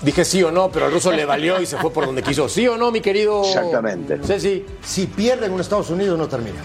Dije 0.00 0.24
sí 0.24 0.42
o 0.42 0.50
no, 0.50 0.70
pero 0.70 0.86
al 0.86 0.92
ruso 0.92 1.12
le 1.12 1.26
valió 1.26 1.60
y 1.60 1.66
se 1.66 1.76
fue 1.76 1.92
por 1.92 2.06
donde 2.06 2.22
quiso. 2.22 2.48
¿Sí 2.48 2.66
o 2.66 2.78
no, 2.78 2.90
mi 2.90 3.02
querido? 3.02 3.44
Exactamente. 3.44 4.18
Sí, 4.22 4.40
sí. 4.40 4.66
Si 4.82 5.08
pierden 5.08 5.50
con 5.50 5.60
Estados 5.60 5.90
Unidos, 5.90 6.18
no 6.18 6.26
termina. 6.26 6.56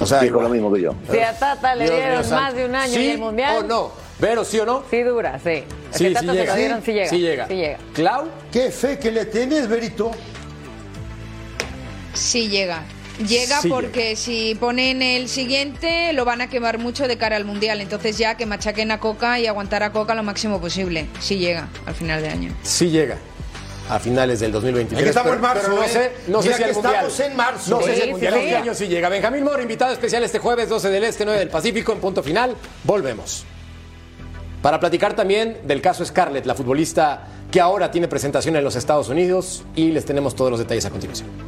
O 0.00 0.06
sea, 0.06 0.20
Dijo 0.20 0.40
lo 0.40 0.48
mismo 0.48 0.72
que 0.72 0.80
yo. 0.80 0.94
Si 1.10 1.18
a 1.18 1.38
Tata 1.38 1.74
le 1.74 1.84
Dios 1.84 1.94
dieron 1.94 2.30
más 2.30 2.54
de 2.54 2.64
un 2.64 2.74
año 2.74 2.94
¿Sí 2.94 3.00
y 3.02 3.10
el 3.10 3.18
mundial. 3.18 3.56
o 3.58 3.62
no? 3.64 3.90
¿Vero, 4.18 4.46
sí 4.46 4.58
o 4.58 4.64
no? 4.64 4.82
Sí 4.90 5.02
dura, 5.02 5.38
sí. 5.44 5.62
Sí, 5.90 6.06
sí 6.08 6.14
Tata 6.14 6.32
se 6.32 6.38
llega. 6.38 6.52
lo 6.54 6.58
dieron, 6.58 6.82
sí 6.82 6.92
llega. 6.94 7.08
Sí 7.10 7.18
llega. 7.18 7.46
Sí 7.48 7.54
llega. 7.54 7.78
¿Clau? 7.92 8.28
¿Qué 8.50 8.70
fe 8.70 8.98
que 8.98 9.10
le 9.10 9.26
tienes, 9.26 9.68
Berito? 9.68 10.10
Sí 12.14 12.48
llega. 12.48 12.82
Llega 13.26 13.60
Sí 13.60 13.68
porque 13.68 14.14
si 14.14 14.54
ponen 14.54 15.02
el 15.02 15.28
siguiente 15.28 16.12
lo 16.12 16.24
van 16.24 16.40
a 16.40 16.48
quemar 16.48 16.78
mucho 16.78 17.08
de 17.08 17.18
cara 17.18 17.36
al 17.36 17.44
mundial. 17.44 17.80
Entonces 17.80 18.16
ya 18.16 18.36
que 18.36 18.46
machaquen 18.46 18.90
a 18.92 19.00
Coca 19.00 19.40
y 19.40 19.46
aguantar 19.46 19.82
a 19.82 19.90
Coca 19.90 20.14
lo 20.14 20.22
máximo 20.22 20.60
posible. 20.60 21.06
Sí 21.20 21.38
llega 21.38 21.68
al 21.86 21.94
final 21.94 22.22
de 22.22 22.28
año. 22.28 22.52
Sí 22.62 22.90
llega. 22.90 23.18
A 23.88 23.98
finales 23.98 24.38
del 24.40 24.52
2023. 24.52 24.98
Es 24.98 25.02
que 25.02 25.08
estamos 25.08 25.30
pero, 25.30 25.36
en 25.36 25.40
marzo, 25.40 25.68
no 25.70 25.82
¿eh? 25.82 25.88
sé, 25.88 26.12
no 26.28 26.42
sé 26.42 26.52
si 26.52 26.58
que 26.58 26.64
al 26.64 26.74
mundial. 26.74 26.94
estamos 26.94 27.20
en 27.20 27.36
marzo. 27.36 27.70
No 27.70 27.82
sé 27.82 27.96
si 27.96 28.02
al 28.02 28.10
mundial 28.10 28.34
este 28.34 28.56
año 28.56 28.74
sí 28.74 28.86
llega. 28.86 29.08
Benjamín 29.08 29.42
Moro, 29.44 29.62
invitado 29.62 29.92
especial 29.92 30.22
este 30.22 30.38
jueves 30.38 30.68
12 30.68 30.90
del 30.90 31.04
Este, 31.04 31.24
9 31.24 31.40
del 31.40 31.48
Pacífico 31.48 31.92
en 31.92 31.98
punto 31.98 32.22
final. 32.22 32.54
Volvemos. 32.84 33.44
Para 34.60 34.78
platicar 34.78 35.14
también 35.14 35.58
del 35.64 35.80
caso 35.80 36.04
Scarlett, 36.04 36.44
la 36.44 36.54
futbolista 36.54 37.26
que 37.50 37.60
ahora 37.60 37.90
tiene 37.90 38.08
presentación 38.08 38.56
en 38.56 38.64
los 38.64 38.76
Estados 38.76 39.08
Unidos 39.08 39.64
y 39.74 39.90
les 39.90 40.04
tenemos 40.04 40.36
todos 40.36 40.50
los 40.50 40.60
detalles 40.60 40.84
a 40.84 40.90
continuación. 40.90 41.47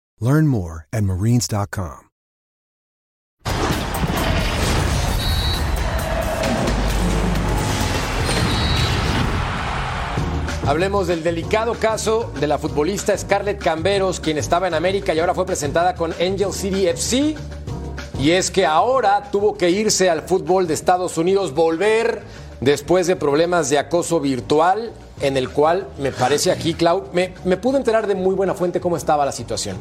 Learn 0.21 0.47
more 0.47 0.85
at 0.93 1.01
marines.com. 1.01 2.11
Hablemos 10.67 11.07
del 11.07 11.23
delicado 11.23 11.73
caso 11.73 12.31
de 12.39 12.45
la 12.45 12.59
futbolista 12.59 13.17
Scarlett 13.17 13.61
Camberos, 13.61 14.19
quien 14.19 14.37
estaba 14.37 14.67
en 14.67 14.75
América 14.75 15.13
y 15.13 15.19
ahora 15.19 15.33
fue 15.33 15.45
presentada 15.45 15.95
con 15.95 16.13
Angel 16.13 16.53
City 16.53 16.87
FC. 16.87 17.35
Y 18.19 18.31
es 18.31 18.51
que 18.51 18.67
ahora 18.67 19.31
tuvo 19.31 19.57
que 19.57 19.71
irse 19.71 20.09
al 20.09 20.21
fútbol 20.21 20.67
de 20.67 20.75
Estados 20.75 21.17
Unidos, 21.17 21.55
volver 21.55 22.21
después 22.61 23.07
de 23.07 23.15
problemas 23.15 23.71
de 23.71 23.79
acoso 23.79 24.19
virtual, 24.19 24.93
en 25.21 25.37
el 25.37 25.49
cual 25.49 25.87
me 25.99 26.11
parece 26.11 26.51
aquí, 26.51 26.73
Clau, 26.73 27.05
me, 27.13 27.33
me 27.45 27.57
pude 27.57 27.77
enterar 27.77 28.07
de 28.07 28.15
muy 28.15 28.35
buena 28.35 28.53
fuente 28.53 28.79
cómo 28.79 28.97
estaba 28.97 29.25
la 29.25 29.31
situación. 29.31 29.77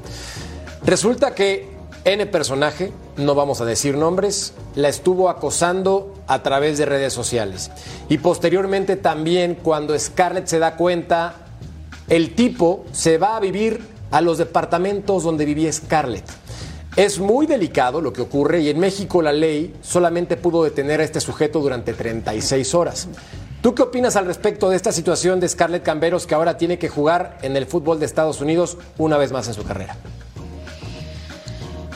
Resulta 0.84 1.34
que 1.34 1.68
N 2.05 2.24
personaje, 2.26 2.93
no 3.16 3.34
vamos 3.34 3.61
a 3.61 3.66
decir 3.66 3.97
nombres, 3.97 4.55
la 4.74 4.88
estuvo 4.88 5.28
acosando 5.28 6.14
a 6.26 6.43
través 6.43 6.78
de 6.78 6.86
redes 6.86 7.12
sociales. 7.12 7.70
Y 8.09 8.18
posteriormente 8.18 8.97
también 8.97 9.55
cuando 9.55 9.99
Scarlett 9.99 10.47
se 10.47 10.59
da 10.59 10.76
cuenta, 10.76 11.34
el 12.09 12.34
tipo 12.34 12.86
se 12.93 13.18
va 13.18 13.36
a 13.36 13.41
vivir 13.41 13.86
a 14.11 14.22
los 14.22 14.38
departamentos 14.38 15.22
donde 15.22 15.45
vivía 15.45 15.70
Scarlett. 15.70 16.24
Es 16.97 17.18
muy 17.18 17.47
delicado 17.47 18.01
lo 18.01 18.12
que 18.12 18.22
ocurre 18.22 18.62
y 18.62 18.70
en 18.70 18.80
México 18.80 19.22
la 19.22 19.32
ley 19.32 19.76
solamente 19.82 20.36
pudo 20.36 20.64
detener 20.64 21.01
a 21.01 21.05
este 21.05 21.20
sujeto 21.20 21.61
durante 21.61 21.93
36 21.93 22.74
horas. 22.74 23.09
¿Tú 23.62 23.74
qué 23.74 23.82
opinas 23.82 24.16
al 24.16 24.24
respecto 24.24 24.70
de 24.70 24.76
esta 24.76 24.90
situación 24.90 25.38
de 25.38 25.46
Scarlett 25.46 25.82
Camberos 25.82 26.26
que 26.26 26.34
ahora 26.34 26.56
tiene 26.56 26.78
que 26.78 26.88
jugar 26.88 27.36
en 27.42 27.58
el 27.58 27.66
fútbol 27.66 28.00
de 28.00 28.06
Estados 28.06 28.40
Unidos 28.40 28.78
una 28.96 29.18
vez 29.18 29.32
más 29.32 29.48
en 29.48 29.54
su 29.54 29.64
carrera? 29.64 29.98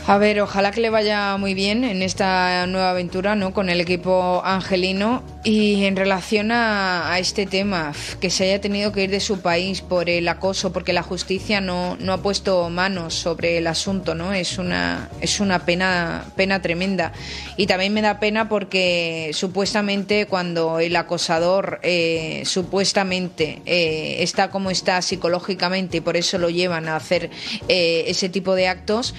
A 0.06 0.18
ver, 0.18 0.38
ojalá 0.42 0.70
que 0.70 0.82
le 0.82 0.90
vaya 0.90 1.38
muy 1.38 1.54
bien 1.54 1.82
en 1.82 2.02
esta 2.02 2.66
nueva 2.66 2.90
aventura, 2.90 3.36
¿no? 3.36 3.54
Con 3.54 3.70
el 3.70 3.80
equipo 3.80 4.42
angelino. 4.44 5.22
Y 5.44 5.84
en 5.84 5.96
relación 5.96 6.52
a, 6.52 7.10
a 7.10 7.18
este 7.18 7.46
tema, 7.46 7.94
que 8.20 8.28
se 8.28 8.44
haya 8.44 8.60
tenido 8.60 8.92
que 8.92 9.04
ir 9.04 9.10
de 9.10 9.20
su 9.20 9.40
país 9.40 9.80
por 9.80 10.10
el 10.10 10.28
acoso, 10.28 10.74
porque 10.74 10.92
la 10.92 11.02
justicia 11.02 11.62
no, 11.62 11.96
no 12.00 12.12
ha 12.12 12.18
puesto 12.18 12.68
manos 12.68 13.14
sobre 13.14 13.56
el 13.56 13.66
asunto, 13.66 14.14
¿no? 14.14 14.34
Es 14.34 14.58
una, 14.58 15.08
es 15.22 15.40
una 15.40 15.64
pena, 15.64 16.26
pena 16.36 16.60
tremenda. 16.60 17.12
Y 17.56 17.66
también 17.66 17.94
me 17.94 18.02
da 18.02 18.20
pena 18.20 18.46
porque 18.46 19.30
supuestamente 19.32 20.26
cuando 20.26 20.80
el 20.80 20.96
acosador 20.96 21.80
eh, 21.82 22.42
supuestamente 22.44 23.62
eh, 23.64 24.16
está 24.20 24.50
como 24.50 24.70
está 24.70 25.00
psicológicamente 25.00 25.98
y 25.98 26.00
por 26.02 26.18
eso 26.18 26.36
lo 26.36 26.50
llevan 26.50 26.88
a 26.88 26.96
hacer 26.96 27.30
eh, 27.68 28.04
ese 28.06 28.28
tipo 28.28 28.54
de 28.54 28.68
actos, 28.68 29.14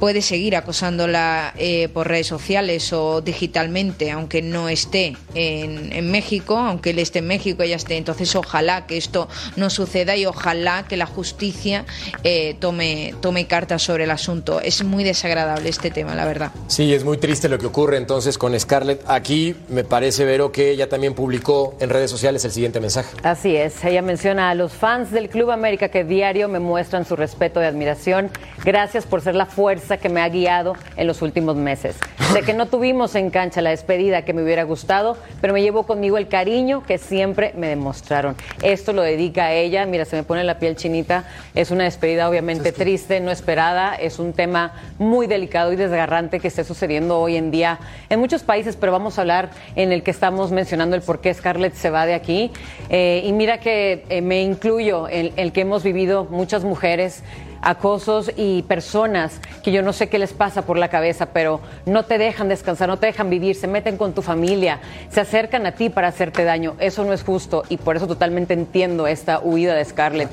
puede 0.00 0.22
seguir 0.22 0.56
acosándola 0.56 1.54
eh, 1.56 1.88
por 1.88 2.08
redes 2.08 2.26
sociales 2.26 2.92
o 2.92 3.20
digitalmente, 3.20 4.10
aunque 4.10 4.42
no 4.42 4.68
esté 4.68 5.16
en, 5.34 5.92
en 5.92 6.10
México, 6.10 6.56
aunque 6.56 6.90
él 6.90 6.98
esté 6.98 7.20
en 7.20 7.26
México, 7.26 7.62
ella 7.62 7.76
esté. 7.76 7.96
Entonces, 7.96 8.34
ojalá 8.36 8.86
que 8.86 8.96
esto 8.96 9.28
no 9.56 9.70
suceda 9.70 10.16
y 10.16 10.26
ojalá 10.26 10.84
que 10.88 10.96
la 10.96 11.06
justicia 11.06 11.84
eh, 12.22 12.56
tome, 12.60 13.14
tome 13.20 13.46
cartas 13.46 13.82
sobre 13.82 14.04
el 14.04 14.10
asunto. 14.10 14.60
Es 14.60 14.84
muy 14.84 15.04
desagradable 15.04 15.68
este 15.68 15.90
tema, 15.90 16.14
la 16.14 16.24
verdad. 16.24 16.52
Sí, 16.66 16.92
es 16.94 17.04
muy 17.04 17.18
triste 17.18 17.48
lo 17.48 17.58
que 17.58 17.66
ocurre 17.66 17.96
entonces 17.96 18.38
con 18.38 18.58
Scarlett. 18.58 19.02
Aquí 19.06 19.54
me 19.68 19.84
parece, 19.84 20.24
Vero, 20.24 20.52
que 20.52 20.70
ella 20.70 20.88
también 20.88 21.14
publicó 21.14 21.76
en 21.80 21.90
redes 21.90 22.10
sociales 22.10 22.44
el 22.44 22.50
siguiente 22.50 22.80
mensaje. 22.80 23.16
Así 23.22 23.56
es, 23.56 23.84
ella 23.84 24.02
menciona 24.02 24.50
a 24.50 24.54
los 24.54 24.72
fans 24.72 25.10
del 25.10 25.28
Club 25.28 25.50
América 25.50 25.88
que 25.88 26.04
diario 26.04 26.48
me 26.48 26.58
muestran 26.58 27.04
su 27.04 27.16
respeto 27.16 27.60
y 27.62 27.64
admiración. 27.64 28.30
Gracias 28.64 29.04
por 29.06 29.20
ser 29.20 29.34
la 29.34 29.46
fuerza 29.46 29.93
que 29.98 30.08
me 30.08 30.20
ha 30.20 30.28
guiado 30.28 30.74
en 30.96 31.06
los 31.06 31.22
últimos 31.22 31.56
meses. 31.56 31.96
Sé 32.32 32.42
que 32.42 32.52
no 32.52 32.66
tuvimos 32.66 33.14
en 33.14 33.30
cancha 33.30 33.60
la 33.60 33.70
despedida 33.70 34.22
que 34.22 34.32
me 34.32 34.42
hubiera 34.42 34.64
gustado, 34.64 35.16
pero 35.40 35.52
me 35.52 35.62
llevo 35.62 35.84
conmigo 35.84 36.18
el 36.18 36.28
cariño 36.28 36.82
que 36.84 36.98
siempre 36.98 37.52
me 37.56 37.68
demostraron. 37.68 38.36
Esto 38.62 38.92
lo 38.92 39.02
dedica 39.02 39.46
a 39.46 39.52
ella, 39.52 39.86
mira, 39.86 40.04
se 40.04 40.16
me 40.16 40.22
pone 40.22 40.42
la 40.44 40.58
piel 40.58 40.76
chinita. 40.76 41.24
Es 41.54 41.70
una 41.70 41.84
despedida 41.84 42.28
obviamente 42.28 42.72
triste, 42.72 43.20
no 43.20 43.30
esperada. 43.30 43.94
Es 43.94 44.18
un 44.18 44.32
tema 44.32 44.72
muy 44.98 45.26
delicado 45.26 45.72
y 45.72 45.76
desgarrante 45.76 46.40
que 46.40 46.48
esté 46.48 46.64
sucediendo 46.64 47.18
hoy 47.18 47.36
en 47.36 47.50
día 47.50 47.78
en 48.08 48.20
muchos 48.20 48.42
países, 48.42 48.76
pero 48.76 48.92
vamos 48.92 49.18
a 49.18 49.22
hablar 49.22 49.50
en 49.76 49.92
el 49.92 50.02
que 50.02 50.10
estamos 50.10 50.50
mencionando 50.50 50.96
el 50.96 51.02
por 51.02 51.20
qué 51.20 51.32
Scarlett 51.32 51.74
se 51.74 51.90
va 51.90 52.06
de 52.06 52.14
aquí. 52.14 52.50
Eh, 52.88 53.22
y 53.24 53.32
mira 53.32 53.58
que 53.58 54.04
eh, 54.08 54.20
me 54.22 54.42
incluyo 54.42 55.08
en 55.08 55.32
el 55.36 55.52
que 55.52 55.62
hemos 55.62 55.82
vivido 55.82 56.24
muchas 56.24 56.64
mujeres 56.64 57.22
acosos 57.62 58.30
y 58.36 58.62
personas 58.62 59.40
que 59.62 59.72
yo 59.72 59.82
no 59.82 59.92
sé 59.92 60.08
qué 60.08 60.18
les 60.18 60.32
pasa 60.32 60.62
por 60.62 60.78
la 60.78 60.88
cabeza, 60.88 61.26
pero 61.26 61.60
no 61.86 62.04
te 62.04 62.18
dejan 62.18 62.48
descansar, 62.48 62.88
no 62.88 62.98
te 62.98 63.06
dejan 63.06 63.30
vivir, 63.30 63.56
se 63.56 63.66
meten 63.66 63.96
con 63.96 64.12
tu 64.12 64.22
familia, 64.22 64.80
se 65.10 65.20
acercan 65.20 65.66
a 65.66 65.72
ti 65.72 65.90
para 65.90 66.08
hacerte 66.08 66.44
daño. 66.44 66.74
Eso 66.78 67.04
no 67.04 67.12
es 67.12 67.22
justo 67.22 67.64
y 67.68 67.76
por 67.76 67.96
eso 67.96 68.06
totalmente 68.06 68.54
entiendo 68.54 69.06
esta 69.06 69.40
huida 69.40 69.74
de 69.74 69.84
Scarlett 69.84 70.30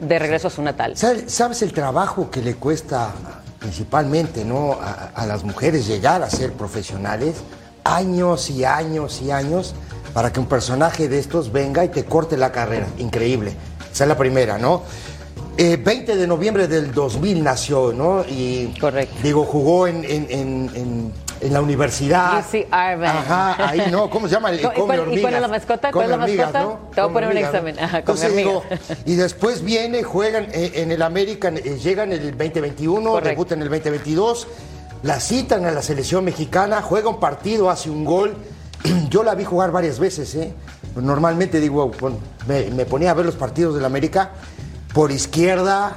de 0.00 0.18
regreso 0.18 0.48
a 0.48 0.50
su 0.50 0.62
natal. 0.62 0.96
¿Sabes, 0.96 1.32
sabes 1.32 1.62
el 1.62 1.72
trabajo 1.72 2.30
que 2.30 2.40
le 2.42 2.54
cuesta 2.54 3.12
principalmente 3.58 4.44
¿no? 4.44 4.72
a, 4.72 5.10
a 5.14 5.26
las 5.26 5.44
mujeres 5.44 5.86
llegar 5.86 6.22
a 6.22 6.30
ser 6.30 6.52
profesionales? 6.52 7.36
Años 7.84 8.48
y 8.48 8.64
años 8.64 9.20
y 9.20 9.30
años 9.30 9.74
para 10.14 10.32
que 10.32 10.40
un 10.40 10.46
personaje 10.46 11.08
de 11.08 11.18
estos 11.18 11.52
venga 11.52 11.84
y 11.84 11.88
te 11.88 12.04
corte 12.04 12.36
la 12.36 12.52
carrera. 12.52 12.86
Increíble. 12.98 13.52
Esa 13.92 14.04
es 14.04 14.08
la 14.08 14.16
primera, 14.16 14.58
¿no? 14.58 14.82
Eh, 15.56 15.76
20 15.76 16.16
de 16.16 16.26
noviembre 16.26 16.66
del 16.66 16.92
2000 16.92 17.42
nació, 17.44 17.92
¿no? 17.92 18.24
Y 18.28 18.74
Correcto. 18.80 19.14
digo, 19.22 19.44
jugó 19.44 19.86
en, 19.86 20.04
en- 20.04 20.26
en- 20.28 20.70
en- 20.74 21.24
la 21.52 21.60
universidad. 21.60 22.38
UC 22.38 22.54
Irvine. 22.54 23.06
Ajá, 23.06 23.68
ahí 23.68 23.82
no, 23.90 24.08
¿cómo 24.08 24.26
se 24.28 24.34
llama? 24.34 24.50
El 24.50 24.60
¿Y 24.60 24.62
cuál- 24.62 24.74
come 24.76 24.94
y 24.94 24.98
cuál 24.98 25.08
es 25.10 25.24
hormigas. 25.24 25.40
la 25.42 25.48
mascota? 25.48 25.92
¿Cuál 25.92 25.92
Come 25.92 26.04
es 26.04 26.08
la 26.08 26.24
hormigas, 26.24 26.52
mascota? 26.54 26.64
¿no? 26.64 26.70
Te 26.70 26.78
voy 26.78 26.88
a 26.88 27.02
Come 27.02 27.12
poner 27.12 27.28
un 27.28 27.28
hormigas, 27.36 27.50
examen. 27.54 27.78
Ajá, 27.78 27.88
come 27.90 27.98
Entonces 28.00 28.36
digo, 28.36 28.58
hormigas. 28.58 28.80
y 29.04 29.14
después 29.16 29.62
viene, 29.62 30.02
juegan 30.02 30.46
en, 30.52 30.70
en 30.74 30.92
el 30.92 31.02
American, 31.02 31.58
eh, 31.58 31.78
llegan 31.82 32.12
el 32.12 32.30
2021, 32.30 33.10
Correcto. 33.10 33.28
debutan 33.28 33.62
el 33.62 33.68
2022, 33.68 34.46
la 35.02 35.20
citan 35.20 35.66
a 35.66 35.70
la 35.70 35.82
selección 35.82 36.24
mexicana, 36.24 36.80
juega 36.82 37.10
un 37.10 37.20
partido, 37.20 37.68
hace 37.70 37.90
un 37.90 38.04
gol. 38.06 38.34
Yo 39.10 39.22
la 39.22 39.34
vi 39.34 39.44
jugar 39.44 39.70
varias 39.70 39.98
veces, 39.98 40.34
¿eh? 40.36 40.52
Normalmente 40.96 41.60
digo, 41.60 41.90
me, 42.48 42.70
me 42.70 42.86
ponía 42.86 43.10
a 43.10 43.14
ver 43.14 43.26
los 43.26 43.34
partidos 43.34 43.74
del 43.74 43.84
América 43.84 44.30
por 44.94 45.10
izquierda, 45.10 45.96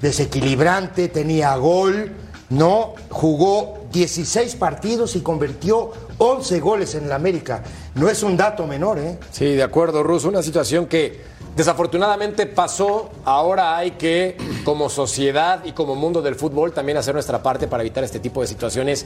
desequilibrante, 0.00 1.08
tenía 1.08 1.54
gol, 1.56 2.12
¿no? 2.48 2.94
Jugó 3.10 3.86
16 3.92 4.56
partidos 4.56 5.16
y 5.16 5.20
convirtió 5.20 5.92
11 6.16 6.58
goles 6.60 6.94
en 6.94 7.04
el 7.04 7.12
América. 7.12 7.62
No 7.94 8.08
es 8.08 8.22
un 8.22 8.38
dato 8.38 8.66
menor, 8.66 8.98
¿eh? 8.98 9.18
Sí, 9.30 9.54
de 9.54 9.62
acuerdo, 9.62 10.02
Russo. 10.02 10.30
Una 10.30 10.42
situación 10.42 10.86
que 10.86 11.22
desafortunadamente 11.56 12.46
pasó. 12.46 13.10
Ahora 13.26 13.76
hay 13.76 13.92
que, 13.92 14.38
como 14.64 14.88
sociedad 14.88 15.62
y 15.66 15.72
como 15.72 15.94
mundo 15.94 16.22
del 16.22 16.34
fútbol, 16.34 16.72
también 16.72 16.96
hacer 16.96 17.12
nuestra 17.12 17.42
parte 17.42 17.68
para 17.68 17.82
evitar 17.82 18.02
este 18.02 18.18
tipo 18.18 18.40
de 18.40 18.46
situaciones 18.46 19.04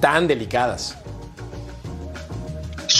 tan 0.00 0.28
delicadas. 0.28 0.96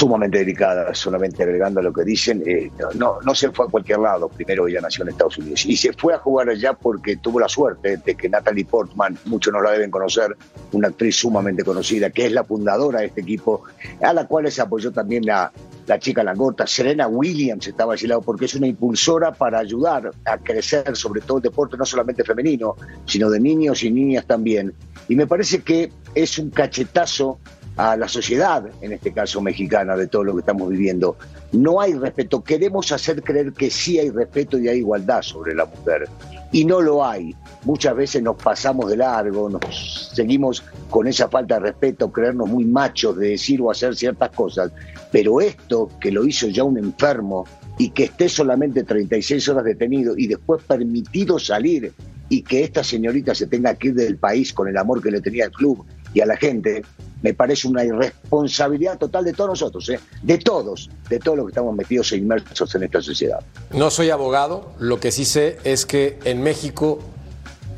Sumamente 0.03 0.39
delicada, 0.39 0.93
solamente 0.97 1.45
agregando 1.45 1.81
lo 1.81 1.93
que 1.93 2.03
dicen, 2.03 2.43
eh, 2.45 2.73
no, 2.97 3.21
no, 3.25 3.35
se 3.37 3.53
fue 3.53 3.67
a 3.67 3.69
cualquier 3.69 4.01
lado, 4.01 4.29
primero 4.29 4.67
ella 4.67 4.81
nació 4.81 5.05
en 5.05 5.11
Estados 5.11 5.39
Unidos, 5.39 5.65
y 5.65 5.77
se 5.77 5.93
fue 5.93 6.13
a 6.13 6.19
jugar 6.19 6.49
allá 6.49 6.73
porque 6.73 7.19
tuvo 7.19 7.39
la 7.39 7.49
suerte 7.49 7.99
de 7.99 8.17
que 8.17 8.29
Natalie 8.29 8.65
Portman, 8.65 9.17
muchos 9.27 9.53
no 9.53 9.63
la 9.63 9.71
deben 9.71 9.93
conocer, 9.93 10.37
una 10.73 10.89
actriz 10.89 11.15
sumamente 11.15 11.63
conocida, 11.63 12.11
que 12.11 12.27
es 12.27 12.33
la 12.33 12.43
fundadora 12.43 12.99
de 12.99 13.07
este 13.07 13.21
equipo, 13.21 13.63
a 14.03 14.13
la 14.13 14.27
cual 14.27 14.51
se 14.51 14.61
apoyó 14.61 14.91
también 14.91 15.25
la, 15.25 15.53
la 15.87 16.01
chica 16.01 16.25
Langota, 16.25 16.67
Serena 16.67 17.07
Williams 17.07 17.69
estaba 17.69 17.93
allí 17.93 18.07
al 18.07 18.11
lado, 18.11 18.23
porque 18.23 18.47
es 18.47 18.57
una 18.57 18.67
impulsora 18.67 19.33
para 19.33 19.61
ayudar 19.61 20.11
a 20.25 20.39
crecer 20.39 20.97
sobre 20.97 21.21
todo 21.21 21.37
el 21.37 21.45
deporte, 21.45 21.77
no 21.77 21.87
solamente 21.87 22.25
femenino, 22.25 22.75
sino 23.07 23.31
de 23.31 23.39
niños 23.39 23.85
y 23.85 23.93
niñas 23.93 24.27
también. 24.27 24.75
Y 25.09 25.15
me 25.15 25.29
parece 25.29 25.63
que 25.63 25.93
es 26.13 26.41
un 26.41 26.51
cachetazo 26.51 27.39
a 27.77 27.97
la 27.97 28.09
sociedad, 28.09 28.65
en 28.81 28.93
este 28.93 29.13
caso 29.13 29.41
mexicana, 29.41 29.97
de 29.97 30.07
todo 30.07 30.25
lo 30.25 30.35
que 30.35 30.41
estamos 30.41 30.69
viviendo. 30.69 31.17
No 31.53 31.81
hay 31.81 31.95
respeto. 31.95 32.43
Queremos 32.43 32.93
hacer 32.93 33.23
creer 33.23 33.53
que 33.53 33.71
sí 33.71 33.99
hay 33.99 34.11
respeto 34.11 34.59
y 34.59 34.69
hay 34.69 34.79
igualdad 34.79 35.23
sobre 35.23 35.55
la 35.55 35.65
mujer. 35.65 36.09
Y 36.53 36.65
no 36.65 36.81
lo 36.83 37.05
hay. 37.05 37.35
Muchas 37.65 37.97
veces 37.97 38.23
nos 38.23 38.37
pasamos 38.37 38.91
de 38.91 38.99
largo, 38.99 39.49
nos 39.49 40.11
seguimos 40.15 40.63
con 40.91 41.07
esa 41.07 41.29
falta 41.29 41.55
de 41.55 41.61
respeto, 41.61 42.13
creernos 42.13 42.49
muy 42.49 42.65
machos 42.65 43.17
de 43.17 43.31
decir 43.31 43.61
o 43.63 43.71
hacer 43.71 43.97
ciertas 43.97 44.31
cosas. 44.31 44.71
Pero 45.11 45.41
esto, 45.41 45.89
que 46.01 46.11
lo 46.11 46.27
hizo 46.27 46.49
ya 46.49 46.65
un 46.65 46.77
enfermo 46.77 47.47
y 47.79 47.91
que 47.91 48.05
esté 48.05 48.29
solamente 48.29 48.83
36 48.83 49.49
horas 49.49 49.65
detenido 49.65 50.15
y 50.17 50.27
después 50.27 50.63
permitido 50.63 51.39
salir 51.39 51.93
y 52.29 52.43
que 52.43 52.65
esta 52.65 52.85
señorita 52.85 53.35
se 53.35 53.47
tenga 53.47 53.75
que 53.75 53.89
ir 53.89 53.95
del 53.95 54.17
país 54.17 54.53
con 54.53 54.69
el 54.69 54.77
amor 54.77 55.03
que 55.03 55.11
le 55.11 55.21
tenía 55.21 55.47
al 55.47 55.53
club 55.53 55.85
y 56.15 56.21
a 56.21 56.27
la 56.27 56.37
gente, 56.37 56.83
me 57.23 57.35
parece 57.35 57.69
una 57.69 57.85
irresponsabilidad 57.85 58.99
total 58.99 59.25
de 59.25 59.33
todos 59.33 59.51
nosotros, 59.51 59.89
¿eh? 59.89 60.01
de 60.23 60.39
todos, 60.39 60.91
de 61.09 61.19
todos 61.19 61.37
los 61.37 61.47
que 61.47 61.51
estamos 61.51 61.75
metidos 61.75 62.13
e 62.13 62.17
inmersos 62.17 62.75
en 62.75 62.83
esta 62.83 63.01
sociedad. 63.01 63.41
No 63.73 63.91
soy 63.91 64.11
abogado, 64.11 64.73
lo 64.79 65.01
que 65.01 65.13
sí 65.13 65.25
sé 65.25 65.59
es 65.65 65.87
que 65.87 66.19
en 66.25 66.43
México 66.43 66.99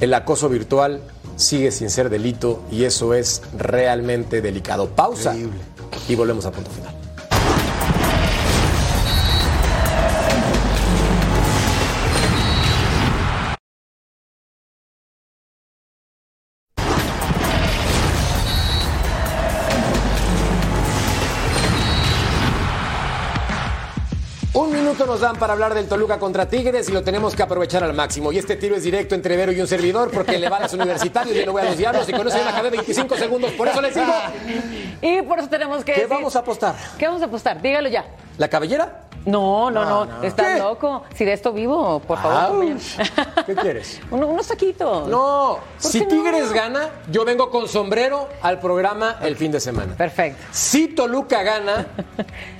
el 0.00 0.14
acoso 0.14 0.48
virtual 0.48 1.00
sigue 1.36 1.70
sin 1.70 1.90
ser 1.90 2.10
delito 2.10 2.62
y 2.70 2.84
eso 2.84 3.14
es 3.14 3.42
realmente 3.56 4.40
delicado. 4.40 4.88
Pausa 4.90 5.36
y 6.08 6.14
volvemos 6.14 6.46
a 6.46 6.52
punto 6.52 6.70
final. 6.70 7.03
Un 24.54 24.70
minuto 24.72 25.04
nos 25.04 25.18
dan 25.20 25.34
para 25.36 25.52
hablar 25.52 25.74
del 25.74 25.88
Toluca 25.88 26.18
contra 26.20 26.48
Tigres 26.48 26.88
y 26.88 26.92
lo 26.92 27.02
tenemos 27.02 27.34
que 27.34 27.42
aprovechar 27.42 27.82
al 27.82 27.92
máximo. 27.92 28.30
Y 28.30 28.38
este 28.38 28.54
tiro 28.54 28.76
es 28.76 28.84
directo 28.84 29.16
entre 29.16 29.36
Vero 29.36 29.50
y 29.50 29.60
un 29.60 29.66
servidor 29.66 30.12
porque 30.12 30.38
le 30.38 30.48
va 30.48 30.58
a 30.58 30.60
los 30.60 30.72
universitarios 30.74 31.34
y 31.34 31.40
yo 31.40 31.46
no 31.46 31.52
voy 31.52 31.62
a 31.62 31.64
los 31.64 31.76
diablos 31.76 32.08
y 32.08 32.12
con 32.12 32.26
eso 32.28 32.38
ya 32.38 32.44
me 32.44 32.50
acabé 32.50 32.70
25 32.70 33.16
segundos. 33.16 33.50
Por 33.52 33.66
eso 33.66 33.80
les 33.80 33.94
digo, 33.96 34.12
Y 35.02 35.22
por 35.22 35.40
eso 35.40 35.48
tenemos 35.48 35.78
que 35.84 35.92
¿qué 35.94 36.00
decir- 36.02 36.08
vamos 36.16 36.36
a 36.36 36.38
apostar? 36.38 36.76
¿Qué 36.96 37.04
vamos 37.06 37.20
a 37.22 37.24
apostar? 37.24 37.60
Dígalo 37.60 37.88
ya. 37.88 38.04
¿La 38.38 38.46
cabellera? 38.48 39.03
No, 39.26 39.70
no, 39.70 39.84
no. 39.84 40.04
no. 40.04 40.22
Estás 40.22 40.54
¿Qué? 40.54 40.58
loco. 40.58 41.02
Si 41.14 41.24
de 41.24 41.32
esto 41.32 41.52
vivo, 41.52 42.00
por 42.00 42.18
favor. 42.18 42.36
Ah, 42.38 42.46
compañero. 42.48 42.78
¿Qué 43.46 43.54
quieres? 43.54 44.00
Uno- 44.10 44.26
unos 44.26 44.46
saquitos. 44.46 45.08
No, 45.08 45.58
¿Por 45.80 45.90
si 45.90 46.00
no? 46.00 46.08
Tigres 46.08 46.52
gana, 46.52 46.88
yo 47.10 47.24
vengo 47.24 47.50
con 47.50 47.66
sombrero 47.68 48.28
al 48.42 48.60
programa 48.60 49.16
el 49.22 49.36
fin 49.36 49.50
de 49.52 49.60
semana. 49.60 49.94
Perfecto. 49.96 50.42
Si 50.50 50.88
Toluca 50.88 51.42
gana, 51.42 51.86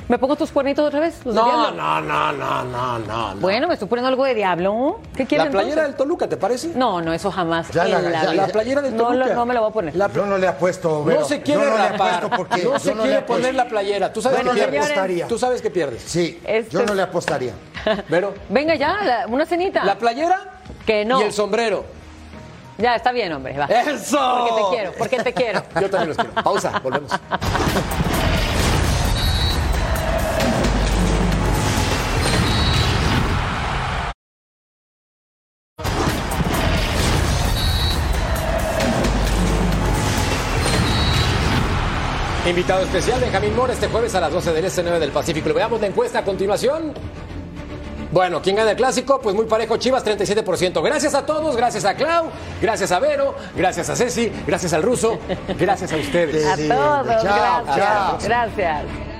¿Me 0.06 0.18
pongo 0.18 0.36
tus 0.36 0.50
cuernitos 0.50 0.86
otra 0.86 1.00
vez? 1.00 1.14
¿Los 1.24 1.34
de 1.34 1.40
no, 1.40 1.70
no, 1.70 2.00
no, 2.02 2.32
no, 2.32 2.62
no, 2.64 2.98
no. 2.98 3.34
no. 3.34 3.40
Bueno, 3.40 3.66
me 3.68 3.72
estoy 3.72 3.88
poniendo 3.88 4.08
algo 4.08 4.22
de 4.24 4.34
diablo. 4.34 5.00
¿Qué 5.16 5.24
quieres 5.24 5.46
La 5.46 5.50
playera 5.50 5.70
entonces? 5.86 5.88
del 5.88 5.96
Toluca, 5.96 6.28
¿te 6.28 6.36
parece? 6.36 6.68
No, 6.74 7.00
no, 7.00 7.10
eso 7.14 7.30
jamás. 7.30 7.70
Ya 7.70 7.86
en 7.86 7.92
la- 7.92 8.00
la, 8.02 8.22
ya- 8.24 8.34
la 8.34 8.46
playera 8.48 8.82
del 8.82 8.94
no, 8.94 9.04
Toluca. 9.06 9.28
lo- 9.28 9.34
no 9.34 9.46
me 9.46 9.54
lo 9.54 9.60
voy 9.62 9.70
a 9.70 9.72
poner. 9.72 9.94
Yo 10.14 10.26
no 10.26 10.36
le 10.36 10.46
apuesto, 10.46 11.02
Vero. 11.04 11.20
No 11.20 11.26
se 11.26 11.40
quiere 11.40 11.62
Yo 11.64 11.70
no 11.70 11.78
le 11.78 11.88
rapar. 11.88 12.14
apuesto 12.24 12.36
porque 12.36 12.64
no 12.64 12.78
se 12.78 12.94
no 12.94 13.02
le 13.04 13.08
quiere 13.12 13.22
poner 13.26 13.54
la 13.54 13.66
playera. 13.66 14.12
Tú 14.12 14.20
sabes 14.20 14.40
Yo 14.40 14.44
no 14.44 14.50
que 14.52 14.56
le 14.60 14.66
pierdes. 14.68 14.90
apostaría. 14.90 15.26
Tú 15.26 15.38
sabes 15.38 15.62
que 15.62 15.70
pierdes. 15.70 16.02
Sí, 16.02 16.38
Este 16.58 16.70
yo 16.72 16.84
no 16.84 16.94
le 16.94 17.02
apostaría. 17.02 17.52
Vero, 18.08 18.34
Venga 18.48 18.74
ya, 18.74 19.02
la- 19.02 19.26
una 19.26 19.44
cenita. 19.46 19.84
la 19.84 19.98
playera 19.98 20.60
que 20.86 21.04
no. 21.04 21.20
y 21.20 21.24
el 21.24 21.32
sombrero. 21.32 21.84
Ya, 22.78 22.96
está 22.96 23.12
bien, 23.12 23.32
hombre. 23.32 23.56
Va. 23.56 23.66
¡Eso! 23.66 24.18
Porque 24.18 24.62
te 24.62 24.68
quiero, 24.76 24.92
porque 24.98 25.16
te 25.22 25.32
quiero. 25.32 25.62
Yo 25.80 25.88
también 25.90 26.08
los 26.08 26.16
quiero. 26.16 26.34
Pausa, 26.42 26.80
volvemos. 26.82 27.10
Invitado 42.46 42.82
especial 42.82 43.20
Benjamín 43.20 43.56
Mora 43.56 43.72
este 43.72 43.88
jueves 43.88 44.14
a 44.14 44.20
las 44.20 44.32
12 44.32 44.52
del 44.52 44.64
Este 44.66 44.82
9 44.82 45.00
del 45.00 45.10
Pacífico. 45.10 45.48
Le 45.48 45.54
veamos 45.54 45.80
la 45.80 45.86
encuesta 45.86 46.18
a 46.18 46.24
continuación. 46.24 46.92
Bueno, 48.12 48.40
¿quién 48.42 48.54
gana 48.54 48.72
el 48.72 48.76
clásico? 48.76 49.18
Pues 49.20 49.34
muy 49.34 49.46
parejo, 49.46 49.76
Chivas 49.78 50.04
37%. 50.04 50.82
Gracias 50.84 51.14
a 51.14 51.26
todos, 51.26 51.56
gracias 51.56 51.84
a 51.84 51.94
Clau, 51.94 52.26
gracias 52.60 52.92
a 52.92 53.00
Vero, 53.00 53.34
gracias 53.56 53.90
a 53.90 53.96
Ceci, 53.96 54.30
gracias 54.46 54.72
al 54.72 54.82
ruso, 54.82 55.18
gracias 55.58 55.92
a 55.92 55.96
ustedes. 55.96 56.46
A 56.46 56.56
todos, 56.56 57.22
Chao, 57.22 57.64
gracias. 57.64 57.76
chao. 57.76 58.18
Gracias. 58.22 59.13